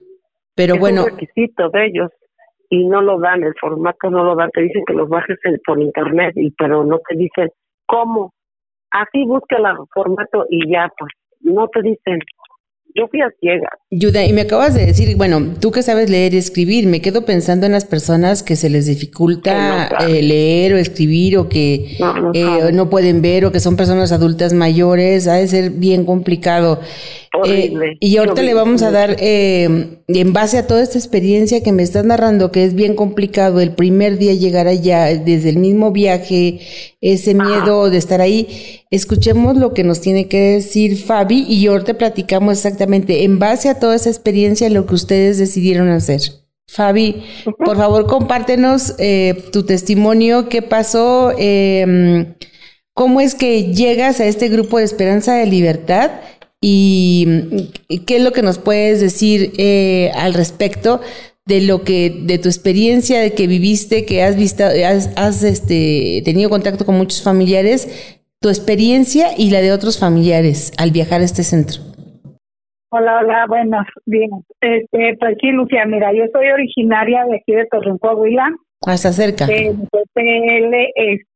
Pero 0.55 0.79
bueno. 0.79 1.05
un 1.05 1.11
requisito 1.11 1.69
de 1.71 1.87
ellos 1.87 2.11
y 2.71 2.85
no 2.87 3.03
lo 3.03 3.19
dan, 3.19 3.43
el 3.43 3.55
formato 3.61 4.11
no 4.11 4.25
lo 4.25 4.35
dan, 4.35 4.51
te 4.51 4.63
dicen 4.63 4.83
que 4.87 4.95
los 4.95 5.09
bajes 5.09 5.39
por 5.67 5.81
internet, 5.81 6.33
y 6.37 6.51
pero 6.53 6.85
no 6.85 6.99
te 7.09 7.17
dicen 7.17 7.49
cómo. 7.87 8.33
Así 8.91 9.25
busca 9.25 9.57
el 9.57 9.65
formato 9.93 10.47
y 10.49 10.71
ya, 10.71 10.91
pues, 10.99 11.11
no 11.41 11.69
te 11.69 11.83
dicen, 11.83 12.21
yo 12.97 13.09
fui 13.09 13.21
a 13.21 13.29
ciegas. 13.41 13.73
Yuda, 13.91 14.25
y 14.25 14.33
me 14.33 14.43
acabas 14.43 14.75
de 14.75 14.87
decir, 14.87 15.17
bueno, 15.17 15.55
tú 15.61 15.73
que 15.73 15.83
sabes 15.83 16.09
leer 16.09 16.33
y 16.33 16.37
escribir, 16.37 16.87
me 16.87 17.01
quedo 17.01 17.25
pensando 17.25 17.67
en 17.67 17.73
las 17.73 17.85
personas 17.85 18.45
que 18.45 18.55
se 18.55 18.71
les 18.71 18.87
dificulta 18.87 19.89
eh, 20.07 20.23
leer 20.23 20.75
o 20.75 20.77
escribir 20.77 21.37
o 21.39 21.49
que 21.49 21.97
eh, 22.35 22.71
no, 22.73 22.91
pueden 22.91 23.21
ver 23.21 23.47
o 23.47 23.53
que 23.53 23.59
son 23.59 23.77
personas 23.77 24.13
adultas 24.13 24.53
mayores, 24.53 25.27
ha 25.27 25.35
de 25.35 25.49
ser 25.49 25.71
bien 25.71 26.05
complicado. 26.07 26.81
Eh, 27.47 27.97
y 28.01 28.17
ahorita 28.17 28.43
le 28.43 28.55
vamos 28.55 28.83
a 28.83 28.91
dar, 28.91 29.17
en 29.21 30.33
base 30.33 30.59
a 30.59 30.67
toda 30.67 30.83
esta 30.83 30.99
experiencia 30.99 31.63
que 31.63 31.73
me 31.73 31.83
estás 31.83 32.05
narrando, 32.05 32.53
que 32.53 32.65
es 32.65 32.75
bien 32.75 32.95
complicado, 32.95 33.61
el 33.61 33.75
primer 33.75 34.19
día 34.19 34.35
llegar 34.35 34.69
allá, 34.69 35.07
desde 35.17 35.49
el 35.49 35.59
mismo 35.59 35.91
viaje, 35.91 36.61
ese 37.01 37.35
miedo 37.35 37.91
de 37.91 37.99
estar 37.99 38.21
ahí, 38.21 38.85
escuchemos 38.91 39.57
lo 39.57 39.75
que 39.75 39.85
nos 39.85 40.01
tiene 40.01 40.29
que 40.29 40.41
decir 40.41 40.97
Fabi 40.97 41.45
y 41.49 41.67
ahorita 41.67 41.95
platicamos 41.95 42.59
exactamente 42.59 43.25
en 43.25 43.39
base 43.39 43.69
a 43.69 43.79
toda 43.79 43.97
esa 43.97 44.11
experiencia 44.11 44.71
lo 44.71 44.87
que 44.87 44.95
ustedes 44.95 45.39
decidieron 45.39 45.89
hacer. 45.89 46.21
Fabi, 46.67 47.23
por 47.65 47.77
favor, 47.77 48.07
compártenos 48.07 48.95
eh, 48.99 49.45
tu 49.53 49.65
testimonio, 49.65 50.49
qué 50.49 50.63
pasó, 50.63 51.33
em, 51.39 52.35
cómo 52.95 53.21
es 53.21 53.35
que 53.35 53.73
llegas 53.73 54.21
a 54.21 54.27
este 54.27 54.49
grupo 54.49 54.79
de 54.79 54.85
Esperanza 54.85 55.35
de 55.35 55.47
Libertad 55.47 56.11
y 56.67 57.69
qué 58.07 58.17
es 58.17 58.25
lo 58.25 58.33
que 58.33 58.41
nos 58.41 58.59
puedes 58.59 58.99
decir 58.99 59.53
eh, 59.59 60.11
al 60.17 60.33
respecto 60.33 61.03
de 61.45 61.61
lo 61.61 61.85
que, 61.85 62.09
de 62.23 62.39
tu 62.39 62.49
experiencia, 62.49 63.21
de 63.21 63.35
que 63.35 63.47
viviste, 63.47 64.07
que 64.07 64.23
has 64.23 64.35
visto, 64.35 64.65
has, 64.65 65.13
has 65.19 65.43
este, 65.45 66.23
tenido 66.25 66.49
contacto 66.49 66.87
con 66.87 66.97
muchos 66.97 67.23
familiares, 67.23 68.17
tu 68.41 68.49
experiencia 68.49 69.27
y 69.37 69.51
la 69.51 69.61
de 69.61 69.73
otros 69.73 70.01
familiares 70.01 70.73
al 70.79 70.91
viajar 70.91 71.21
a 71.21 71.25
este 71.25 71.43
centro. 71.43 71.83
Hola, 72.89 73.19
hola, 73.21 73.45
buenos 73.47 73.85
días. 74.07 74.31
Este, 74.63 75.19
pues 75.21 75.37
sí, 75.43 75.49
Lucia, 75.49 75.85
mira, 75.85 76.15
yo 76.15 76.25
soy 76.33 76.47
originaria 76.49 77.27
de 77.27 77.37
aquí 77.37 77.53
de 77.53 77.67
Torreón, 77.67 77.99
Coahuila. 77.99 78.49
Hasta 78.87 79.13
cerca. 79.13 79.45
El 79.45 79.77
PPL 79.77 80.75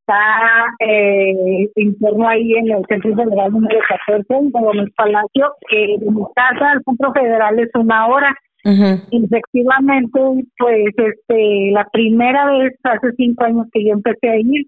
está 0.09 0.75
eh, 0.81 1.69
interno 1.77 2.29
ahí 2.29 2.55
en 2.55 2.71
el 2.71 2.85
Centro 2.89 3.15
Federal 3.15 3.53
número 3.53 3.79
14, 4.07 4.25
en 4.35 4.51
Gómez 4.51 4.89
Palacio, 4.97 5.53
que 5.69 5.99
de 5.99 6.11
mi 6.11 6.23
casa 6.35 6.71
al 6.73 6.83
Centro 6.85 7.13
Federal 7.13 7.59
es 7.59 7.71
una 7.75 8.07
hora. 8.07 8.35
Efectivamente, 8.65 10.21
pues 10.59 10.93
este, 10.97 11.71
la 11.73 11.87
primera 11.91 12.51
vez 12.51 12.75
hace 12.83 13.13
cinco 13.17 13.45
años 13.45 13.67
que 13.73 13.85
yo 13.85 13.93
empecé 13.93 14.29
a 14.29 14.37
ir, 14.37 14.67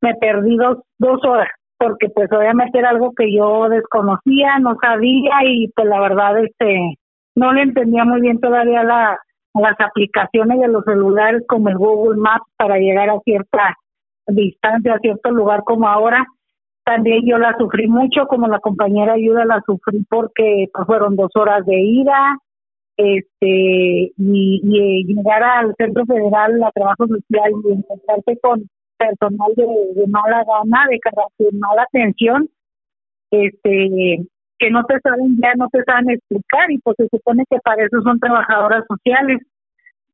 me 0.00 0.14
perdí 0.14 0.56
dos, 0.56 0.78
dos 0.98 1.20
horas 1.24 1.48
porque 1.78 2.08
pues 2.10 2.30
obviamente 2.30 2.78
era 2.78 2.90
algo 2.90 3.12
que 3.16 3.32
yo 3.34 3.68
desconocía, 3.70 4.58
no 4.58 4.76
sabía 4.82 5.32
y 5.46 5.68
pues 5.68 5.88
la 5.88 5.98
verdad 6.00 6.44
este 6.44 6.98
no 7.36 7.54
le 7.54 7.62
entendía 7.62 8.04
muy 8.04 8.20
bien 8.20 8.38
todavía 8.38 8.82
la, 8.82 9.18
las 9.54 9.80
aplicaciones 9.80 10.60
de 10.60 10.68
los 10.68 10.84
celulares 10.84 11.42
como 11.48 11.70
el 11.70 11.78
Google 11.78 12.20
Maps 12.20 12.44
para 12.58 12.76
llegar 12.76 13.08
a 13.08 13.18
cierta 13.20 13.76
distancia, 14.32 14.94
a 14.94 14.98
cierto 14.98 15.30
lugar 15.30 15.62
como 15.64 15.88
ahora. 15.88 16.24
También 16.84 17.22
yo 17.26 17.38
la 17.38 17.56
sufrí 17.58 17.86
mucho, 17.86 18.26
como 18.26 18.48
la 18.48 18.58
compañera 18.58 19.14
ayuda 19.14 19.44
la 19.44 19.62
sufrí 19.66 20.04
porque 20.08 20.66
pues, 20.72 20.86
fueron 20.86 21.16
dos 21.16 21.30
horas 21.34 21.64
de 21.66 21.78
ida, 21.78 22.36
este 22.96 24.12
y, 24.16 24.60
y 24.62 25.04
llegar 25.04 25.42
al 25.42 25.74
centro 25.76 26.04
federal 26.06 26.62
a 26.62 26.70
trabajo 26.72 27.06
social 27.06 27.52
y 27.64 27.72
encontrarse 27.72 28.38
con 28.42 28.68
personal 28.98 29.52
de, 29.56 30.06
mala 30.08 30.44
gana, 30.44 30.86
de, 30.88 31.00
de 31.38 31.58
mala 31.58 31.82
atención, 31.82 32.48
este, 33.30 34.18
que 34.58 34.70
no 34.70 34.84
te 34.84 35.00
saben 35.00 35.38
ya, 35.42 35.54
no 35.56 35.68
te 35.68 35.82
saben 35.84 36.10
explicar 36.10 36.70
y 36.70 36.78
pues 36.78 36.96
se 36.98 37.08
supone 37.08 37.44
que 37.50 37.58
para 37.64 37.84
eso 37.84 38.02
son 38.02 38.20
trabajadoras 38.20 38.84
sociales, 38.86 39.40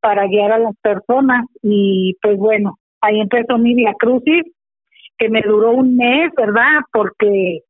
para 0.00 0.26
guiar 0.28 0.52
a 0.52 0.58
las 0.58 0.76
personas 0.82 1.44
y 1.62 2.16
pues 2.22 2.36
bueno, 2.36 2.78
ahí 3.06 3.20
empezó 3.20 3.58
mi 3.58 3.74
via 3.74 3.94
crucis, 3.98 4.44
que 5.18 5.28
me 5.28 5.42
duró 5.42 5.72
un 5.72 5.96
mes, 5.96 6.30
¿verdad? 6.36 6.80
Porque 6.92 7.60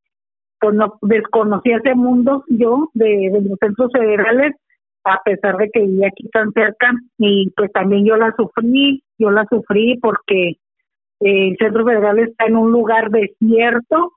pues 0.58 0.74
no 0.74 0.98
desconocí 1.02 1.70
ese 1.70 1.94
mundo 1.94 2.44
yo 2.48 2.88
de, 2.94 3.30
de 3.30 3.42
los 3.42 3.58
centros 3.60 3.92
federales 3.92 4.54
a 5.06 5.22
pesar 5.24 5.56
de 5.56 5.70
que 5.70 5.80
vivía 5.80 6.08
aquí 6.08 6.28
tan 6.30 6.50
cerca 6.52 6.92
y 7.18 7.50
pues 7.56 7.70
también 7.72 8.04
yo 8.04 8.16
la 8.16 8.34
sufrí, 8.36 9.04
yo 9.18 9.30
la 9.30 9.46
sufrí 9.48 9.96
porque 10.02 10.54
el 11.20 11.56
Centro 11.58 11.84
Federal 11.84 12.18
está 12.18 12.46
en 12.46 12.56
un 12.56 12.72
lugar 12.72 13.10
desierto, 13.10 14.12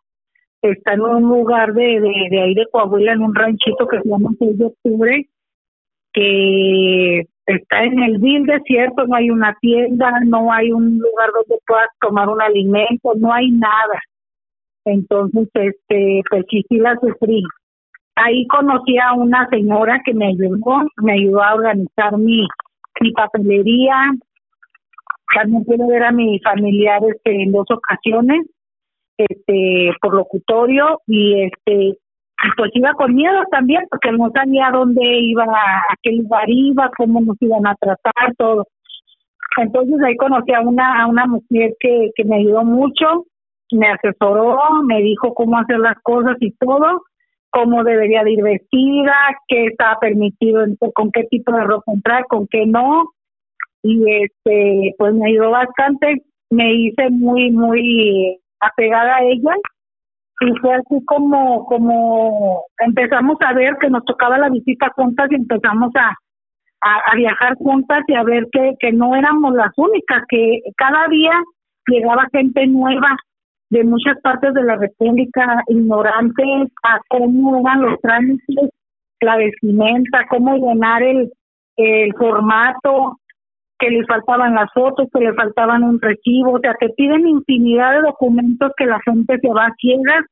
está 0.61 0.93
en 0.93 1.01
un 1.01 1.23
lugar 1.23 1.73
de, 1.73 2.01
de, 2.01 2.41
ahí 2.41 2.55
de 2.55 2.65
Coahuila, 2.71 3.13
en 3.13 3.21
un 3.21 3.35
ranchito 3.35 3.87
que 3.87 4.01
se 4.01 4.09
llama 4.09 4.31
6 4.39 4.57
de 4.57 4.65
octubre, 4.65 5.29
que 6.11 7.27
está 7.49 7.83
en 7.83 7.99
el 8.03 8.19
vil 8.19 8.45
desierto, 8.45 9.05
no 9.07 9.15
hay 9.15 9.29
una 9.29 9.55
tienda, 9.59 10.11
no 10.25 10.51
hay 10.51 10.71
un 10.71 10.99
lugar 10.99 11.29
donde 11.33 11.59
puedas 11.65 11.89
tomar 11.99 12.29
un 12.29 12.41
alimento, 12.41 13.13
no 13.17 13.33
hay 13.33 13.51
nada. 13.51 13.99
Entonces, 14.85 15.49
este, 15.53 16.21
pues 16.29 16.45
sí, 16.49 16.63
sí 16.69 16.77
la. 16.77 16.97
Ahí 18.15 18.45
conocí 18.47 18.97
a 18.97 19.13
una 19.13 19.47
señora 19.49 20.01
que 20.03 20.13
me 20.13 20.27
ayudó, 20.27 20.87
me 20.97 21.13
ayudó 21.13 21.41
a 21.41 21.55
organizar 21.55 22.17
mi, 22.17 22.45
mi 23.01 23.11
papelería, 23.13 23.95
también 25.35 25.63
pude 25.63 25.87
ver 25.87 26.03
a 26.03 26.11
mis 26.11 26.41
familiares 26.43 27.15
en 27.23 27.51
dos 27.51 27.67
ocasiones, 27.71 28.45
este, 29.17 29.91
por 30.01 30.13
locutorio 30.15 31.01
y 31.07 31.43
este, 31.43 31.97
pues 32.55 32.71
iba 32.73 32.93
con 32.93 33.13
miedo 33.15 33.43
también 33.51 33.83
porque 33.89 34.11
no 34.11 34.29
sabía 34.31 34.69
dónde 34.71 35.01
iba, 35.03 35.43
a 35.43 35.95
qué 36.01 36.11
lugar 36.11 36.45
iba, 36.47 36.89
cómo 36.97 37.21
nos 37.21 37.37
iban 37.41 37.67
a 37.67 37.75
tratar, 37.75 38.33
todo. 38.37 38.65
Entonces 39.57 39.97
ahí 40.03 40.15
conocí 40.15 40.53
a 40.53 40.61
una, 40.61 41.03
a 41.03 41.07
una 41.07 41.25
mujer 41.25 41.73
que, 41.79 42.11
que 42.15 42.23
me 42.23 42.37
ayudó 42.37 42.63
mucho, 42.63 43.25
me 43.71 43.87
asesoró, 43.87 44.57
me 44.83 45.01
dijo 45.01 45.33
cómo 45.33 45.57
hacer 45.59 45.79
las 45.79 45.97
cosas 46.01 46.37
y 46.39 46.51
todo, 46.51 47.01
cómo 47.49 47.83
debería 47.83 48.23
de 48.23 48.31
ir 48.31 48.43
vestida, 48.43 49.13
qué 49.47 49.65
estaba 49.65 49.99
permitido, 49.99 50.65
con 50.93 51.11
qué 51.11 51.23
tipo 51.25 51.51
de 51.51 51.63
ropa 51.63 51.91
entrar, 51.91 52.25
con 52.27 52.47
qué 52.47 52.65
no, 52.65 53.03
y 53.83 54.03
este 54.23 54.95
pues 54.97 55.13
me 55.13 55.29
ayudó 55.29 55.51
bastante. 55.51 56.23
Me 56.51 56.73
hice 56.73 57.09
muy 57.11 57.51
muy 57.51 58.39
apegada 58.59 59.17
a 59.17 59.23
ella 59.23 59.55
y 60.41 60.55
fue 60.59 60.75
así 60.75 61.03
como 61.05 61.65
como 61.65 62.63
empezamos 62.79 63.37
a 63.41 63.53
ver 63.53 63.75
que 63.79 63.89
nos 63.89 64.05
tocaba 64.05 64.37
la 64.37 64.49
visita 64.49 64.89
juntas 64.95 65.29
y 65.31 65.35
empezamos 65.35 65.91
a 65.95 66.15
a, 66.81 67.15
viajar 67.15 67.55
juntas 67.55 68.03
y 68.07 68.15
a 68.15 68.23
ver 68.23 68.47
que 68.51 68.73
que 68.79 68.91
no 68.93 69.15
éramos 69.15 69.53
las 69.53 69.71
únicas 69.77 70.23
que 70.29 70.61
cada 70.77 71.07
día 71.09 71.33
llegaba 71.87 72.29
gente 72.31 72.67
nueva 72.67 73.17
de 73.69 73.83
muchas 73.83 74.19
partes 74.21 74.53
de 74.53 74.63
la 74.63 74.77
República 74.77 75.61
ignorantes 75.67 76.71
a 76.83 76.99
cómo 77.09 77.59
eran 77.59 77.81
los 77.81 77.99
trámites 77.99 78.69
la 79.19 79.35
vestimenta 79.35 80.25
cómo 80.29 80.55
llenar 80.55 81.03
el 81.03 81.31
el 81.75 82.13
formato 82.13 83.17
que 83.79 83.89
les 83.89 84.05
faltaban 84.07 84.55
las 84.55 84.71
fotos, 84.73 85.07
que 85.13 85.23
le 85.23 85.33
faltaban 85.33 85.83
un 85.83 85.99
recibo, 86.01 86.53
o 86.53 86.59
sea, 86.59 86.75
te 86.79 86.89
piden 86.89 87.27
infinidad 87.27 87.93
de 87.93 88.01
documentos 88.01 88.71
que 88.77 88.85
la 88.85 88.99
gente 89.05 89.37
se 89.39 89.47
va 89.49 89.67
a 89.67 89.75
ciegas 89.79 90.25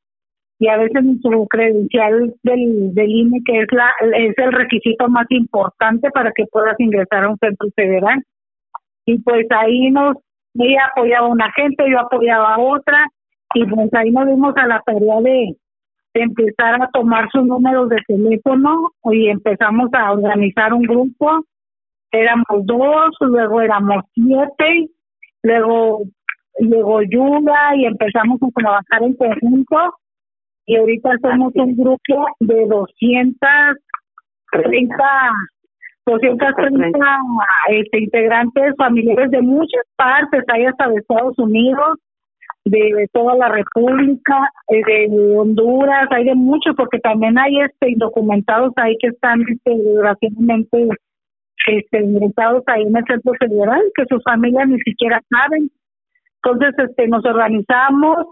y 0.59 0.67
a 0.67 0.77
veces 0.77 1.03
su 1.21 1.47
credencial 1.47 2.33
del, 2.43 2.93
del 2.93 3.09
INE, 3.09 3.39
que 3.45 3.59
es, 3.61 3.67
la, 3.71 3.89
es 4.17 4.37
el 4.37 4.51
requisito 4.51 5.07
más 5.07 5.27
importante 5.29 6.09
para 6.11 6.31
que 6.31 6.45
puedas 6.51 6.79
ingresar 6.79 7.23
a 7.23 7.29
un 7.29 7.37
centro 7.37 7.69
federal. 7.75 8.21
Y 9.05 9.19
pues 9.19 9.45
ahí 9.51 9.91
nos, 9.91 10.17
ella 10.55 10.89
apoyaba 10.91 11.27
a 11.27 11.31
una 11.31 11.51
gente, 11.53 11.89
yo 11.89 11.99
apoyaba 11.99 12.55
a 12.55 12.59
otra, 12.59 13.07
y 13.53 13.65
pues 13.65 13.93
ahí 13.93 14.11
nos 14.11 14.27
dimos 14.27 14.53
a 14.57 14.67
la 14.67 14.81
tarea 14.85 15.21
de, 15.21 15.55
de 16.13 16.21
empezar 16.21 16.81
a 16.81 16.89
tomar 16.91 17.29
sus 17.31 17.45
números 17.45 17.89
de 17.89 17.97
teléfono 18.07 18.91
y 19.11 19.29
empezamos 19.29 19.89
a 19.93 20.11
organizar 20.11 20.73
un 20.73 20.81
grupo 20.81 21.45
éramos 22.11 22.65
dos, 22.65 23.15
luego 23.21 23.61
éramos 23.61 24.03
siete, 24.13 24.89
luego 25.43 26.01
llegó 26.59 27.01
Yuga 27.03 27.75
y 27.75 27.85
empezamos 27.85 28.41
a 28.41 28.47
trabajar 28.59 29.03
en 29.03 29.13
conjunto. 29.15 29.93
Y 30.65 30.75
ahorita 30.75 31.11
somos 31.21 31.53
un 31.55 31.77
grupo 31.77 32.25
de 32.39 32.65
230 32.67 35.33
230 36.07 36.99
este, 37.69 38.03
integrantes 38.03 38.73
familiares 38.77 39.29
de 39.29 39.41
muchas 39.41 39.83
partes, 39.97 40.43
hay 40.47 40.65
hasta 40.65 40.89
de 40.89 40.95
Estados 40.95 41.37
Unidos, 41.37 41.99
de, 42.63 43.07
toda 43.11 43.35
la 43.35 43.49
República, 43.49 44.49
eh, 44.69 44.81
de 44.85 45.37
Honduras, 45.37 46.07
hay 46.11 46.25
de 46.25 46.35
muchos, 46.35 46.75
porque 46.75 46.99
también 46.99 47.37
hay 47.37 47.59
este 47.59 47.91
indocumentados 47.91 48.71
ahí 48.77 48.95
que 48.99 49.07
están 49.07 49.41
este, 49.41 49.75
desgraciadamente 49.75 50.87
este, 51.65 52.03
ingresados 52.03 52.63
ahí 52.67 52.83
en 52.83 52.95
el 52.95 53.03
centro 53.05 53.33
federal, 53.39 53.81
que 53.95 54.05
sus 54.09 54.23
familias 54.23 54.67
ni 54.67 54.79
siquiera 54.79 55.21
saben. 55.29 55.71
Entonces, 56.43 56.73
este, 56.77 57.07
nos 57.07 57.25
organizamos, 57.25 58.27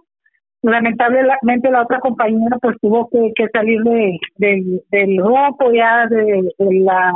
lamentablemente 0.61 1.69
la 1.69 1.83
otra 1.83 1.99
compañera 1.99 2.57
pues 2.61 2.75
tuvo 2.81 3.09
que, 3.09 3.47
salir 3.53 3.81
de, 3.81 4.19
del 4.38 5.17
grupo 5.17 5.71
ya 5.71 6.07
de, 6.07 6.51
la 6.57 7.11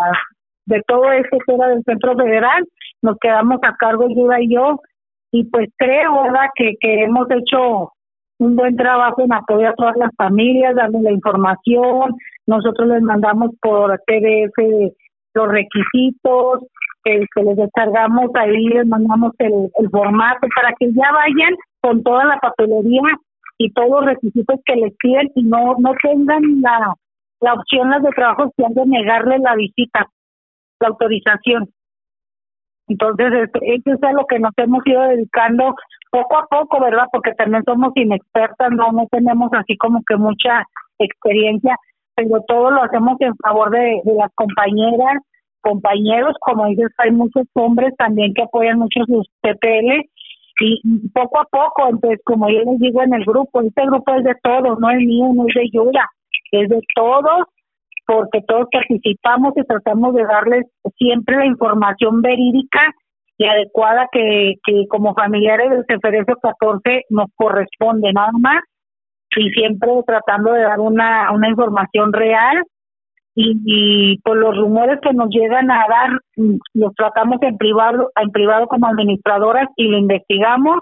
de 0.66 0.82
todo 0.88 1.12
eso 1.12 1.38
que 1.46 1.54
era 1.54 1.70
del 1.70 1.84
centro 1.84 2.16
federal. 2.16 2.66
Nos 3.02 3.18
quedamos 3.20 3.60
a 3.64 3.76
cargo 3.76 4.08
Yuda 4.10 4.42
y 4.42 4.54
yo. 4.54 4.80
Y 5.32 5.46
pues 5.46 5.70
creo 5.78 6.26
que, 6.56 6.76
que 6.80 7.04
hemos 7.04 7.28
hecho 7.32 7.92
un 8.40 8.56
buen 8.56 8.76
trabajo 8.76 9.22
en 9.22 9.34
apoyar 9.34 9.74
a 9.74 9.76
todas 9.76 9.98
las 9.98 10.12
familias 10.16 10.76
dando 10.76 11.02
la 11.02 11.12
información. 11.12 12.16
Nosotros 12.48 12.88
les 12.88 13.02
mandamos 13.02 13.52
por 13.62 14.00
PDF 14.06 14.94
los 15.34 15.48
requisitos 15.48 16.66
que 17.04 17.44
les 17.44 17.56
descargamos 17.56 18.30
ahí 18.36 18.68
les 18.68 18.86
mandamos 18.86 19.32
el, 19.40 19.70
formato 19.90 20.48
para 20.56 20.74
que 20.78 20.92
ya 20.92 21.12
vayan 21.12 21.56
con 21.82 22.04
toda 22.04 22.26
la 22.26 22.38
papelería 22.38 23.18
y 23.58 23.72
todos 23.72 23.90
los 23.90 24.06
requisitos 24.06 24.60
que 24.66 24.76
les 24.76 24.94
piden 24.98 25.32
y 25.36 25.44
no 25.44 25.76
no 25.80 25.94
tengan 26.04 26.62
la, 26.62 26.94
la 27.42 27.54
opción 27.54 27.90
las 27.90 28.04
de 28.04 28.10
trabajo 28.10 28.52
que 28.56 28.66
han 28.66 28.74
de 28.74 28.86
negarle 28.86 29.40
la 29.40 29.56
visita, 29.56 30.08
la 30.80 30.88
autorización. 30.88 31.70
Entonces, 32.88 33.32
este, 33.34 33.60
eso 33.76 33.94
es 33.94 34.04
a 34.04 34.12
lo 34.14 34.26
que 34.26 34.40
nos 34.40 34.52
hemos 34.58 34.86
ido 34.86 35.02
dedicando 35.02 35.76
poco 36.10 36.38
a 36.38 36.48
poco, 36.48 36.82
¿verdad? 36.82 37.06
Porque 37.12 37.34
también 37.34 37.64
somos 37.64 37.92
inexpertas, 37.96 38.72
no, 38.72 38.92
no 38.92 39.08
tenemos 39.12 39.52
así 39.54 39.78
como 39.78 40.02
que 40.08 40.16
mucha 40.18 40.64
experiencia, 40.98 41.76
pero 42.28 42.44
todo 42.48 42.72
lo 42.72 42.84
hacemos 42.84 43.16
en 43.22 43.36
favor 43.38 43.72
de, 43.72 44.02
las 44.18 44.32
compañeras, 44.36 45.18
compañeros, 45.62 46.36
como 46.42 46.68
dices, 46.68 46.90
hay 46.98 47.12
muchos 47.12 47.46
hombres 47.54 47.94
también 47.98 48.34
que 48.34 48.44
apoyan 48.44 48.80
mucho 48.80 49.00
sus 49.06 49.28
PPL 49.42 50.06
y 50.62 50.82
poco 51.14 51.40
a 51.40 51.46
poco, 51.46 51.88
entonces, 51.90 52.20
como 52.26 52.50
yo 52.50 52.60
les 52.60 52.80
digo 52.80 53.02
en 53.02 53.14
el 53.14 53.24
grupo, 53.24 53.62
este 53.62 53.86
grupo 53.86 54.14
es 54.16 54.24
de 54.26 54.36
todos, 54.44 54.78
no 54.80 54.90
es 54.90 54.98
mío, 54.98 55.28
no 55.34 55.46
es 55.48 55.56
de 55.56 55.70
Yura, 55.72 56.06
es 56.52 56.68
de 56.68 56.82
todos, 56.96 57.46
porque 58.06 58.42
todos 58.46 58.68
participamos 58.70 59.54
y 59.56 59.64
tratamos 59.64 60.14
de 60.16 60.24
darles 60.24 60.66
siempre 60.98 61.38
la 61.38 61.46
información 61.46 62.22
verídica 62.22 62.82
y 63.38 63.46
adecuada 63.46 64.08
que, 64.12 64.56
como 64.90 65.14
familiares 65.14 65.70
del 65.70 65.86
CFRF 65.86 66.42
14 66.42 67.06
nos 67.10 67.28
corresponde 67.36 68.12
nada 68.12 68.32
más 68.38 68.62
y 69.38 69.50
siempre 69.52 69.90
tratando 70.06 70.54
de 70.54 70.62
dar 70.62 70.80
una, 70.80 71.32
una 71.32 71.50
información 71.50 72.14
real. 72.14 72.64
Y, 73.42 74.20
por 74.24 74.36
los 74.36 74.58
rumores 74.58 75.00
que 75.02 75.14
nos 75.14 75.30
llegan 75.30 75.72
a 75.72 75.86
dar 75.88 76.10
los 76.74 76.94
tratamos 76.96 77.42
en 77.42 77.58
privado 77.58 78.12
en 78.22 78.32
privado 78.32 78.68
como 78.68 78.88
administradoras 78.88 79.70
y 79.78 79.88
lo 79.88 79.98
investigamos. 79.98 80.80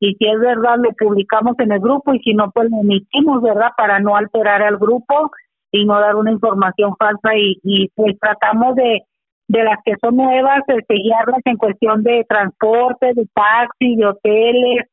Y 0.00 0.14
si 0.14 0.26
es 0.26 0.40
verdad 0.40 0.78
lo 0.78 0.90
publicamos 0.98 1.54
en 1.60 1.70
el 1.70 1.78
grupo. 1.78 2.12
Y 2.12 2.18
si 2.20 2.34
no 2.34 2.50
pues 2.50 2.68
lo 2.68 2.80
emitimos 2.80 3.42
verdad 3.42 3.70
para 3.76 4.00
no 4.00 4.16
alterar 4.16 4.62
al 4.62 4.78
grupo 4.78 5.30
y 5.70 5.84
no 5.84 6.00
dar 6.00 6.16
una 6.16 6.32
información 6.32 6.96
falsa. 6.98 7.36
Y, 7.36 7.60
y 7.62 7.88
pues 7.94 8.18
tratamos 8.18 8.74
de 8.74 9.02
de 9.50 9.64
las 9.64 9.78
que 9.84 9.94
son 10.00 10.14
nuevas, 10.16 10.60
de 10.68 10.84
guiarlas 10.88 11.40
en 11.44 11.56
cuestión 11.56 12.04
de 12.04 12.24
transporte, 12.28 13.12
de 13.14 13.26
taxi, 13.34 13.96
de 13.96 14.06
hoteles, 14.06 14.86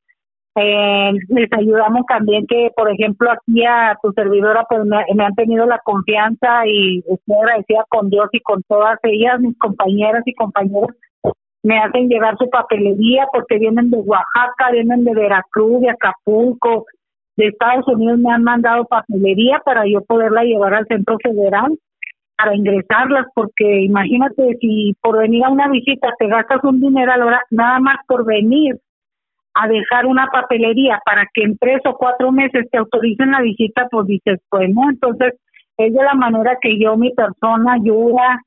eh, 0.60 1.12
les 1.30 1.54
ayudamos 1.54 2.02
también 2.08 2.48
que, 2.48 2.72
por 2.76 2.90
ejemplo, 2.92 3.30
aquí 3.32 3.64
a 3.64 3.96
tu 4.02 4.12
servidora 4.14 4.66
pues 4.68 4.82
me, 4.86 5.24
han 5.24 5.36
tenido 5.36 5.66
la 5.68 5.80
confianza 5.84 6.66
y 6.66 7.00
estoy 7.00 7.36
agradecida 7.42 7.86
con 7.90 8.10
Dios 8.10 8.28
y 8.32 8.40
con 8.40 8.64
todas 8.64 8.98
ellas, 9.04 9.40
mis 9.40 9.58
compañeras 9.60 10.24
y 10.26 10.34
compañeros, 10.34 10.96
me 11.64 11.78
hacen 11.80 12.08
llegar 12.08 12.38
su 12.38 12.50
papelería 12.50 13.28
porque 13.32 13.60
vienen 13.60 13.92
de 13.92 13.98
Oaxaca, 13.98 14.72
vienen 14.72 15.04
de 15.04 15.14
Veracruz, 15.14 15.82
de 15.82 15.90
Acapulco, 15.92 16.86
de 17.36 17.48
Estados 17.48 17.88
Unidos 17.88 18.18
me 18.18 18.34
han 18.34 18.44
mandado 18.44 18.86
papelería 18.86 19.62
para 19.64 19.86
yo 19.86 20.02
poderla 20.02 20.44
llevar 20.44 20.74
al 20.74 20.88
centro 20.88 21.18
federal 21.22 21.78
para 22.36 22.56
ingresarlas, 22.56 23.28
porque 23.34 23.82
imagínate 23.82 24.58
si 24.60 24.96
por 25.02 25.18
venir 25.20 25.44
a 25.44 25.50
una 25.50 25.68
visita 25.70 26.14
te 26.18 26.28
gastas 26.28 26.64
un 26.64 26.80
dinero 26.80 27.12
a 27.12 27.18
la 27.18 27.26
hora, 27.26 27.42
nada 27.50 27.80
más 27.80 27.98
por 28.08 28.26
venir 28.26 28.80
a 29.60 29.68
dejar 29.68 30.06
una 30.06 30.28
papelería 30.28 31.00
para 31.06 31.28
que 31.34 31.44
en 31.44 31.58
tres 31.58 31.82
o 31.86 31.96
cuatro 31.96 32.32
meses 32.32 32.68
te 32.72 32.78
autoricen 32.78 33.32
la 33.32 33.42
visita, 33.42 33.88
pues 33.90 34.08
dices, 34.08 34.40
pues 34.50 34.70
no, 34.70 34.90
entonces 34.90 35.34
es 35.78 35.94
de 35.94 36.04
la 36.04 36.14
manera 36.14 36.58
que 36.62 36.80
yo, 36.80 36.98
mi 36.98 37.14
persona, 37.14 37.74
ayuda, 37.74 38.42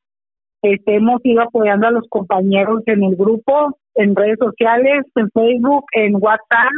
este, 0.62 0.96
hemos 0.96 1.20
ido 1.24 1.42
apoyando 1.42 1.86
a 1.86 1.92
los 1.92 2.06
compañeros 2.08 2.82
en 2.86 3.02
el 3.02 3.16
grupo, 3.16 3.78
en 3.94 4.14
redes 4.14 4.38
sociales, 4.38 5.04
en 5.14 5.30
Facebook, 5.30 5.84
en 5.92 6.16
WhatsApp, 6.16 6.72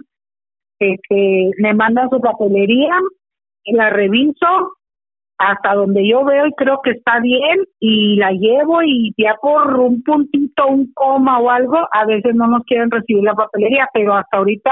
este, 0.79 1.51
me 1.59 1.75
mandan 1.75 2.11
su 2.11 2.21
papelería, 2.21 2.95
la 3.67 3.91
reviso 3.91 4.73
hasta 5.43 5.75
donde 5.75 6.07
yo 6.09 6.25
veo 6.25 6.47
y 6.47 6.53
creo 6.53 6.81
que 6.83 6.93
está 6.93 7.19
bien 7.21 7.65
y 7.81 8.17
la 8.17 8.31
llevo 8.31 8.83
y 8.83 9.13
ya 9.17 9.35
por 9.41 9.75
un 9.81 10.03
puntito, 10.03 10.69
un 10.69 10.93
coma 10.95 11.41
o 11.41 11.51
algo, 11.51 11.79
a 11.93 12.07
veces 12.07 12.35
no 12.35 12.47
nos 12.47 12.63
quieren 12.65 12.91
recibir 12.91 13.25
la 13.25 13.35
papelería, 13.35 13.89
pero 13.93 14.15
hasta 14.15 14.37
ahorita, 14.37 14.71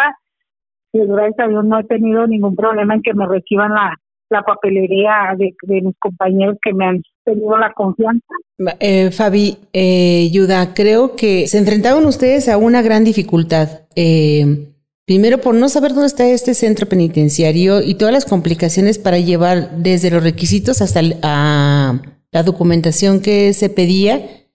gracias 0.92 1.38
a 1.40 1.48
Dios, 1.48 1.64
no 1.64 1.78
he 1.78 1.84
tenido 1.84 2.26
ningún 2.26 2.54
problema 2.54 2.94
en 2.94 3.02
que 3.02 3.14
me 3.14 3.26
reciban 3.26 3.74
la, 3.74 3.96
la 4.30 4.42
papelería 4.42 5.34
de, 5.36 5.54
de 5.62 5.82
mis 5.82 5.98
compañeros 5.98 6.56
que 6.62 6.72
me 6.72 6.86
han 6.86 7.02
tenido 7.24 7.58
la 7.58 7.72
confianza. 7.72 8.34
Eh, 8.78 9.10
Fabi, 9.10 9.56
eh, 9.72 10.30
Yuda, 10.32 10.72
creo 10.72 11.16
que 11.16 11.48
se 11.48 11.58
enfrentaron 11.58 12.06
ustedes 12.06 12.48
a 12.48 12.58
una 12.58 12.80
gran 12.80 13.04
dificultad. 13.04 13.68
Eh, 13.96 14.69
Primero, 15.10 15.40
por 15.40 15.56
no 15.56 15.68
saber 15.68 15.92
dónde 15.92 16.06
está 16.06 16.28
este 16.28 16.54
centro 16.54 16.88
penitenciario 16.88 17.82
y 17.82 17.94
todas 17.94 18.14
las 18.14 18.24
complicaciones 18.24 18.96
para 18.98 19.18
llevar 19.18 19.76
desde 19.78 20.08
los 20.08 20.22
requisitos 20.22 20.80
hasta 20.80 21.02
la 21.02 22.42
documentación 22.44 23.18
que 23.18 23.52
se 23.52 23.70
pedía. 23.70 24.46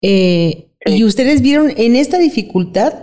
Eh, 0.00 0.70
y 0.86 1.04
ustedes 1.04 1.42
vieron 1.42 1.74
en 1.76 1.96
esta 1.96 2.18
dificultad, 2.18 2.94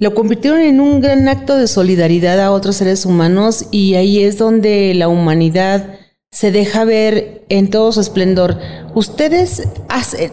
lo 0.00 0.16
convirtieron 0.16 0.58
en 0.58 0.80
un 0.80 1.00
gran 1.00 1.28
acto 1.28 1.56
de 1.56 1.68
solidaridad 1.68 2.40
a 2.40 2.50
otros 2.50 2.74
seres 2.74 3.06
humanos 3.06 3.66
y 3.70 3.94
ahí 3.94 4.18
es 4.18 4.36
donde 4.36 4.94
la 4.94 5.06
humanidad 5.06 6.00
se 6.32 6.50
deja 6.50 6.84
ver 6.84 7.44
en 7.50 7.70
todo 7.70 7.92
su 7.92 8.00
esplendor. 8.00 8.58
¿Ustedes 8.96 9.68
hacen, 9.88 10.32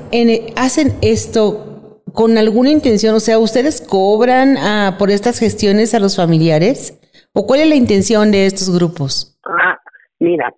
hacen 0.56 0.96
esto 1.02 1.69
con 2.14 2.38
alguna 2.38 2.70
intención? 2.70 3.16
O 3.16 3.20
sea, 3.20 3.40
¿ustedes 3.40 3.86
cobran 3.88 4.58
ah, 4.58 4.96
por 4.98 5.10
estas 5.10 5.40
gestiones 5.40 5.94
a 5.94 6.00
los 6.00 6.16
familiares? 6.16 7.00
¿O 7.34 7.46
cuál 7.46 7.62
es 7.62 7.70
la 7.70 7.76
intención 7.76 8.32
de 8.32 8.46
estos 8.46 8.76
grupos? 8.76 9.40
Ah, 9.46 9.78
mira, 10.20 10.54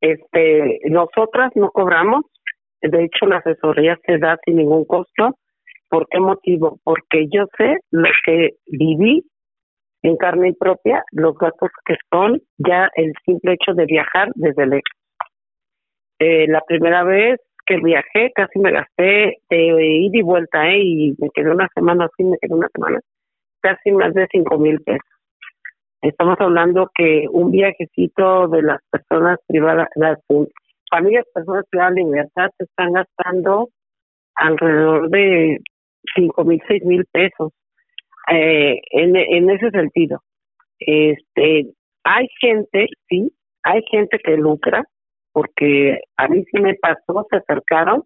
este, 0.00 0.80
nosotras 0.84 1.52
no 1.54 1.70
cobramos. 1.70 2.24
De 2.80 3.04
hecho, 3.04 3.26
la 3.26 3.38
asesoría 3.38 3.98
se 4.06 4.18
da 4.18 4.38
sin 4.44 4.56
ningún 4.56 4.84
costo. 4.84 5.36
¿Por 5.88 6.06
qué 6.08 6.20
motivo? 6.20 6.78
Porque 6.84 7.26
yo 7.30 7.46
sé 7.56 7.78
lo 7.90 8.08
que 8.24 8.50
viví 8.66 9.24
en 10.02 10.16
carne 10.16 10.54
propia, 10.58 11.02
los 11.12 11.36
gastos 11.36 11.70
que 11.84 11.96
son 12.10 12.40
ya 12.58 12.88
el 12.94 13.12
simple 13.24 13.54
hecho 13.54 13.74
de 13.74 13.86
viajar 13.86 14.28
desde 14.34 14.66
lejos. 14.66 14.82
Eh, 16.20 16.46
la 16.48 16.60
primera 16.66 17.04
vez 17.04 17.40
que 17.68 17.76
viajé, 17.76 18.32
casi 18.34 18.58
me 18.58 18.72
gasté 18.72 19.36
de 19.50 19.86
ida 19.86 20.18
y 20.18 20.22
vuelta, 20.22 20.68
¿eh? 20.70 20.80
y 20.82 21.14
me 21.18 21.28
quedé 21.34 21.50
una 21.50 21.68
semana 21.74 22.06
así, 22.06 22.24
me 22.24 22.38
quedé 22.40 22.54
una 22.54 22.68
semana, 22.74 23.00
casi 23.60 23.92
más 23.92 24.14
de 24.14 24.26
cinco 24.32 24.58
mil 24.58 24.80
pesos. 24.80 25.04
Estamos 26.00 26.36
hablando 26.40 26.90
que 26.94 27.26
un 27.30 27.50
viajecito 27.50 28.48
de 28.48 28.62
las 28.62 28.80
personas 28.90 29.38
privadas, 29.46 29.88
las 29.96 30.18
familias 30.90 31.26
personas 31.34 31.64
privadas 31.70 31.94
de 31.94 32.04
libertad 32.04 32.50
se 32.56 32.64
están 32.64 32.92
gastando 32.92 33.68
alrededor 34.36 35.10
de 35.10 35.58
cinco 36.14 36.44
mil, 36.44 36.62
seis 36.66 36.82
mil 36.84 37.04
pesos. 37.12 37.52
Eh, 38.32 38.80
en, 38.92 39.16
en 39.16 39.50
ese 39.50 39.70
sentido, 39.70 40.20
este, 40.78 41.66
hay 42.04 42.28
gente, 42.40 42.86
sí, 43.08 43.30
hay 43.62 43.82
gente 43.90 44.18
que 44.22 44.36
lucra, 44.36 44.84
porque 45.38 46.00
a 46.16 46.26
mí 46.26 46.42
sí 46.50 46.60
me 46.60 46.74
pasó, 46.74 47.24
se 47.30 47.36
acercaron 47.36 48.02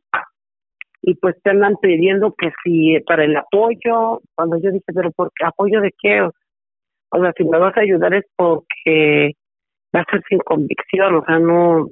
y 1.00 1.14
pues 1.14 1.34
te 1.42 1.48
andan 1.48 1.76
pidiendo 1.80 2.34
que 2.36 2.50
si 2.62 3.00
para 3.06 3.24
el 3.24 3.34
apoyo, 3.34 4.20
cuando 4.34 4.58
yo 4.58 4.70
dije, 4.70 4.84
pero 4.94 5.10
¿por 5.12 5.30
apoyo 5.42 5.80
de 5.80 5.94
qué? 5.98 6.20
O 6.20 7.20
sea, 7.22 7.32
si 7.34 7.44
me 7.44 7.58
vas 7.58 7.74
a 7.74 7.80
ayudar 7.80 8.12
es 8.12 8.26
porque 8.36 9.32
va 9.96 10.00
a 10.00 10.10
ser 10.10 10.22
sin 10.28 10.40
convicción, 10.40 11.14
o 11.14 11.24
sea, 11.24 11.38
no, 11.38 11.86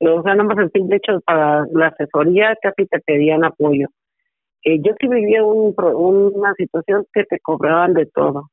o 0.00 0.22
sea, 0.24 0.34
no 0.34 0.42
más 0.42 0.58
el 0.58 0.72
simple 0.72 0.96
hecho 0.96 1.20
para 1.20 1.64
la 1.72 1.86
asesoría 1.86 2.56
casi 2.60 2.84
te 2.86 2.98
pedían 2.98 3.44
apoyo. 3.44 3.86
Eh, 4.64 4.80
yo 4.82 4.92
sí 5.00 5.06
vivía 5.06 5.44
un, 5.44 5.72
una 5.78 6.52
situación 6.54 7.06
que 7.12 7.22
te 7.22 7.38
cobraban 7.38 7.94
de 7.94 8.06
todo. 8.06 8.50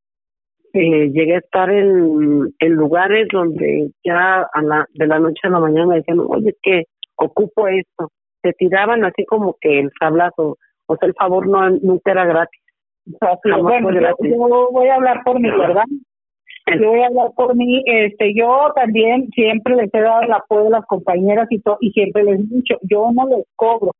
Eh, 0.78 1.10
llegué 1.14 1.36
a 1.36 1.40
estar 1.40 1.70
en, 1.70 2.54
en 2.60 2.72
lugares 2.74 3.30
donde 3.32 3.92
ya 4.04 4.42
a 4.42 4.62
la, 4.62 4.86
de 4.94 5.08
la 5.08 5.20
noche 5.20 5.40
a 5.44 5.50
la 5.50 5.62
mañana 5.62 5.88
me 5.88 5.96
decían, 5.96 6.20
oye, 6.20 6.50
es 6.50 6.58
que 6.62 6.84
ocupo 7.16 7.70
esto. 7.70 8.10
Se 8.44 8.52
tiraban 8.52 9.06
así 9.06 9.24
como 9.24 9.56
que 9.62 9.80
el 9.80 9.90
sablazo, 9.98 10.58
o 10.88 10.98
sea, 10.98 11.08
el 11.08 11.14
favor 11.14 11.48
no 11.48 11.70
nunca 11.70 12.12
era 12.12 12.26
gratis. 12.26 12.62
bueno, 13.62 13.90
yo, 13.90 14.70
voy 14.74 14.88
a 14.90 14.96
hablar 14.96 15.22
por 15.24 15.40
mi 15.40 15.50
verdad. 15.50 15.86
yo 16.78 16.90
voy 16.90 17.04
a 17.04 17.08
hablar 17.08 17.32
por 17.38 17.56
mí, 17.56 17.82
este, 17.86 18.34
yo 18.36 18.74
también 18.76 19.30
siempre 19.30 19.78
les 19.78 19.94
he 19.94 20.02
dado 20.02 20.24
el 20.24 20.34
apoyo 20.34 20.68
a 20.68 20.80
las 20.80 20.86
compañeras 20.88 21.48
y 21.52 21.62
todo, 21.62 21.78
y 21.80 21.92
siempre 21.92 22.22
les 22.26 22.42
he 22.42 22.54
dicho, 22.54 22.76
yo 22.82 23.12
no 23.14 23.30
les 23.30 23.46
cobro, 23.56 23.92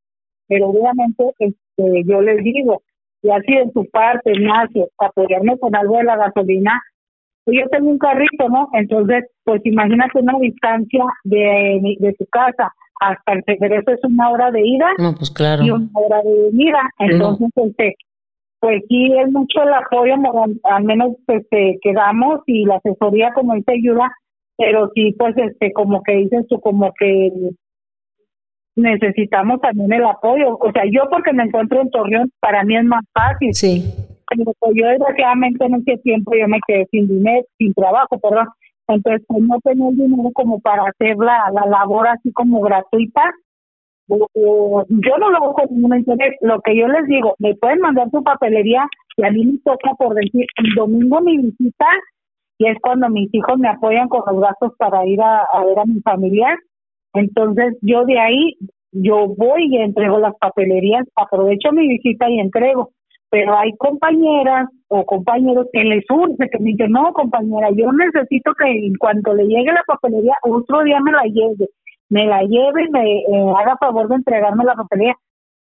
pero 0.50 0.68
obviamente 0.72 1.24
este, 1.40 2.04
yo 2.06 2.20
les 2.20 2.44
digo, 2.44 2.82
y 3.26 3.32
así 3.32 3.54
en 3.54 3.74
tu 3.74 3.86
parte, 3.90 4.32
Ignacio, 4.32 4.88
apoyarme 5.00 5.58
con 5.58 5.76
algo 5.76 5.98
de 5.98 6.04
la 6.04 6.16
gasolina, 6.16 6.80
pues 7.44 7.58
yo 7.60 7.70
tengo 7.70 7.90
un 7.90 7.98
carrito, 7.98 8.50
¿no? 8.50 8.70
Entonces, 8.74 9.26
pues 9.44 9.62
imagínate 9.66 10.20
una 10.20 10.38
distancia 10.40 11.04
de, 11.24 11.98
de 12.00 12.14
tu 12.14 12.26
casa 12.28 12.72
hasta 13.02 13.34
el 13.34 13.44
regreso 13.46 13.92
es 13.92 14.04
una 14.04 14.30
hora 14.30 14.52
de 14.52 14.62
ida 14.62 14.88
pues 15.18 15.30
claro. 15.32 15.64
y 15.64 15.72
una 15.72 15.90
hora 15.94 16.22
de 16.24 16.50
venida. 16.50 16.80
Entonces, 17.00 17.50
este, 17.56 17.96
pues 18.60 18.84
sí 18.88 19.12
es 19.18 19.32
mucho 19.32 19.64
el 19.64 19.74
apoyo, 19.74 20.14
al 20.64 20.84
menos 20.84 21.14
este, 21.28 21.78
que 21.82 21.94
damos 21.94 22.42
y 22.46 22.66
la 22.66 22.76
asesoría 22.76 23.34
como 23.34 23.54
dice 23.56 23.74
ayuda, 23.74 24.12
pero 24.58 24.90
sí 24.96 25.14
pues 25.18 25.36
este 25.38 25.74
como 25.74 26.02
que 26.04 26.14
dices 26.14 26.48
tú 26.48 26.60
como 26.62 26.94
que 26.98 27.32
necesitamos 28.76 29.62
también 29.62 29.94
el 29.94 30.06
apoyo, 30.06 30.58
o 30.58 30.72
sea 30.72 30.84
yo 30.92 31.04
porque 31.10 31.34
me 31.34 31.44
encuentro 31.44 31.82
en 31.82 31.90
Torreón 31.90 32.32
para 32.40 32.64
mí 32.64 32.78
es 32.78 32.84
más 32.84 33.04
fácil, 33.14 33.54
sí. 33.54 33.84
pero 34.30 34.52
pues, 34.60 34.74
yo 34.76 34.88
desgraciadamente 34.88 35.66
en 35.66 35.76
ese 35.76 35.98
tiempo 36.00 36.34
yo 36.36 36.48
me 36.48 36.60
quedé 36.68 36.86
sin 36.92 37.08
dinero, 37.08 37.46
sin 37.58 37.74
trabajo, 37.74 38.20
perdón, 38.20 38.48
entonces 38.88 39.26
pues, 39.28 39.42
no 39.44 39.60
tenía 39.64 39.90
el 39.90 39.96
dinero 39.96 40.30
como 40.34 40.60
para 40.60 40.84
hacer 40.84 41.16
la, 41.18 41.52
la 41.54 41.66
labor 41.68 42.08
así 42.08 42.32
como 42.34 42.62
gratuita 42.62 43.22
yo 44.08 45.18
no 45.20 45.30
lo 45.30 45.38
hago 45.38 45.54
con 45.54 45.68
ningún 45.72 45.98
interés. 45.98 46.36
Lo 46.42 46.62
que 46.62 46.76
yo 46.78 46.88
les 46.88 47.08
digo, 47.08 47.36
me 47.40 47.56
pueden 47.56 47.80
mandar 47.80 48.10
su 48.12 48.24
papelería 48.24 48.88
y 49.18 49.26
a 49.26 49.32
mí 49.32 49.46
me 49.46 49.58
toca 49.64 49.94
por 49.98 50.14
decir, 50.16 50.46
el 50.58 50.76
domingo 50.76 51.22
mi 51.22 51.38
visita 51.38 51.88
y 52.58 52.68
es 52.68 52.78
cuando 52.82 53.10
mis 53.10 53.34
hijos 53.34 53.58
me 53.58 53.68
apoyan 53.68 54.08
con 54.08 54.22
los 54.28 54.42
gastos 54.42 54.74
para 54.78 55.06
ir 55.06 55.20
a, 55.22 55.46
ver 55.66 55.80
a 55.80 55.86
mi 55.86 56.02
familia. 56.02 56.58
Entonces 57.16 57.78
yo 57.82 58.06
de 58.06 58.20
ahí, 58.20 58.56
yo 58.92 59.28
voy 59.28 59.68
y 59.70 59.78
entrego 59.78 60.20
las 60.20 60.36
papelerías, 60.36 61.06
aprovecho 61.16 61.72
mi 61.72 61.88
visita 61.88 62.30
y 62.30 62.40
entrego. 62.40 62.92
Pero 63.30 63.58
hay 63.58 63.76
compañeras 63.78 64.70
o 64.88 65.06
compañeros 65.06 65.68
que 65.74 65.84
les 65.84 66.06
urge, 66.10 66.50
que 66.50 66.60
me 66.60 66.72
dicen, 66.72 66.92
no 66.92 67.12
compañera, 67.14 67.70
yo 67.72 67.92
necesito 67.92 68.54
que 68.54 68.70
en 68.70 68.96
cuanto 68.96 69.34
le 69.34 69.46
llegue 69.46 69.74
la 69.74 69.84
papelería, 69.86 70.36
otro 70.44 70.84
día 70.84 71.00
me 71.02 71.12
la 71.12 71.24
llegue 71.24 71.68
me 72.10 72.26
la 72.26 72.42
lleve 72.44 72.86
y 72.86 72.92
me 72.92 73.18
eh, 73.18 73.54
haga 73.58 73.78
favor 73.78 74.08
de 74.08 74.16
entregarme 74.16 74.64
la 74.64 74.76
papelería. 74.76 75.16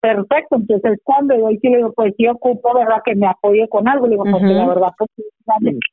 Perfecto, 0.00 0.56
entonces 0.56 1.00
cuando 1.02 1.35
yo 1.35 1.48
sí 1.61 1.68
le 1.68 1.78
digo, 1.78 1.92
pues 1.94 2.14
sí 2.16 2.28
ocupo, 2.28 2.74
¿verdad? 2.74 3.02
Que 3.04 3.16
me 3.16 3.26
apoye 3.26 3.66
con 3.68 3.88
algo, 3.88 4.06
le 4.06 4.12
digo, 4.12 4.24
porque 4.30 4.52
la 4.52 4.68
verdad, 4.68 4.92
pues, 4.98 5.11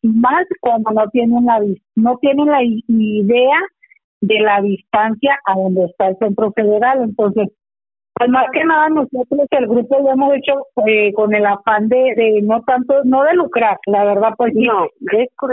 más 0.04 0.46
cuando 0.60 0.92
no 0.92 1.10
tienen 1.10 1.46
la, 1.46 1.60
no 1.96 2.18
tienen 2.18 2.46
la 2.48 2.60
idea 2.64 3.58
de 4.24 4.40
la 4.40 4.62
distancia 4.62 5.38
a 5.46 5.54
donde 5.54 5.86
está 5.86 6.08
el 6.08 6.18
centro 6.18 6.52
federal, 6.54 7.04
entonces 7.04 7.50
pues 8.16 8.30
más 8.30 8.46
que 8.54 8.64
nada 8.64 8.90
nosotros 8.90 9.48
el 9.50 9.68
grupo 9.68 10.00
lo 10.00 10.12
hemos 10.12 10.36
hecho 10.36 10.54
eh, 10.86 11.12
con 11.14 11.34
el 11.34 11.46
afán 11.46 11.90
de, 11.90 12.14
de 12.16 12.42
no 12.44 12.62
tanto, 12.62 13.04
no 13.06 13.24
de 13.24 13.34
lucrar, 13.34 13.80
la 13.88 14.06
verdad 14.06 14.34
pues 14.38 14.54
no, 14.56 14.88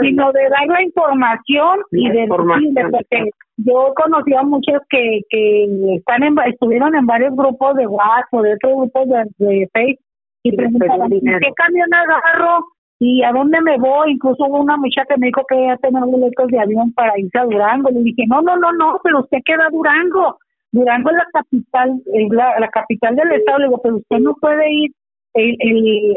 sino 0.01 0.31
de 0.31 0.41
dar 0.49 0.67
la 0.67 0.83
información 0.83 1.79
y 1.91 2.09
de, 2.09 2.21
información. 2.21 2.91
porque 2.91 3.31
yo 3.57 3.93
conocí 3.95 4.33
a 4.35 4.43
muchos 4.43 4.79
que, 4.89 5.21
que 5.29 5.95
están 5.97 6.23
en, 6.23 6.35
estuvieron 6.45 6.95
en 6.95 7.05
varios 7.07 7.35
grupos 7.35 7.75
de 7.75 7.87
WhatsApp 7.87 8.33
o 8.33 8.41
de 8.43 8.53
otros 8.53 8.73
grupos 8.75 9.09
de, 9.09 9.45
de 9.45 9.69
Facebook 9.73 10.05
y 10.43 10.55
preguntaban 10.55 11.09
qué 11.09 11.51
camión 11.55 11.93
agarro 11.93 12.63
y 13.03 13.23
a 13.23 13.31
dónde 13.31 13.59
me 13.61 13.77
voy, 13.79 14.11
incluso 14.11 14.45
hubo 14.45 14.59
una 14.59 14.77
muchacha 14.77 15.07
que 15.09 15.19
me 15.19 15.27
dijo 15.27 15.43
que 15.49 15.55
ya 15.65 15.75
tenía 15.77 16.05
boletos 16.05 16.47
de 16.47 16.59
avión 16.59 16.93
para 16.93 17.17
irse 17.17 17.37
a 17.39 17.45
Durango, 17.45 17.89
le 17.89 18.01
dije 18.01 18.23
no, 18.27 18.41
no, 18.41 18.55
no, 18.57 18.71
no, 18.73 18.99
pero 19.03 19.21
usted 19.21 19.39
queda 19.43 19.65
a 19.65 19.71
Durango 19.71 20.37
Durango 20.71 21.09
es 21.09 21.17
la 21.17 21.27
capital, 21.33 22.01
es 22.13 22.29
la, 22.31 22.69
capital 22.69 23.15
del 23.15 23.31
estado. 23.33 23.59
Le 23.59 23.65
digo, 23.65 23.81
pero 23.81 23.97
usted 23.97 24.17
no 24.19 24.35
puede 24.35 24.71
ir. 24.71 24.91
El, 25.33 25.55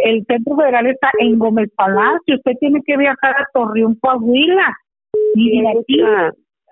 el, 0.04 0.24
centro 0.26 0.56
federal 0.56 0.86
está 0.86 1.08
en 1.20 1.38
Gómez 1.38 1.70
Palacio. 1.76 2.36
Usted 2.36 2.52
tiene 2.58 2.80
que 2.84 2.96
viajar 2.96 3.36
a 3.36 3.46
Torreón, 3.52 3.96
Coahuila. 4.00 4.76
Y 5.34 5.60
de 5.60 5.68
aquí 5.68 6.00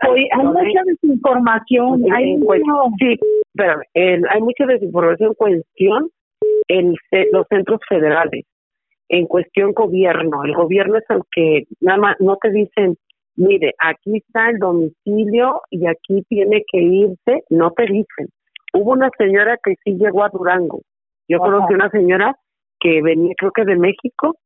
hay 0.01 0.45
mucha 0.45 0.83
desinformación. 0.87 2.05
Hay 2.13 2.37
sí, 2.99 3.19
pero 3.55 3.81
hay 3.95 4.41
mucha 4.41 4.67
desinformación 4.67 5.29
en 5.29 5.35
cuestión 5.35 6.11
en 6.69 6.95
los 7.33 7.47
centros 7.49 7.81
federales. 7.89 8.45
En 9.13 9.27
cuestión 9.27 9.73
gobierno. 9.73 10.43
El 10.45 10.55
gobierno 10.55 10.97
es 10.97 11.05
el 11.09 11.21
que 11.31 11.65
nada 11.81 11.99
más 11.99 12.17
no 12.19 12.37
te 12.37 12.51
dicen 12.51 12.97
mire, 13.37 13.75
aquí 13.79 14.19
está 14.19 14.51
el 14.51 14.59
domicilio 14.59 15.63
y 15.71 15.87
aquí 15.87 16.23
tiene 16.29 16.63
que 16.71 16.79
irse, 16.79 17.45
no 17.51 17.71
te 17.73 17.85
dicen. 17.85 18.29
Hubo 18.75 18.93
una 18.93 19.11
señora 19.19 19.59
que 19.63 19.75
sí 19.85 19.93
llegó 19.93 20.25
a 20.25 20.31
Durango. 20.31 20.83
Yo 21.29 21.39
conocí 21.39 21.75
una 21.75 21.91
señora 21.91 22.37
que 22.81 23.03
venía, 23.03 23.35
creo 23.37 23.53
que 23.53 23.65
de 23.65 23.77
México, 23.77 24.37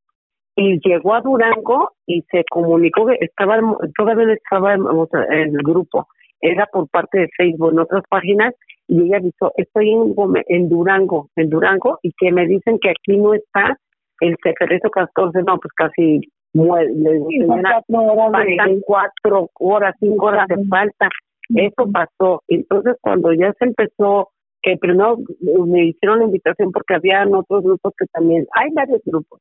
y 0.56 0.78
llegó 0.86 1.14
a 1.14 1.20
Durango 1.20 1.90
y 2.06 2.22
se 2.30 2.44
comunicó 2.50 3.06
que 3.06 3.18
estaba, 3.20 3.58
todavía 3.96 4.34
estaba 4.34 4.74
en, 4.74 4.84
el 5.30 5.62
grupo, 5.62 6.06
era 6.40 6.66
por 6.66 6.88
parte 6.88 7.20
de 7.20 7.28
Facebook, 7.36 7.72
en 7.72 7.78
otras 7.80 8.02
páginas, 8.08 8.54
y 8.88 9.02
ella 9.02 9.18
dijo, 9.20 9.52
estoy 9.56 9.90
en, 9.90 10.14
en 10.48 10.68
Durango, 10.68 11.28
en 11.36 11.50
Durango, 11.50 11.98
y 12.02 12.12
que 12.12 12.30
me 12.32 12.46
dicen 12.46 12.78
que 12.78 12.90
aquí 12.90 13.16
no 13.16 13.34
está 13.34 13.78
el 14.20 14.36
secreto 14.42 14.90
14, 14.90 15.42
no, 15.46 15.58
pues 15.58 15.72
casi 15.74 16.20
le 16.54 17.26
faltan 17.36 18.80
cuatro 18.80 19.50
horas, 19.60 19.94
cinco 20.00 20.26
horas 20.26 20.48
de 20.48 20.64
falta. 20.68 21.08
Eso 21.54 21.90
pasó. 21.92 22.42
Entonces, 22.48 22.96
cuando 23.00 23.32
ya 23.32 23.52
se 23.58 23.66
empezó, 23.66 24.30
que 24.62 24.76
primero 24.78 25.18
me 25.66 25.86
hicieron 25.86 26.20
la 26.20 26.24
invitación 26.24 26.72
porque 26.72 26.94
había 26.94 27.24
otros 27.26 27.62
grupos 27.62 27.92
que 27.96 28.06
también, 28.06 28.46
hay 28.52 28.70
varios 28.72 29.00
grupos, 29.04 29.40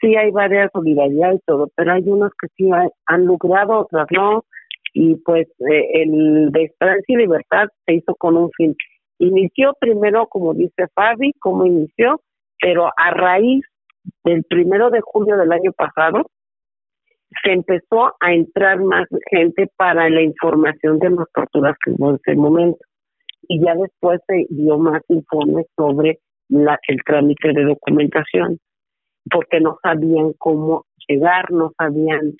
sí 0.00 0.16
hay 0.16 0.30
varias 0.32 0.70
solidaridad 0.72 1.34
y 1.34 1.38
todo, 1.46 1.68
pero 1.76 1.92
hay 1.92 2.02
unos 2.04 2.32
que 2.40 2.48
sí 2.56 2.68
han 3.06 3.26
logrado, 3.26 3.80
otras 3.80 4.08
no, 4.10 4.44
y 4.92 5.14
pues 5.16 5.46
eh, 5.70 6.02
el 6.02 6.50
de 6.50 6.64
Esperanza 6.64 7.04
y 7.06 7.16
Libertad 7.16 7.68
se 7.86 7.94
hizo 7.94 8.14
con 8.16 8.36
un 8.36 8.50
fin. 8.56 8.74
Inició 9.18 9.74
primero, 9.78 10.26
como 10.26 10.54
dice 10.54 10.86
Fabi, 10.94 11.32
como 11.38 11.66
inició, 11.66 12.20
pero 12.60 12.86
a 12.96 13.10
raíz 13.12 13.62
del 14.24 14.44
primero 14.44 14.90
de 14.90 15.00
julio 15.00 15.36
del 15.36 15.52
año 15.52 15.72
pasado, 15.72 16.26
se 17.42 17.52
empezó 17.52 18.12
a 18.20 18.32
entrar 18.32 18.80
más 18.80 19.06
gente 19.30 19.68
para 19.76 20.08
la 20.10 20.22
información 20.22 20.98
de 20.98 21.10
las 21.10 21.26
torturas 21.32 21.76
que 21.84 21.92
hubo 21.92 22.10
en 22.10 22.16
ese 22.16 22.36
momento. 22.36 22.78
Y 23.42 23.60
ya 23.64 23.74
después 23.74 24.20
se 24.26 24.46
dio 24.50 24.78
más 24.78 25.02
informes 25.08 25.66
sobre 25.76 26.18
la, 26.48 26.78
el 26.88 26.98
trámite 27.04 27.52
de 27.52 27.64
documentación, 27.64 28.58
porque 29.30 29.60
no 29.60 29.78
sabían 29.82 30.32
cómo 30.38 30.84
llegar, 31.08 31.50
no 31.50 31.72
sabían 31.78 32.34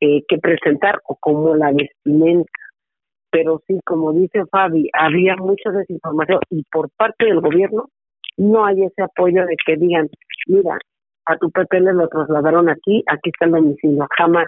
eh, 0.00 0.22
qué 0.28 0.38
presentar 0.38 1.00
o 1.08 1.16
cómo 1.20 1.54
la 1.54 1.72
vestimenta. 1.72 2.50
Pero 3.30 3.60
sí, 3.66 3.78
como 3.84 4.12
dice 4.12 4.44
Fabi, 4.50 4.88
había 4.92 5.36
mucha 5.36 5.70
desinformación 5.70 6.40
y 6.50 6.62
por 6.70 6.88
parte 6.96 7.26
del 7.26 7.40
gobierno 7.40 7.86
no 8.36 8.64
hay 8.64 8.84
ese 8.84 9.02
apoyo 9.02 9.44
de 9.46 9.56
que 9.64 9.76
digan, 9.76 10.08
mira, 10.46 10.78
a 11.26 11.36
tu 11.36 11.50
PPL 11.50 11.90
lo 11.92 12.08
trasladaron 12.08 12.68
aquí, 12.68 13.02
aquí 13.06 13.30
está 13.30 13.46
el 13.46 13.52
domicilio, 13.52 14.06
jamás. 14.16 14.46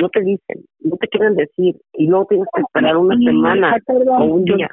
No 0.00 0.08
te 0.08 0.20
dicen, 0.20 0.64
no 0.80 0.96
te 0.96 1.08
quieren 1.08 1.36
decir, 1.36 1.76
y 1.92 2.06
luego 2.06 2.26
tienes 2.26 2.48
que 2.54 2.62
esperar 2.62 2.96
una 2.96 3.16
semana 3.16 3.76
o 4.18 4.24
un 4.24 4.44
día. 4.44 4.68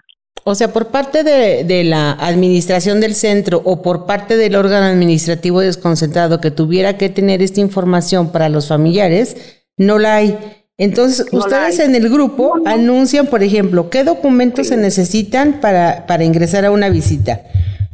O 0.45 0.55
sea, 0.55 0.71
por 0.71 0.87
parte 0.87 1.23
de, 1.23 1.65
de, 1.65 1.83
la 1.83 2.13
administración 2.13 3.01
del 3.01 3.13
centro 3.13 3.61
o 3.65 3.81
por 3.81 4.05
parte 4.05 4.37
del 4.37 4.55
órgano 4.55 4.85
administrativo 4.85 5.59
desconcentrado 5.59 6.39
que 6.39 6.49
tuviera 6.49 6.97
que 6.97 7.09
tener 7.09 7.41
esta 7.41 7.59
información 7.59 8.31
para 8.31 8.47
los 8.47 8.69
familiares, 8.69 9.67
no 9.77 9.99
la 9.99 10.15
hay. 10.15 10.37
Entonces, 10.77 11.27
ustedes 11.33 11.79
en 11.79 11.93
el 11.93 12.09
grupo 12.09 12.53
anuncian, 12.65 13.27
por 13.27 13.43
ejemplo, 13.43 13.89
qué 13.89 14.05
documentos 14.05 14.67
se 14.67 14.77
necesitan 14.77 15.59
para, 15.59 16.05
para 16.07 16.23
ingresar 16.23 16.63
a 16.63 16.71
una 16.71 16.89
visita 16.89 17.41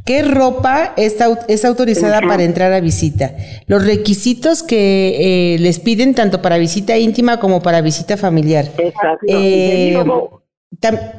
¿Qué 0.06 0.22
ropa 0.22 0.94
está, 0.96 1.26
es 1.48 1.64
autorizada 1.64 2.20
para 2.20 2.44
entrar 2.44 2.72
a 2.72 2.80
visita? 2.80 3.30
Los 3.66 3.84
requisitos 3.84 4.62
que 4.62 5.54
eh, 5.54 5.58
les 5.58 5.80
piden 5.80 6.14
tanto 6.14 6.40
para 6.40 6.58
visita 6.58 6.96
íntima 6.96 7.40
como 7.40 7.60
para 7.60 7.80
visita 7.80 8.16
familiar. 8.16 8.66
Exacto. 8.78 9.26
Eh, 9.28 9.98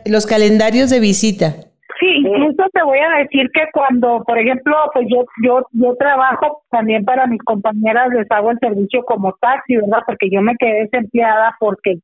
los 0.05 0.25
calendarios 0.25 0.89
de 0.89 1.01
visita. 1.01 1.55
Sí, 1.99 2.05
incluso 2.17 2.63
te 2.71 2.83
voy 2.83 2.99
a 2.99 3.17
decir 3.23 3.49
que 3.53 3.65
cuando, 3.73 4.23
por 4.25 4.37
ejemplo, 4.37 4.73
pues 4.93 5.05
yo 5.09 5.25
yo 5.43 5.65
yo 5.71 5.95
trabajo 5.95 6.63
también 6.69 7.03
para 7.03 7.27
mis 7.27 7.41
compañeras 7.41 8.09
les 8.13 8.29
hago 8.29 8.51
el 8.51 8.59
servicio 8.59 9.03
como 9.03 9.35
taxi, 9.41 9.75
¿verdad? 9.75 10.03
Porque 10.05 10.29
yo 10.31 10.41
me 10.41 10.55
quedé 10.57 10.83
desempleada 10.83 11.55
porque 11.59 11.97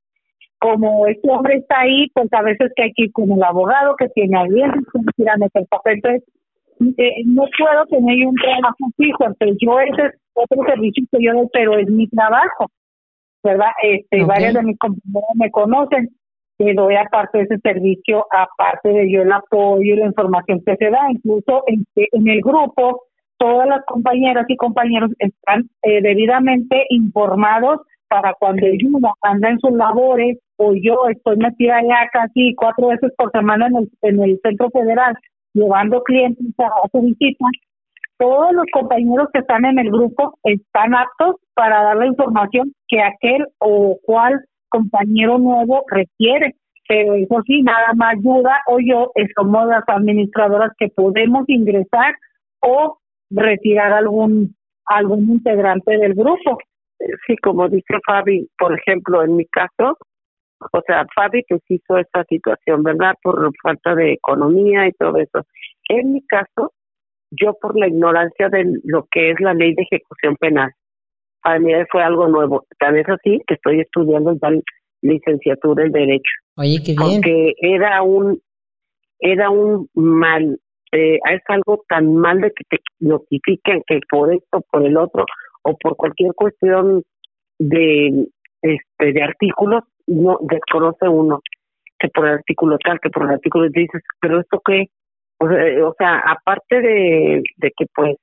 como 0.60 1.08
este 1.08 1.30
hombre 1.30 1.58
está 1.58 1.82
ahí, 1.82 2.10
pues 2.14 2.28
a 2.34 2.42
veces 2.42 2.72
que 2.76 2.84
hay 2.84 2.94
que 2.94 3.04
ir 3.06 3.12
con 3.14 3.32
el 3.32 3.44
abogado 3.44 3.96
que 3.96 4.10
tiene 4.10 4.38
alguien, 4.38 4.72
que 4.72 5.22
ir 5.24 5.30
a 5.30 5.38
meter 5.38 5.66
papel. 5.70 5.96
Entonces, 5.96 6.24
eh, 6.98 7.24
no 7.26 7.44
puedo 7.58 7.86
tener 7.88 8.28
un 8.28 8.36
trabajo 8.36 8.86
fijo, 8.98 9.26
entonces 9.26 9.58
yo 9.62 9.80
ese 9.80 10.08
es 10.08 10.22
otro 10.34 10.64
servicio 10.66 11.04
que 11.12 11.24
yo 11.24 11.34
doy, 11.34 11.48
pero 11.54 11.78
es 11.78 11.90
mi 11.90 12.08
trabajo. 12.08 12.68
¿verdad? 13.44 13.72
Este, 13.82 14.24
Varias 14.24 14.54
de 14.54 14.64
mis 14.64 14.80
compañeras 14.80 15.30
me 15.36 15.52
conocen. 15.52 16.10
Le 16.60 16.74
doy 16.74 16.96
aparte 16.96 17.40
de 17.40 17.44
ese 17.46 17.58
servicio, 17.60 18.26
aparte 18.32 18.90
de 18.90 19.12
yo 19.12 19.24
el 19.24 19.32
apoyo 19.32 19.82
y 19.82 19.98
la 19.98 20.06
información 20.06 20.62
que 20.66 20.76
se 20.78 20.90
da, 20.90 21.10
incluso 21.10 21.64
en, 21.68 21.84
en 21.96 22.28
el 22.28 22.42
grupo, 22.42 23.06
todas 23.38 23.68
las 23.68 23.84
compañeras 23.86 24.46
y 24.48 24.56
compañeros 24.56 25.12
están 25.18 25.70
eh, 25.82 26.02
debidamente 26.02 26.86
informados 26.90 27.82
para 28.08 28.34
cuando 28.36 28.68
uno 28.86 29.14
anda 29.22 29.50
en 29.50 29.60
sus 29.60 29.72
labores 29.72 30.38
o 30.58 30.74
yo 30.76 31.08
estoy 31.10 31.38
metida 31.38 31.82
ya 31.82 32.08
casi 32.14 32.54
cuatro 32.56 32.90
veces 32.90 33.12
por 33.18 33.32
semana 33.32 33.68
en 33.68 33.76
el, 33.78 33.90
en 34.04 34.24
el 34.24 34.40
centro 34.44 34.70
federal 34.70 35.16
llevando 35.54 36.04
clientes 36.04 36.46
a 36.60 36.88
su 36.92 37.02
visita, 37.02 37.46
todos 38.18 38.54
los 38.54 38.66
compañeros 38.72 39.28
que 39.34 39.40
están 39.40 39.66
en 39.66 39.80
el 39.80 39.90
grupo 39.90 40.38
están 40.44 40.96
aptos 40.96 41.36
para 41.56 41.84
dar 41.84 41.98
la 41.98 42.08
información 42.08 42.74
que 42.88 43.02
aquel 43.02 43.46
o 43.60 43.98
cual 44.04 44.40
compañero 44.70 45.38
nuevo 45.38 45.84
requiere. 45.90 46.56
Pero 46.88 47.16
eso 47.16 47.42
sí, 47.46 47.62
nada 47.62 47.94
más 47.96 48.16
ayuda 48.18 48.62
o 48.68 48.78
yo 48.80 49.12
somos 49.36 49.68
las 49.68 49.84
administradoras 49.88 50.72
que 50.78 50.90
podemos 50.90 51.46
ingresar 51.48 52.14
o 52.60 52.98
retirar 53.30 53.94
algún 53.94 54.56
algún 54.86 55.30
integrante 55.30 55.98
del 55.98 56.14
grupo. 56.14 56.58
Sí, 57.26 57.36
como 57.38 57.70
dice 57.70 57.96
Fabi, 58.06 58.48
por 58.58 58.78
ejemplo, 58.78 59.24
en 59.24 59.36
mi 59.36 59.46
caso, 59.46 59.98
o 60.72 60.82
sea, 60.86 61.06
Fabi 61.16 61.44
pues 61.48 61.62
hizo 61.70 61.98
esta 61.98 62.24
situación, 62.26 62.84
¿verdad? 62.84 63.16
Por 63.22 63.52
falta 63.62 63.96
de 63.96 64.14
economía 64.14 64.88
y 64.88 64.92
todo 64.94 65.18
eso. 65.18 65.46
En 65.90 66.14
mi 66.14 66.22
caso, 66.26 66.74
yo 67.32 67.54
por 67.60 67.78
la 67.78 67.88
ignorancia 67.88 68.50
de 68.50 68.66
lo 68.84 69.08
que 69.12 69.32
es 69.32 69.40
la 69.40 69.54
ley 69.54 69.74
de 69.74 69.84
ejecución 69.84 70.36
penal, 70.38 70.72
para 71.42 71.60
mí 71.60 71.72
fue 71.92 72.04
algo 72.04 72.28
nuevo. 72.28 72.66
Tan 72.80 72.98
es 72.98 73.08
así 73.10 73.42
que 73.48 73.56
estoy 73.56 73.82
estudiando 73.82 74.36
la 74.42 74.60
licenciatura 75.02 75.86
en 75.86 75.92
Derecho. 75.92 76.32
Oye, 76.56 76.78
qué 76.86 76.96
bien. 76.98 77.22
Porque 77.22 77.54
era 77.60 78.02
un, 78.02 78.40
era 79.20 79.50
un 79.50 79.90
mal, 79.94 80.60
eh, 80.92 81.20
es 81.32 81.42
algo 81.48 81.84
tan 81.90 82.16
mal 82.16 82.40
de 82.40 82.52
que 82.52 82.64
te 82.70 82.78
notifiquen 83.00 83.84
que 83.88 84.00
por 84.10 84.34
esto, 84.34 84.64
por 84.72 84.86
el 84.86 84.96
otro, 84.98 85.26
o 85.64 85.78
por 85.78 85.96
cualquier 85.96 86.34
cuestión 86.34 87.04
de, 87.60 88.28
este, 88.62 89.14
de 89.14 89.22
artículos, 89.22 89.84
no 90.08 90.38
desconoce 90.42 91.08
uno 91.08 91.40
que 92.00 92.10
por 92.10 92.28
el 92.28 92.34
artículo 92.36 92.78
tal, 92.80 93.00
que 93.00 93.10
por 93.10 93.24
el 93.24 93.32
artículo 93.32 93.70
dices, 93.70 94.02
pero 94.20 94.40
esto 94.40 94.62
qué, 94.66 94.88
o 95.40 95.94
sea, 95.98 96.20
aparte 96.20 96.82
de, 96.82 97.44
de 97.58 97.72
que 97.76 97.86
pues 97.96 98.16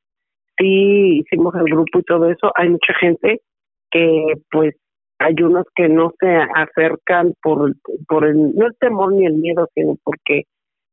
sí 0.58 1.20
hicimos 1.20 1.54
el 1.54 1.64
grupo 1.64 1.98
y 1.98 2.02
todo 2.02 2.30
eso, 2.30 2.52
hay 2.54 2.68
mucha 2.68 2.92
gente 3.00 3.40
que 3.90 4.34
pues 4.50 4.74
hay 5.18 5.34
unos 5.42 5.66
que 5.74 5.88
no 5.88 6.12
se 6.18 6.34
acercan 6.54 7.34
por, 7.42 7.74
por 8.08 8.24
el, 8.24 8.54
no 8.54 8.66
el 8.66 8.76
temor 8.78 9.12
ni 9.12 9.26
el 9.26 9.34
miedo, 9.34 9.68
sino 9.74 9.96
porque 10.02 10.44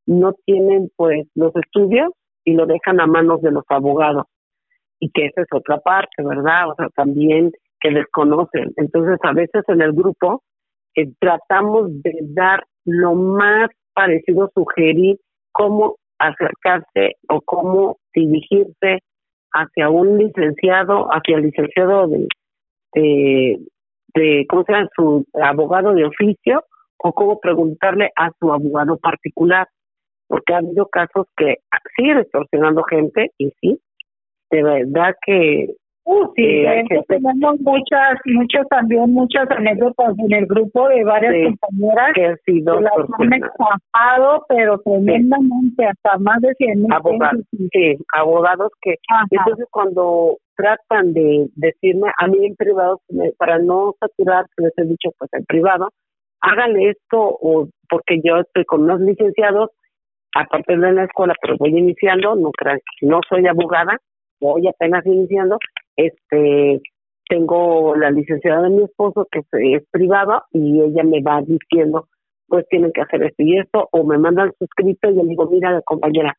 no 0.06 0.34
tienen 0.44 0.90
pues 0.96 1.26
los 1.34 1.54
estudios 1.56 2.10
y 2.44 2.52
lo 2.52 2.66
dejan 2.66 3.00
a 3.00 3.06
manos 3.06 3.40
de 3.40 3.52
los 3.52 3.64
abogados. 3.68 4.24
Y 5.00 5.10
que 5.10 5.26
esa 5.26 5.42
es 5.42 5.48
otra 5.50 5.78
parte, 5.78 6.22
¿verdad? 6.22 6.70
O 6.70 6.74
sea, 6.74 6.88
también 6.94 7.52
que 7.80 7.90
desconocen. 7.90 8.72
Entonces, 8.76 9.18
a 9.22 9.32
veces 9.32 9.62
en 9.68 9.80
el 9.80 9.92
grupo 9.92 10.42
eh, 10.94 11.10
tratamos 11.18 12.02
de 12.02 12.12
dar 12.34 12.64
lo 12.84 13.14
más 13.14 13.70
parecido, 13.94 14.50
sugerir 14.54 15.18
cómo 15.52 15.96
acercarse 16.18 17.16
o 17.28 17.40
cómo 17.40 17.98
dirigirse 18.14 19.00
hacia 19.52 19.88
un 19.88 20.18
licenciado, 20.18 21.06
hacia 21.10 21.36
el 21.36 21.42
licenciado 21.44 22.08
de, 22.08 23.58
de, 24.14 24.46
¿cómo 24.48 24.64
se 24.64 24.72
llama? 24.72 24.88
Su 24.94 25.26
abogado 25.34 25.94
de 25.94 26.04
oficio 26.04 26.64
o 26.98 27.12
cómo 27.12 27.38
preguntarle 27.40 28.10
a 28.16 28.30
su 28.38 28.52
abogado 28.52 28.96
particular, 28.98 29.68
porque 30.26 30.54
ha 30.54 30.58
habido 30.58 30.86
casos 30.86 31.26
que 31.36 31.56
sigue 31.96 32.20
extorsionando 32.20 32.82
gente 32.84 33.30
y 33.38 33.50
sí, 33.60 33.80
de 34.50 34.62
verdad 34.62 35.14
que 35.24 35.74
Uh, 36.10 36.24
sí, 36.36 36.64
tenemos 37.06 37.60
muchas, 37.60 38.18
muchas 38.24 38.66
también, 38.68 39.12
muchas 39.12 39.46
anécdotas 39.50 40.14
en 40.18 40.32
el 40.32 40.46
grupo 40.46 40.88
de 40.88 41.04
varias 41.04 41.34
compañeras 41.34 42.12
que, 42.14 42.24
han 42.24 42.36
sido 42.46 42.80
las 42.80 42.94
han 43.18 43.32
escapado, 43.34 44.46
pero 44.48 44.78
tremendamente, 44.78 45.84
hasta 45.84 46.16
más 46.16 46.40
de 46.40 46.54
100 46.54 46.80
mil 46.80 46.90
abogados, 46.94 47.44
sí, 47.50 47.98
abogados 48.14 48.72
que 48.80 48.94
entonces 49.30 49.66
cuando 49.70 50.38
tratan 50.56 51.12
de 51.12 51.50
decirme 51.56 52.10
a 52.16 52.26
mí 52.26 52.38
en 52.46 52.56
privado, 52.56 53.02
para 53.36 53.58
no 53.58 53.92
saturar, 54.00 54.46
les 54.56 54.72
he 54.78 54.84
dicho 54.84 55.10
pues 55.18 55.30
en 55.34 55.44
privado, 55.44 55.90
háganle 56.40 56.88
esto 56.88 57.20
o 57.20 57.68
porque 57.90 58.22
yo 58.24 58.38
estoy 58.38 58.64
con 58.64 58.84
unos 58.84 59.02
licenciados, 59.02 59.72
aparte 60.34 60.74
de 60.74 60.90
la 60.90 61.04
escuela, 61.04 61.34
pero 61.42 61.56
voy 61.58 61.78
iniciando, 61.78 62.34
no 62.34 62.50
crean, 62.52 62.80
no 63.02 63.20
soy 63.28 63.46
abogada, 63.46 63.98
voy 64.40 64.66
apenas 64.68 65.04
iniciando, 65.04 65.58
este 65.98 66.80
tengo 67.28 67.94
la 67.94 68.10
licenciada 68.10 68.62
de 68.62 68.70
mi 68.70 68.84
esposo 68.84 69.28
que 69.30 69.40
es 69.74 69.82
privada 69.90 70.44
y 70.50 70.80
ella 70.80 71.04
me 71.04 71.20
va 71.20 71.42
diciendo 71.42 72.08
pues 72.46 72.66
tienen 72.68 72.90
que 72.92 73.02
hacer 73.02 73.22
esto 73.22 73.42
y 73.42 73.58
esto 73.58 73.88
o 73.92 74.04
me 74.04 74.16
mandan 74.16 74.52
suscrito 74.58 75.10
y 75.10 75.16
yo 75.16 75.22
digo 75.24 75.50
mira 75.50 75.82
compañera 75.84 76.34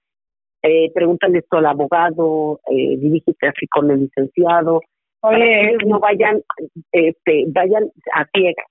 eh, 0.64 0.92
pregúntale 0.94 1.40
esto 1.40 1.58
al 1.58 1.68
abogado 1.68 2.60
eh, 2.72 2.98
dirígete 2.98 3.48
así 3.48 3.68
con 3.68 3.92
el 3.92 4.02
licenciado 4.02 4.82
Oye, 5.22 5.78
no 5.86 6.00
vayan 6.00 6.42
este 6.92 7.44
vayan 7.50 7.84
a 8.16 8.26
ciegas 8.34 8.66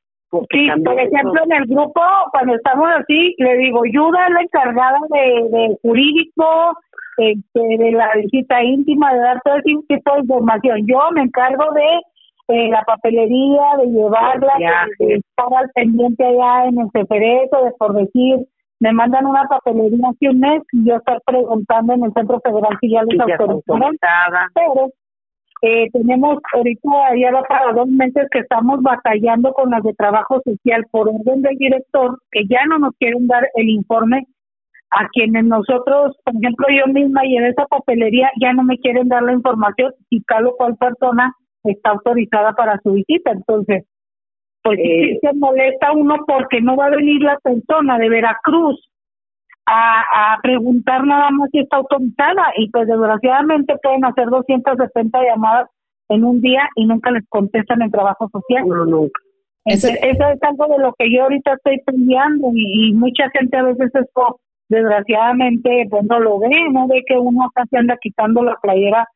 Sí, 0.51 0.69
por 0.85 1.01
ejemplo, 1.01 1.43
en 1.45 1.53
el 1.53 1.65
grupo, 1.65 2.03
cuando 2.33 2.55
estamos 2.55 2.87
así, 2.99 3.35
le 3.39 3.57
digo, 3.57 3.83
ayuda 3.83 4.27
a 4.27 4.31
la 4.31 4.43
encargada 4.43 4.99
de, 5.09 5.49
de 5.49 5.77
jurídico, 5.81 6.77
este, 7.19 7.61
de 7.61 7.93
la 7.93 8.13
visita 8.15 8.63
íntima, 8.63 9.13
de 9.13 9.21
dar 9.21 9.41
todo 9.45 9.57
ese 9.57 9.75
tipo 9.89 10.15
de 10.15 10.21
información. 10.21 10.87
Yo 10.87 10.99
me 11.13 11.23
encargo 11.23 11.65
de 11.75 12.55
eh, 12.55 12.69
la 12.71 12.83
papelería, 12.83 13.77
de 13.79 13.87
llevarla, 13.89 14.55
de, 14.99 15.15
estar 15.17 15.47
al 15.55 15.69
pendiente 15.75 16.25
allá 16.25 16.67
en 16.67 16.81
el 16.81 16.91
secreto, 16.93 17.65
de 17.65 17.73
por 17.79 17.95
decir, 17.95 18.39
me 18.81 18.93
mandan 18.93 19.27
una 19.27 19.45
papelería 19.45 20.09
hace 20.09 20.31
un 20.31 20.41
mes 20.41 20.63
y 20.73 20.89
yo 20.89 20.97
estar 20.97 21.21
preguntando 21.27 21.95
en 21.95 22.05
el 22.05 22.13
Centro 22.13 22.41
Federal 22.41 22.79
si 22.81 22.91
ya 22.91 23.03
les 23.03 23.21
autorizaron. 23.21 23.97
Pero 24.55 24.89
eh, 25.63 25.91
tenemos 25.93 26.39
ahorita 26.55 26.89
ya 27.21 27.33
va 27.33 27.43
para 27.43 27.73
dos 27.73 27.89
meses 27.89 28.29
que 28.31 28.39
estamos 28.39 28.81
batallando 28.81 29.53
con 29.53 29.71
las 29.71 29.83
de 29.83 29.93
trabajo 29.95 30.41
social 30.45 30.87
por 30.93 31.09
orden 31.09 31.43
del 31.43 31.57
director 31.57 32.17
que 32.31 32.47
ya 32.49 32.65
no 32.67 32.79
nos 32.79 32.95
quieren 32.99 33.27
dar 33.27 33.49
el 33.57 33.69
informe 33.69 34.25
a 34.91 35.09
quienes 35.09 35.45
nosotros, 35.45 36.17
por 36.25 36.35
ejemplo, 36.37 36.67
yo 36.71 36.93
misma 36.93 37.27
y 37.27 37.37
en 37.37 37.47
esa 37.47 37.67
papelería 37.67 38.31
ya 38.41 38.53
no 38.53 38.65
me 38.65 38.79
quieren 38.79 39.09
dar 39.09 39.23
la 39.23 39.33
información 39.33 39.93
si 40.09 40.21
tal 40.23 40.47
o 40.47 40.57
cual 40.57 40.77
persona 40.77 41.35
está 41.65 41.91
autorizada 41.91 42.53
para 42.53 42.81
su 42.83 42.93
visita. 42.93 43.33
Entonces, 43.33 43.85
pues 44.63 44.79
eh, 44.79 45.19
se 45.21 45.33
molesta 45.35 45.93
uno 45.93 46.17
porque 46.27 46.61
no 46.61 46.77
va 46.77 46.87
a 46.87 46.91
venir 46.91 47.21
la 47.23 47.39
persona 47.39 47.99
de 47.99 48.09
Veracruz 48.09 48.91
a, 49.67 50.01
a 50.35 50.41
preguntar 50.43 51.05
nada 51.05 51.31
más 51.31 51.51
si 51.53 51.59
está 51.59 51.77
autorizada 51.77 52.53
y 52.57 52.71
pues 52.71 52.89
desgraciadamente 52.89 53.77
pueden 53.83 54.05
hacer 54.05 54.29
270 54.29 55.23
llamadas 55.23 55.69
en 56.09 56.25
un 56.25 56.41
día 56.41 56.67
y 56.75 56.87
nunca 56.87 57.11
les 57.11 57.29
contestan 57.29 57.83
el 57.83 57.91
trabajo 57.91 58.31
social. 58.33 58.67
No, 58.67 58.87
nunca. 58.87 59.21
eso 59.67 59.89
es 59.89 60.43
algo 60.43 60.67
de 60.69 60.79
lo 60.79 60.95
que 60.99 61.13
yo 61.13 61.25
ahorita 61.25 61.53
estoy 61.53 61.79
peleando 61.85 62.51
y, 62.55 62.89
y 62.89 62.93
mucha 62.95 63.29
gente 63.31 63.59
a 63.59 63.65
veces 63.65 63.95
eso 63.95 64.41
desgraciadamente 64.69 65.87
pues 65.91 66.05
no 66.05 66.21
lo 66.21 66.39
ve, 66.39 66.51
no 66.71 66.87
ve 66.87 67.03
que 67.07 67.19
uno 67.19 67.45
acá 67.45 67.65
se 67.71 67.79
anda 67.79 67.97
quitando 68.01 68.43
la 68.43 68.57
playera 68.61 69.07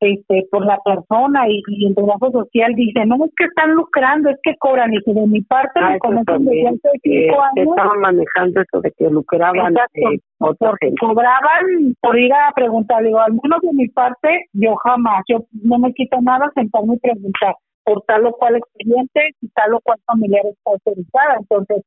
este 0.00 0.46
por 0.50 0.64
la 0.64 0.78
persona 0.82 1.46
y, 1.48 1.62
y 1.68 1.86
el 1.86 1.94
trabajo 1.94 2.30
social 2.30 2.72
dice, 2.74 3.04
no 3.04 3.16
es 3.16 3.30
que 3.36 3.44
están 3.44 3.74
lucrando, 3.74 4.30
es 4.30 4.38
que 4.42 4.56
cobran 4.58 4.92
y 4.94 5.00
que 5.02 5.12
de 5.12 5.26
mi 5.26 5.42
parte 5.42 5.78
ah, 5.80 5.98
me 6.38 6.50
de 6.50 6.78
cinco 7.02 7.42
años. 7.42 7.68
Estaban 7.68 8.00
manejando 8.00 8.62
eso 8.62 8.80
de 8.80 8.92
que 8.92 9.10
lucraban 9.10 9.76
eh, 9.76 10.18
porque 10.38 10.94
cobraban 10.98 11.94
por 12.00 12.18
ir 12.18 12.32
a 12.32 12.50
preguntar, 12.54 13.04
digo, 13.04 13.20
al 13.20 13.32
menos 13.32 13.60
de 13.60 13.72
mi 13.74 13.88
parte, 13.88 14.46
yo 14.54 14.74
jamás, 14.76 15.22
yo 15.28 15.44
no 15.64 15.78
me 15.78 15.92
quito 15.92 16.18
nada 16.22 16.50
sentarme 16.54 16.94
y 16.94 16.98
preguntar 16.98 17.54
por 17.84 18.02
tal 18.02 18.26
o 18.26 18.32
cual 18.32 18.56
expediente 18.56 19.20
y 19.40 19.48
tal 19.48 19.74
o 19.74 19.80
cual 19.80 19.98
familiar 20.06 20.42
está 20.46 20.70
autorizada, 20.70 21.36
entonces 21.40 21.82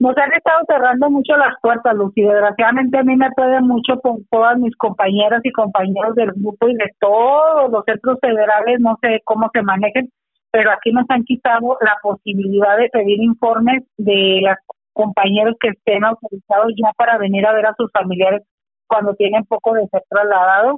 nos 0.00 0.16
han 0.16 0.32
estado 0.32 0.60
cerrando 0.66 1.10
mucho 1.10 1.36
las 1.36 1.54
puertas, 1.60 1.94
Lucy. 1.94 2.22
Desgraciadamente 2.22 2.98
a 2.98 3.02
mí 3.02 3.16
me 3.16 3.30
puede 3.32 3.60
mucho 3.60 4.00
con 4.00 4.24
todas 4.30 4.58
mis 4.58 4.74
compañeras 4.76 5.42
y 5.44 5.52
compañeros 5.52 6.14
del 6.14 6.32
grupo 6.32 6.68
y 6.68 6.74
de 6.74 6.90
todos 6.98 7.70
los 7.70 7.84
centros 7.84 8.18
federales, 8.18 8.80
no 8.80 8.98
sé 9.02 9.20
cómo 9.24 9.50
se 9.52 9.60
manejen, 9.60 10.10
pero 10.50 10.72
aquí 10.72 10.90
nos 10.90 11.04
han 11.10 11.22
quitado 11.24 11.76
la 11.82 11.96
posibilidad 12.02 12.78
de 12.78 12.88
pedir 12.88 13.22
informes 13.22 13.84
de 13.98 14.40
los 14.42 14.56
compañeros 14.94 15.54
que 15.60 15.68
estén 15.68 16.02
autorizados 16.02 16.72
ya 16.82 16.90
para 16.96 17.18
venir 17.18 17.46
a 17.46 17.52
ver 17.52 17.66
a 17.66 17.74
sus 17.76 17.92
familiares 17.92 18.42
cuando 18.86 19.14
tienen 19.14 19.44
poco 19.44 19.74
de 19.74 19.86
ser 19.88 20.02
trasladados. 20.08 20.76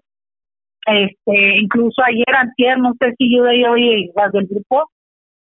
Este, 0.85 1.61
incluso 1.61 2.03
ayer, 2.03 2.35
antier, 2.37 2.77
no 2.77 2.93
sé 2.99 3.15
si 3.17 3.33
yo 3.33 3.45
de 3.45 3.69
hoy 3.69 4.11
las 4.17 4.33
del 4.33 4.49
grupo, 4.49 4.91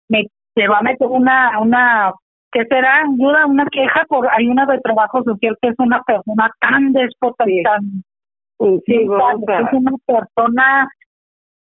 me 0.07 0.27
se 0.55 0.65
va 0.69 0.77
a 0.77 0.81
meter 0.81 1.07
una 1.07 1.59
una 1.59 2.13
¿qué 2.55 2.63
será? 2.69 3.01
Ayuda, 3.01 3.45
una 3.47 3.65
queja 3.65 4.05
por 4.07 4.27
hay 4.31 4.47
una 4.47 4.65
de 4.65 4.79
trabajo 4.79 5.21
social 5.23 5.57
que 5.61 5.69
es 5.69 5.75
una 5.77 6.01
persona 6.03 6.49
tan 6.61 6.93
déspota 6.93 7.43
y 7.47 7.61
tan 7.63 7.81
sí, 8.85 9.01
es 9.01 9.73
una 9.73 9.91
persona 10.05 10.87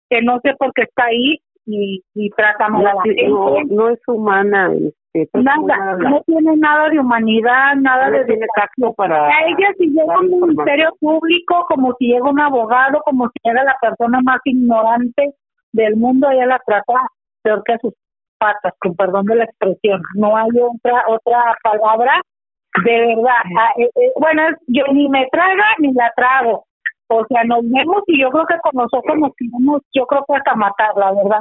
que 0.09 0.21
no 0.21 0.39
sé 0.43 0.53
por 0.59 0.71
qué 0.73 0.83
está 0.83 1.05
ahí 1.05 1.39
y, 1.65 2.03
y 2.13 2.29
trata 2.31 2.69
mal 2.69 2.85
a 2.85 2.93
la 2.93 3.01
gente. 3.01 3.27
No, 3.27 3.89
es 3.89 3.99
humana. 4.07 4.71
Este, 5.13 5.39
nada, 5.41 5.97
no 5.97 6.21
tiene 6.27 6.57
nada 6.57 6.89
de 6.89 6.99
humanidad, 6.99 7.75
nada 7.77 8.11
de 8.11 8.25
tiene 8.25 8.45
tacto 8.55 8.93
para. 8.93 9.27
A 9.27 9.47
ella 9.47 9.73
si 9.79 9.87
llega 9.87 10.19
un 10.19 10.27
ministerio 10.27 10.89
público, 10.99 11.65
como 11.69 11.95
si 11.97 12.07
llega 12.07 12.29
un 12.29 12.39
abogado, 12.39 13.01
como 13.03 13.27
si 13.29 13.39
llega 13.43 13.63
la 13.63 13.77
persona 13.81 14.19
más 14.23 14.39
ignorante 14.43 15.33
del 15.71 15.95
mundo, 15.95 16.29
ella 16.29 16.45
la 16.45 16.61
trata 16.65 16.93
peor 17.41 17.63
que 17.63 17.73
a 17.73 17.77
sus 17.79 17.93
patas, 18.37 18.73
con 18.79 18.95
perdón 18.95 19.25
de 19.25 19.35
la 19.35 19.45
expresión. 19.45 20.01
No 20.15 20.35
hay 20.35 20.49
otra 20.59 21.03
otra 21.07 21.55
palabra 21.63 22.21
de 22.83 23.15
verdad. 23.15 23.41
Ah, 23.57 23.71
eh, 23.77 23.89
eh, 23.95 24.11
bueno, 24.19 24.43
yo 24.67 24.83
ni 24.91 25.07
me 25.09 25.27
traga 25.31 25.65
ni 25.79 25.93
la 25.93 26.11
trago. 26.15 26.65
O 27.07 27.25
sea, 27.27 27.43
nos 27.43 27.61
vemos 27.69 28.03
y 28.07 28.19
yo 28.21 28.29
creo 28.29 28.45
que 28.45 28.57
con 28.63 28.71
nosotros 28.73 29.17
nos 29.19 29.31
queremos, 29.37 29.81
yo 29.93 30.05
creo 30.07 30.23
que 30.27 30.35
hasta 30.35 30.55
matar, 30.55 30.95
la 30.95 31.13
verdad. 31.13 31.39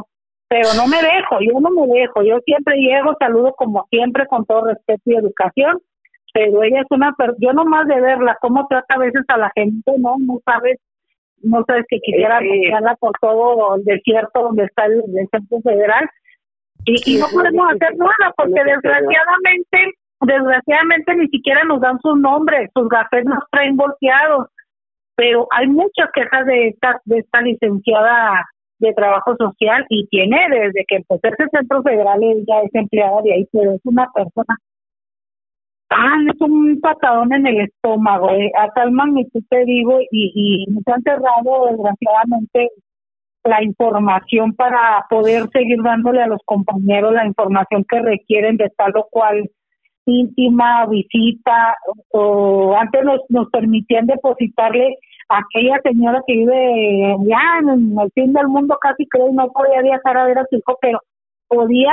Pero 0.49 0.69
no 0.77 0.87
me 0.87 1.01
dejo, 1.01 1.41
yo 1.41 1.59
no 1.61 1.71
me 1.71 1.87
dejo. 1.99 2.23
Yo 2.23 2.39
siempre 2.45 2.77
llego, 2.77 3.17
saludo 3.19 3.55
como 3.55 3.87
siempre, 3.89 4.27
con 4.27 4.45
todo 4.45 4.67
respeto 4.67 5.03
y 5.07 5.17
educación. 5.17 5.79
Pero 6.35 6.63
ella 6.63 6.81
es 6.81 6.87
una, 6.91 7.15
yo 7.39 7.53
nomás 7.53 7.87
de 7.89 8.01
verla, 8.01 8.37
cómo 8.41 8.67
trata 8.67 8.95
a 8.95 8.99
veces 8.99 9.23
a 9.29 9.39
la 9.39 9.51
gente, 9.55 9.93
¿no? 9.99 10.17
No 10.19 10.41
sabes, 10.45 10.79
no 11.43 11.65
sabes 11.67 11.85
que 11.89 12.01
quisiera 12.01 12.41
buscarla 12.41 12.97
por 12.97 13.13
todo 13.21 13.77
el 13.77 13.85
desierto 13.85 14.43
donde 14.43 14.65
está 14.65 14.87
el, 14.87 15.03
centro 15.31 15.61
federal. 15.63 16.09
Y, 16.85 16.97
y 17.07 17.19
no 17.19 17.27
podemos 17.33 17.67
hacer 17.73 17.97
nada 17.97 18.33
porque 18.37 18.65
desgraciadamente, 18.65 19.95
desgraciadamente 20.21 21.17
ni 21.17 21.29
siquiera 21.29 21.65
nos 21.65 21.81
dan 21.81 21.99
sus 22.01 22.19
nombres, 22.19 22.71
sus 22.75 22.89
gafetes 22.89 23.27
nos 23.27 23.45
traen 23.51 23.77
volteados. 23.77 24.49
Pero 25.15 25.47
hay 25.51 25.69
muchas 25.69 26.11
quejas 26.13 26.47
de 26.47 26.69
esta, 26.69 27.01
de 27.05 27.19
esta 27.19 27.41
licenciada 27.43 28.45
de 28.79 28.93
trabajo 28.95 29.37
social 29.37 29.87
y 29.89 30.07
tiene 30.09 30.37
desde 30.51 30.85
que 30.89 30.97
empezó 30.97 31.21
ese 31.23 31.49
centro 31.51 31.83
federal 31.83 32.21
ya 32.47 32.61
es 32.61 32.75
empleada 32.75 33.23
de 33.23 33.33
ahí, 33.35 33.49
pero 33.53 33.73
es 33.73 33.81
una 33.85 34.09
persona 34.13 34.57
tan, 35.89 36.29
es 36.29 36.41
un 36.41 36.81
patadón 36.81 37.33
en 37.33 37.47
el 37.47 37.61
estómago, 37.61 38.31
eh, 38.31 38.51
a 38.59 38.69
tal 38.73 38.91
magnitud 38.91 39.43
te 39.49 39.65
digo, 39.65 40.01
y, 40.11 40.33
y 40.35 40.73
nos 40.73 40.83
han 40.89 41.03
cerrado 41.03 41.67
desgraciadamente 41.71 42.71
la 43.45 43.63
información 43.63 44.55
para 44.55 45.05
poder 45.11 45.49
seguir 45.53 45.83
dándole 45.83 46.23
a 46.23 46.27
los 46.27 46.41
compañeros 46.45 47.13
la 47.13 47.27
información 47.27 47.85
que 47.89 48.01
requieren 48.01 48.57
de 48.57 48.71
tal 48.77 48.97
o 48.97 49.07
cual 49.11 49.51
íntima, 50.07 50.87
visita, 50.87 51.77
o 52.11 52.77
antes 52.77 53.05
nos, 53.05 53.21
nos 53.29 53.49
permitían 53.51 54.07
depositarle 54.07 54.97
a 55.29 55.39
aquella 55.39 55.81
señora 55.83 56.21
que 56.27 56.35
vive 56.35 57.17
ya 57.25 57.59
en 57.61 57.97
el 57.99 58.11
fin 58.13 58.33
del 58.33 58.49
mundo 58.49 58.77
casi 58.81 59.07
creo 59.07 59.29
y 59.31 59.33
no 59.33 59.49
podía 59.53 59.81
viajar 59.83 60.17
a 60.17 60.25
ver 60.25 60.39
a 60.39 60.47
su 60.51 60.57
hijo, 60.57 60.77
pero 60.81 61.01
podía 61.49 61.93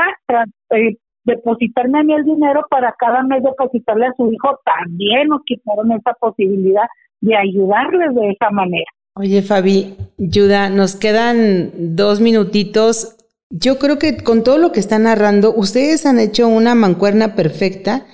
eh, 0.71 0.95
depositarme 1.23 1.99
a 1.99 2.03
mí 2.03 2.13
el 2.13 2.25
dinero 2.25 2.65
para 2.69 2.93
cada 2.97 3.23
mes 3.23 3.43
depositarle 3.43 4.07
a 4.07 4.13
su 4.13 4.31
hijo, 4.31 4.59
también 4.65 5.27
nos 5.27 5.43
quitaron 5.43 5.91
esa 5.91 6.13
posibilidad 6.13 6.87
de 7.21 7.35
ayudarles 7.35 8.15
de 8.15 8.29
esa 8.29 8.49
manera. 8.49 8.89
Oye, 9.15 9.41
Fabi, 9.41 9.95
Yuda, 10.17 10.69
nos 10.69 10.95
quedan 10.95 11.95
dos 11.95 12.21
minutitos. 12.21 13.15
Yo 13.49 13.79
creo 13.79 13.99
que 13.99 14.17
con 14.17 14.43
todo 14.43 14.57
lo 14.57 14.71
que 14.71 14.79
están 14.79 15.03
narrando, 15.03 15.53
ustedes 15.53 16.05
han 16.05 16.19
hecho 16.19 16.47
una 16.47 16.75
mancuerna 16.75 17.35
perfecta. 17.35 18.07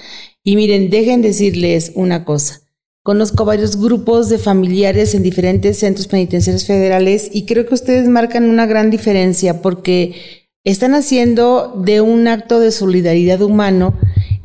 Y 0.44 0.56
miren, 0.56 0.90
dejen 0.90 1.22
decirles 1.22 1.92
una 1.96 2.24
cosa. 2.24 2.62
Conozco 3.04 3.46
varios 3.46 3.80
grupos 3.80 4.30
de 4.30 4.40
familiares 4.40 5.14
en 5.14 5.22
diferentes 5.22 5.78
centros 5.78 6.08
penitenciarios 6.08 6.66
federales 6.66 7.30
y 7.32 7.46
creo 7.46 7.68
que 7.68 7.76
ustedes 7.76 8.08
marcan 8.08 8.50
una 8.50 8.66
gran 8.66 8.90
diferencia 8.90 9.62
porque 9.62 10.50
están 10.64 10.96
haciendo 10.96 11.80
de 11.86 12.02
un 12.02 12.28
acto 12.28 12.60
de 12.60 12.72
solidaridad 12.72 13.42
humano 13.42 13.94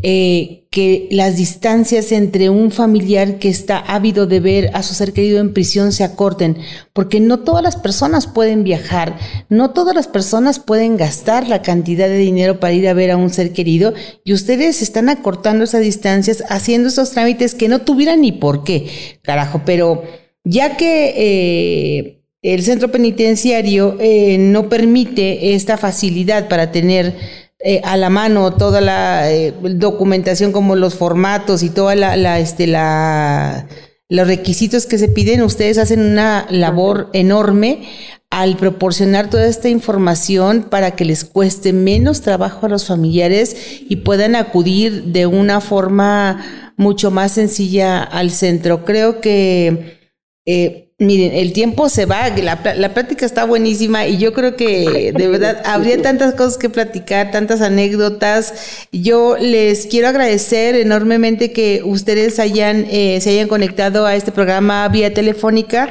eh, 0.03 0.60
que 0.71 1.09
las 1.11 1.37
distancias 1.37 2.12
entre 2.12 2.49
un 2.49 2.71
familiar 2.71 3.41
que 3.41 3.49
está 3.49 3.79
ávido 3.79 4.29
de 4.29 4.39
ver 4.39 4.71
a 4.73 4.85
su 4.85 4.95
ser 4.95 5.12
querido 5.12 5.41
en 5.41 5.53
prisión 5.53 5.91
se 5.91 6.05
acorten, 6.05 6.59
porque 6.93 7.18
no 7.18 7.41
todas 7.41 7.64
las 7.64 7.75
personas 7.75 8.29
pueden 8.29 8.62
viajar, 8.62 9.18
no 9.49 9.71
todas 9.71 9.97
las 9.97 10.07
personas 10.07 10.61
pueden 10.61 10.97
gastar 10.97 11.49
la 11.49 11.62
cantidad 11.62 12.07
de 12.07 12.18
dinero 12.18 12.61
para 12.61 12.73
ir 12.73 12.89
a 12.89 12.95
ver 12.95 13.11
a 13.11 13.16
un 13.16 13.31
ser 13.31 13.53
querido 13.53 13.95
y 14.25 14.33
ustedes 14.33 14.81
están 14.81 15.09
acortando 15.09 15.64
esas 15.64 15.81
distancias 15.81 16.45
haciendo 16.49 16.89
esos 16.89 17.11
trámites 17.11 17.57
que 17.57 17.68
no 17.68 17.81
tuvieran 17.81 18.21
ni 18.21 18.31
por 18.31 18.62
qué, 18.62 19.18
carajo, 19.23 19.62
pero 19.66 20.05
ya 20.45 20.77
que... 20.77 21.14
Eh, 21.16 22.16
el 22.43 22.62
centro 22.62 22.91
penitenciario 22.91 23.99
eh, 24.01 24.39
no 24.39 24.71
permite 24.71 25.55
esta 25.55 25.77
facilidad 25.77 26.49
para 26.49 26.73
tener 26.73 27.14
eh, 27.63 27.81
a 27.85 27.97
la 27.97 28.11
mano 28.11 28.53
toda 28.53 28.81
la 28.81 29.31
eh, 29.31 29.55
documentación 29.61 30.53
como 30.53 30.77
los 30.77 30.95
formatos 30.95 31.63
y 31.63 31.71
toda 31.71 31.95
la, 31.95 32.17
la, 32.17 32.39
este 32.39 32.67
la 32.67 33.67
los 34.11 34.27
requisitos 34.27 34.87
que 34.87 34.99
se 34.99 35.09
piden, 35.09 35.41
ustedes 35.43 35.79
hacen 35.79 36.01
una 36.01 36.47
labor 36.51 37.11
enorme 37.13 37.89
al 38.29 38.57
proporcionar 38.57 39.31
toda 39.31 39.47
esta 39.47 39.69
información 39.69 40.65
para 40.65 40.93
que 40.93 41.05
les 41.05 41.25
cueste 41.25 41.73
menos 41.73 42.21
trabajo 42.21 42.67
a 42.67 42.69
los 42.69 42.87
familiares 42.87 43.57
y 43.89 43.97
puedan 43.97 44.35
acudir 44.35 45.05
de 45.05 45.27
una 45.27 45.61
forma 45.61 46.73
mucho 46.77 47.11
más 47.11 47.33
sencilla 47.33 48.03
al 48.03 48.31
centro. 48.33 48.85
Creo 48.85 49.21
que 49.21 49.99
eh, 50.45 50.89
Miren, 51.01 51.33
el 51.33 51.55
tiempo 51.55 51.89
se 51.89 52.05
va, 52.05 52.29
la, 52.29 52.61
la 52.77 52.93
plática 52.93 53.25
está 53.25 53.47
buenísima 53.47 54.07
y 54.07 54.19
yo 54.19 54.35
creo 54.35 54.55
que 54.55 55.15
de 55.17 55.29
verdad 55.29 55.63
habría 55.65 56.03
tantas 56.03 56.35
cosas 56.35 56.59
que 56.59 56.69
platicar, 56.69 57.31
tantas 57.31 57.63
anécdotas. 57.63 58.87
Yo 58.93 59.39
les 59.39 59.87
quiero 59.87 60.09
agradecer 60.09 60.75
enormemente 60.75 61.53
que 61.53 61.81
ustedes 61.83 62.39
hayan, 62.39 62.87
eh, 62.91 63.19
se 63.23 63.31
hayan 63.31 63.49
conectado 63.49 64.05
a 64.05 64.15
este 64.15 64.31
programa 64.31 64.87
vía 64.89 65.15
telefónica. 65.15 65.91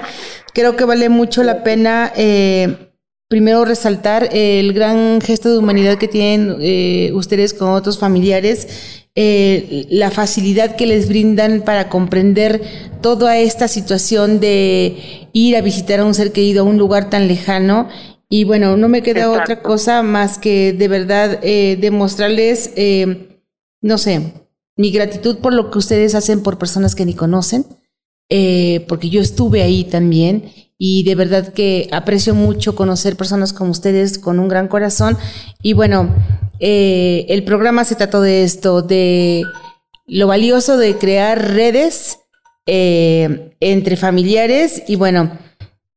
Creo 0.54 0.76
que 0.76 0.86
vale 0.86 1.10
mucho 1.10 1.42
la 1.42 1.64
pena. 1.64 2.14
Eh, 2.16 2.90
primero 3.28 3.66
resaltar 3.66 4.30
el 4.32 4.74
gran 4.74 5.22
gesto 5.22 5.52
de 5.52 5.58
humanidad 5.58 5.98
que 5.98 6.08
tienen 6.08 6.58
eh, 6.62 7.10
ustedes 7.16 7.56
con 7.56 7.70
otros 7.70 7.98
familiares 7.98 8.99
eh, 9.16 9.88
la 9.90 10.12
facilidad 10.12 10.76
que 10.76 10.86
les 10.86 11.10
brindan 11.10 11.62
para 11.62 11.90
comprender 11.90 12.62
toda 13.02 13.38
esta 13.38 13.68
situación 13.68 14.40
de 14.40 15.28
ir 15.34 15.58
a 15.58 15.62
visitar 15.62 16.00
a 16.00 16.06
un 16.06 16.14
ser 16.14 16.32
querido 16.32 16.62
a 16.62 16.66
un 16.66 16.78
lugar 16.78 17.10
tan 17.10 17.28
lejano. 17.28 17.90
Y 18.30 18.44
bueno, 18.44 18.78
no 18.78 18.88
me 18.88 19.02
queda 19.02 19.32
otra 19.32 19.62
cosa 19.62 20.04
más 20.04 20.38
que 20.38 20.74
de 20.74 20.88
verdad 20.88 21.40
eh, 21.42 21.78
demostrarles, 21.82 22.72
eh, 22.76 23.42
no 23.82 23.98
sé, 23.98 24.34
mi 24.76 24.92
gratitud 24.92 25.40
por 25.40 25.54
lo 25.54 25.72
que 25.72 25.80
ustedes 25.80 26.14
hacen 26.16 26.42
por 26.42 26.58
personas 26.58 26.96
que 26.96 27.06
ni 27.06 27.14
conocen, 27.16 27.66
porque 28.88 29.10
yo 29.10 29.20
estuve 29.20 29.64
ahí 29.64 29.84
también 29.84 30.52
y 30.82 31.04
de 31.04 31.14
verdad 31.14 31.52
que 31.52 31.90
aprecio 31.92 32.34
mucho 32.34 32.74
conocer 32.74 33.18
personas 33.18 33.52
como 33.52 33.72
ustedes 33.72 34.18
con 34.18 34.40
un 34.40 34.48
gran 34.48 34.70
corazón. 34.70 35.18
Y 35.62 35.74
bueno, 35.74 36.10
eh, 36.60 37.26
el 37.30 37.44
programa 37.44 37.86
se 37.86 37.96
trató 37.96 38.22
de 38.22 38.44
esto, 38.44 38.82
de 38.82 39.44
lo 40.06 40.28
valioso 40.28 40.78
de 40.78 40.96
crear 40.98 41.54
redes 41.54 42.20
eh, 42.66 43.56
entre 43.60 43.96
familiares 43.96 44.84
y 44.88 44.96
bueno, 44.96 45.32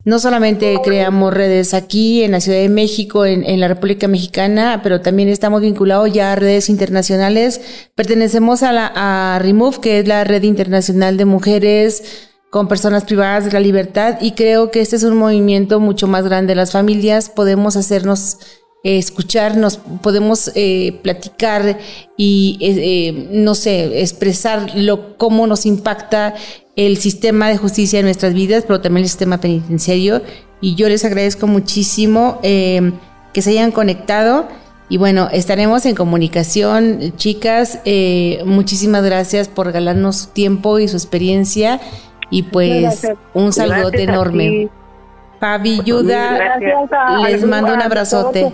no 0.04 0.18
solamente 0.18 0.78
creamos 0.82 1.32
redes 1.32 1.74
aquí 1.74 2.24
en 2.24 2.32
la 2.32 2.40
Ciudad 2.40 2.58
de 2.58 2.68
México, 2.68 3.24
en, 3.24 3.60
la 3.60 3.68
República 3.68 4.08
Mexicana, 4.08 4.80
pero 4.82 5.00
también 5.00 5.28
estamos 5.28 5.60
vinculados 5.60 6.12
ya 6.12 6.32
a 6.32 6.36
redes 6.36 6.68
internacionales. 6.68 7.60
Pertenecemos 7.94 8.64
a 8.64 8.72
la 8.72 8.92
a 8.94 9.38
Remove, 9.38 9.78
que 9.80 10.00
es 10.00 10.08
la 10.08 10.24
red 10.24 10.42
internacional 10.42 11.16
de 11.16 11.24
mujeres 11.24 12.30
con 12.50 12.66
personas 12.68 13.04
privadas 13.04 13.44
de 13.44 13.52
la 13.52 13.60
libertad 13.60 14.18
y 14.20 14.32
creo 14.32 14.70
que 14.72 14.80
este 14.80 14.96
es 14.96 15.04
un 15.04 15.16
movimiento 15.16 15.78
mucho 15.78 16.08
más 16.08 16.24
grande. 16.24 16.56
Las 16.56 16.72
familias 16.72 17.30
podemos 17.30 17.76
hacernos 17.76 18.38
escucharnos, 18.84 19.78
podemos 20.02 20.50
eh, 20.54 20.98
platicar 21.02 21.78
y, 22.16 22.58
eh, 22.60 23.28
no 23.30 23.54
sé, 23.54 24.00
expresar 24.00 24.74
lo, 24.74 25.16
cómo 25.16 25.46
nos 25.46 25.66
impacta 25.66 26.34
el 26.74 26.96
sistema 26.96 27.48
de 27.48 27.58
justicia 27.58 28.00
en 28.00 28.06
nuestras 28.06 28.34
vidas, 28.34 28.64
pero 28.66 28.80
también 28.80 29.04
el 29.04 29.08
sistema 29.08 29.38
penitenciario. 29.38 30.22
Y 30.60 30.74
yo 30.74 30.88
les 30.88 31.04
agradezco 31.04 31.46
muchísimo 31.46 32.38
que 32.42 33.42
se 33.42 33.50
hayan 33.50 33.72
conectado. 33.72 34.48
Y 34.88 34.96
bueno, 34.96 35.28
estaremos 35.32 35.84
en 35.86 35.94
comunicación, 35.94 37.14
chicas. 37.16 37.80
muchísimas 38.46 39.04
gracias 39.04 39.48
por 39.48 39.66
regalarnos 39.66 40.16
su 40.16 40.28
tiempo 40.28 40.78
y 40.78 40.88
su 40.88 40.96
experiencia. 40.96 41.80
Y 42.30 42.44
pues 42.44 43.06
un 43.34 43.52
saludo 43.52 43.90
enorme. 43.92 44.70
Fabi 45.42 45.80
Yuda, 45.82 46.56
les 47.26 47.44
mando 47.44 47.74
un 47.74 47.82
abrazote. 47.82 48.52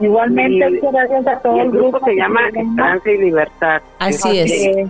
Igualmente, 0.00 0.80
gracias 0.90 1.24
a 1.28 1.38
todo 1.38 1.60
el, 1.60 1.70
grupo. 1.70 2.00
se 2.04 2.16
llama 2.16 2.40
Esperanza 2.48 3.10
y 3.12 3.18
Libertad. 3.18 3.80
Así 4.00 4.40
es. 4.40 4.50
Eh, 4.50 4.88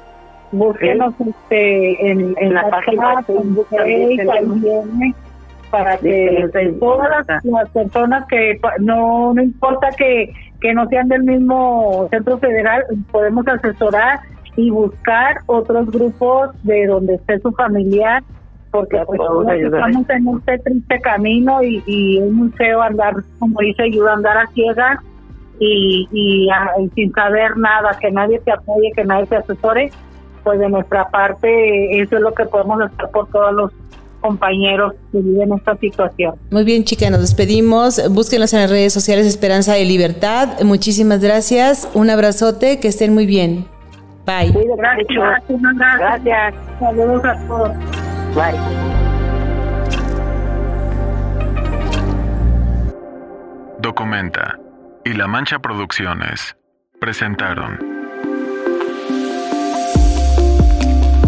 búsquenos 0.53 1.13
este, 1.21 2.11
en, 2.11 2.35
en, 2.39 2.55
la 2.55 2.71
página 2.71 3.17
de 3.17 3.23
Facebook 3.25 3.67
también, 3.69 5.15
para 5.71 5.99
que 5.99 6.49
todas 6.81 7.11
las, 7.29 7.69
personas 7.69 8.27
que 8.29 8.59
no, 8.81 9.35
no 9.35 9.43
importa 9.43 9.91
que, 9.99 10.33
que 10.63 10.73
no 10.73 10.89
sean 10.89 11.09
del 11.09 11.25
mismo 11.25 12.09
centro 12.11 12.39
federal, 12.39 12.83
podemos 13.13 13.47
asesorar 13.47 14.21
y 14.57 14.71
buscar 14.71 15.37
otros 15.45 15.91
grupos 15.91 16.49
de 16.63 16.87
donde 16.87 17.17
esté 17.17 17.41
su 17.41 17.53
familiar 17.53 18.23
porque 18.75 18.99
pues, 19.07 19.21
estamos 19.63 20.11
en 20.11 20.29
este 20.37 20.59
triste 20.59 21.01
camino 21.01 21.63
y, 21.63 21.81
y 21.87 22.19
es 22.19 22.29
muy 22.33 22.51
feo 22.51 22.83
andar, 22.83 23.15
como 23.39 23.61
dice, 23.61 23.85
ayuda 23.85 24.11
a 24.11 24.15
andar 24.15 24.37
a 24.37 24.47
ciegas 24.49 24.99
y, 25.61 26.09
y, 26.11 26.49
sin 26.97 27.13
saber 27.13 27.57
nada, 27.57 27.97
que 28.01 28.11
nadie 28.11 28.41
te 28.41 28.51
apoye, 28.51 28.91
que 28.97 29.05
nadie 29.05 29.27
te 29.27 29.37
asesore, 29.37 29.93
pues 30.43 30.59
de 30.59 30.69
nuestra 30.69 31.09
parte 31.09 32.01
eso 32.01 32.17
es 32.17 32.21
lo 32.23 32.35
que 32.35 32.47
podemos 32.47 32.83
hacer 32.83 33.09
por 33.13 33.29
todos 33.29 33.55
los 33.55 33.71
compañeros 34.21 34.95
que 35.13 35.19
viven 35.21 35.53
esta 35.53 35.77
situación. 35.77 36.35
Muy 36.51 36.65
bien, 36.65 36.83
chica, 36.83 37.09
nos 37.11 37.21
despedimos. 37.21 38.03
Búsquenos 38.13 38.53
en 38.55 38.61
las 38.63 38.71
redes 38.71 38.93
sociales 38.93 39.25
Esperanza 39.25 39.75
de 39.75 39.85
Libertad. 39.85 40.63
Muchísimas 40.65 41.21
gracias. 41.21 41.89
Un 41.95 42.11
abrazote, 42.11 42.81
que 42.81 42.89
estén 42.89 43.15
muy 43.15 43.27
bien. 43.27 43.67
Bye. 44.27 44.53
Gracias. 44.77 45.45
Gracias. 46.01 46.55
Saludos 46.81 47.25
a 47.25 47.47
todos. 47.47 47.71
Documenta 53.81 54.59
y 55.05 55.13
La 55.13 55.29
Mancha 55.29 55.61
Producciones 55.61 56.57
presentaron 57.01 57.79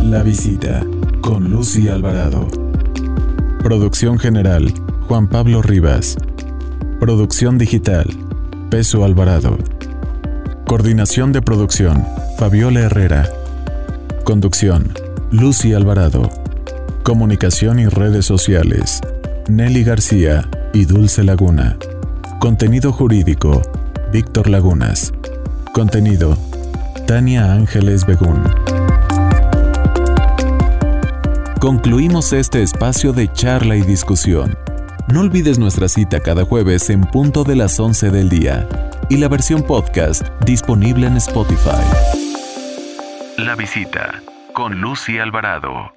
La 0.03 0.25
visita 0.25 0.83
con 1.21 1.49
Lucy 1.49 1.89
Alvarado. 1.89 2.49
Producción 3.63 4.19
general 4.19 4.75
Juan 5.07 5.29
Pablo 5.29 5.63
Rivas. 5.63 6.17
Producción 6.99 7.57
digital 7.57 8.09
Peso 8.69 9.05
Alvarado. 9.05 9.57
Coordinación 10.67 11.33
de 11.33 11.41
producción 11.41 12.05
Fabiola 12.37 12.81
Herrera. 12.81 13.29
Conducción 14.25 14.93
Lucy 15.31 15.73
Alvarado. 15.73 16.46
Comunicación 17.07 17.79
y 17.79 17.87
redes 17.87 18.27
sociales. 18.27 19.01
Nelly 19.47 19.85
García 19.85 20.51
y 20.73 20.87
Dulce 20.87 21.23
Laguna. 21.23 21.77
Contenido 22.41 22.91
jurídico. 22.91 23.63
Víctor 24.13 24.51
Lagunas. 24.51 25.13
Contenido. 25.73 26.37
Tania 27.07 27.53
Ángeles 27.53 28.05
Begún. 28.05 28.43
Concluimos 31.61 32.33
este 32.33 32.65
espacio 32.65 33.13
de 33.13 33.33
charla 33.33 33.77
y 33.77 33.83
discusión. 33.83 34.59
No 35.07 35.21
olvides 35.21 35.61
nuestra 35.61 35.87
cita 35.87 36.19
cada 36.19 36.45
jueves 36.45 36.91
en 36.91 37.03
punto 37.03 37.45
de 37.45 37.55
las 37.55 37.79
11 37.79 38.11
del 38.11 38.29
día 38.29 38.69
y 39.09 39.19
la 39.19 39.29
versión 39.29 39.63
podcast 39.63 40.27
disponible 40.45 41.07
en 41.07 41.19
Spotify. 41.19 41.85
La 43.39 43.55
visita 43.55 44.21
con 44.53 44.81
Lucy 44.81 45.21
Alvarado. 45.21 45.96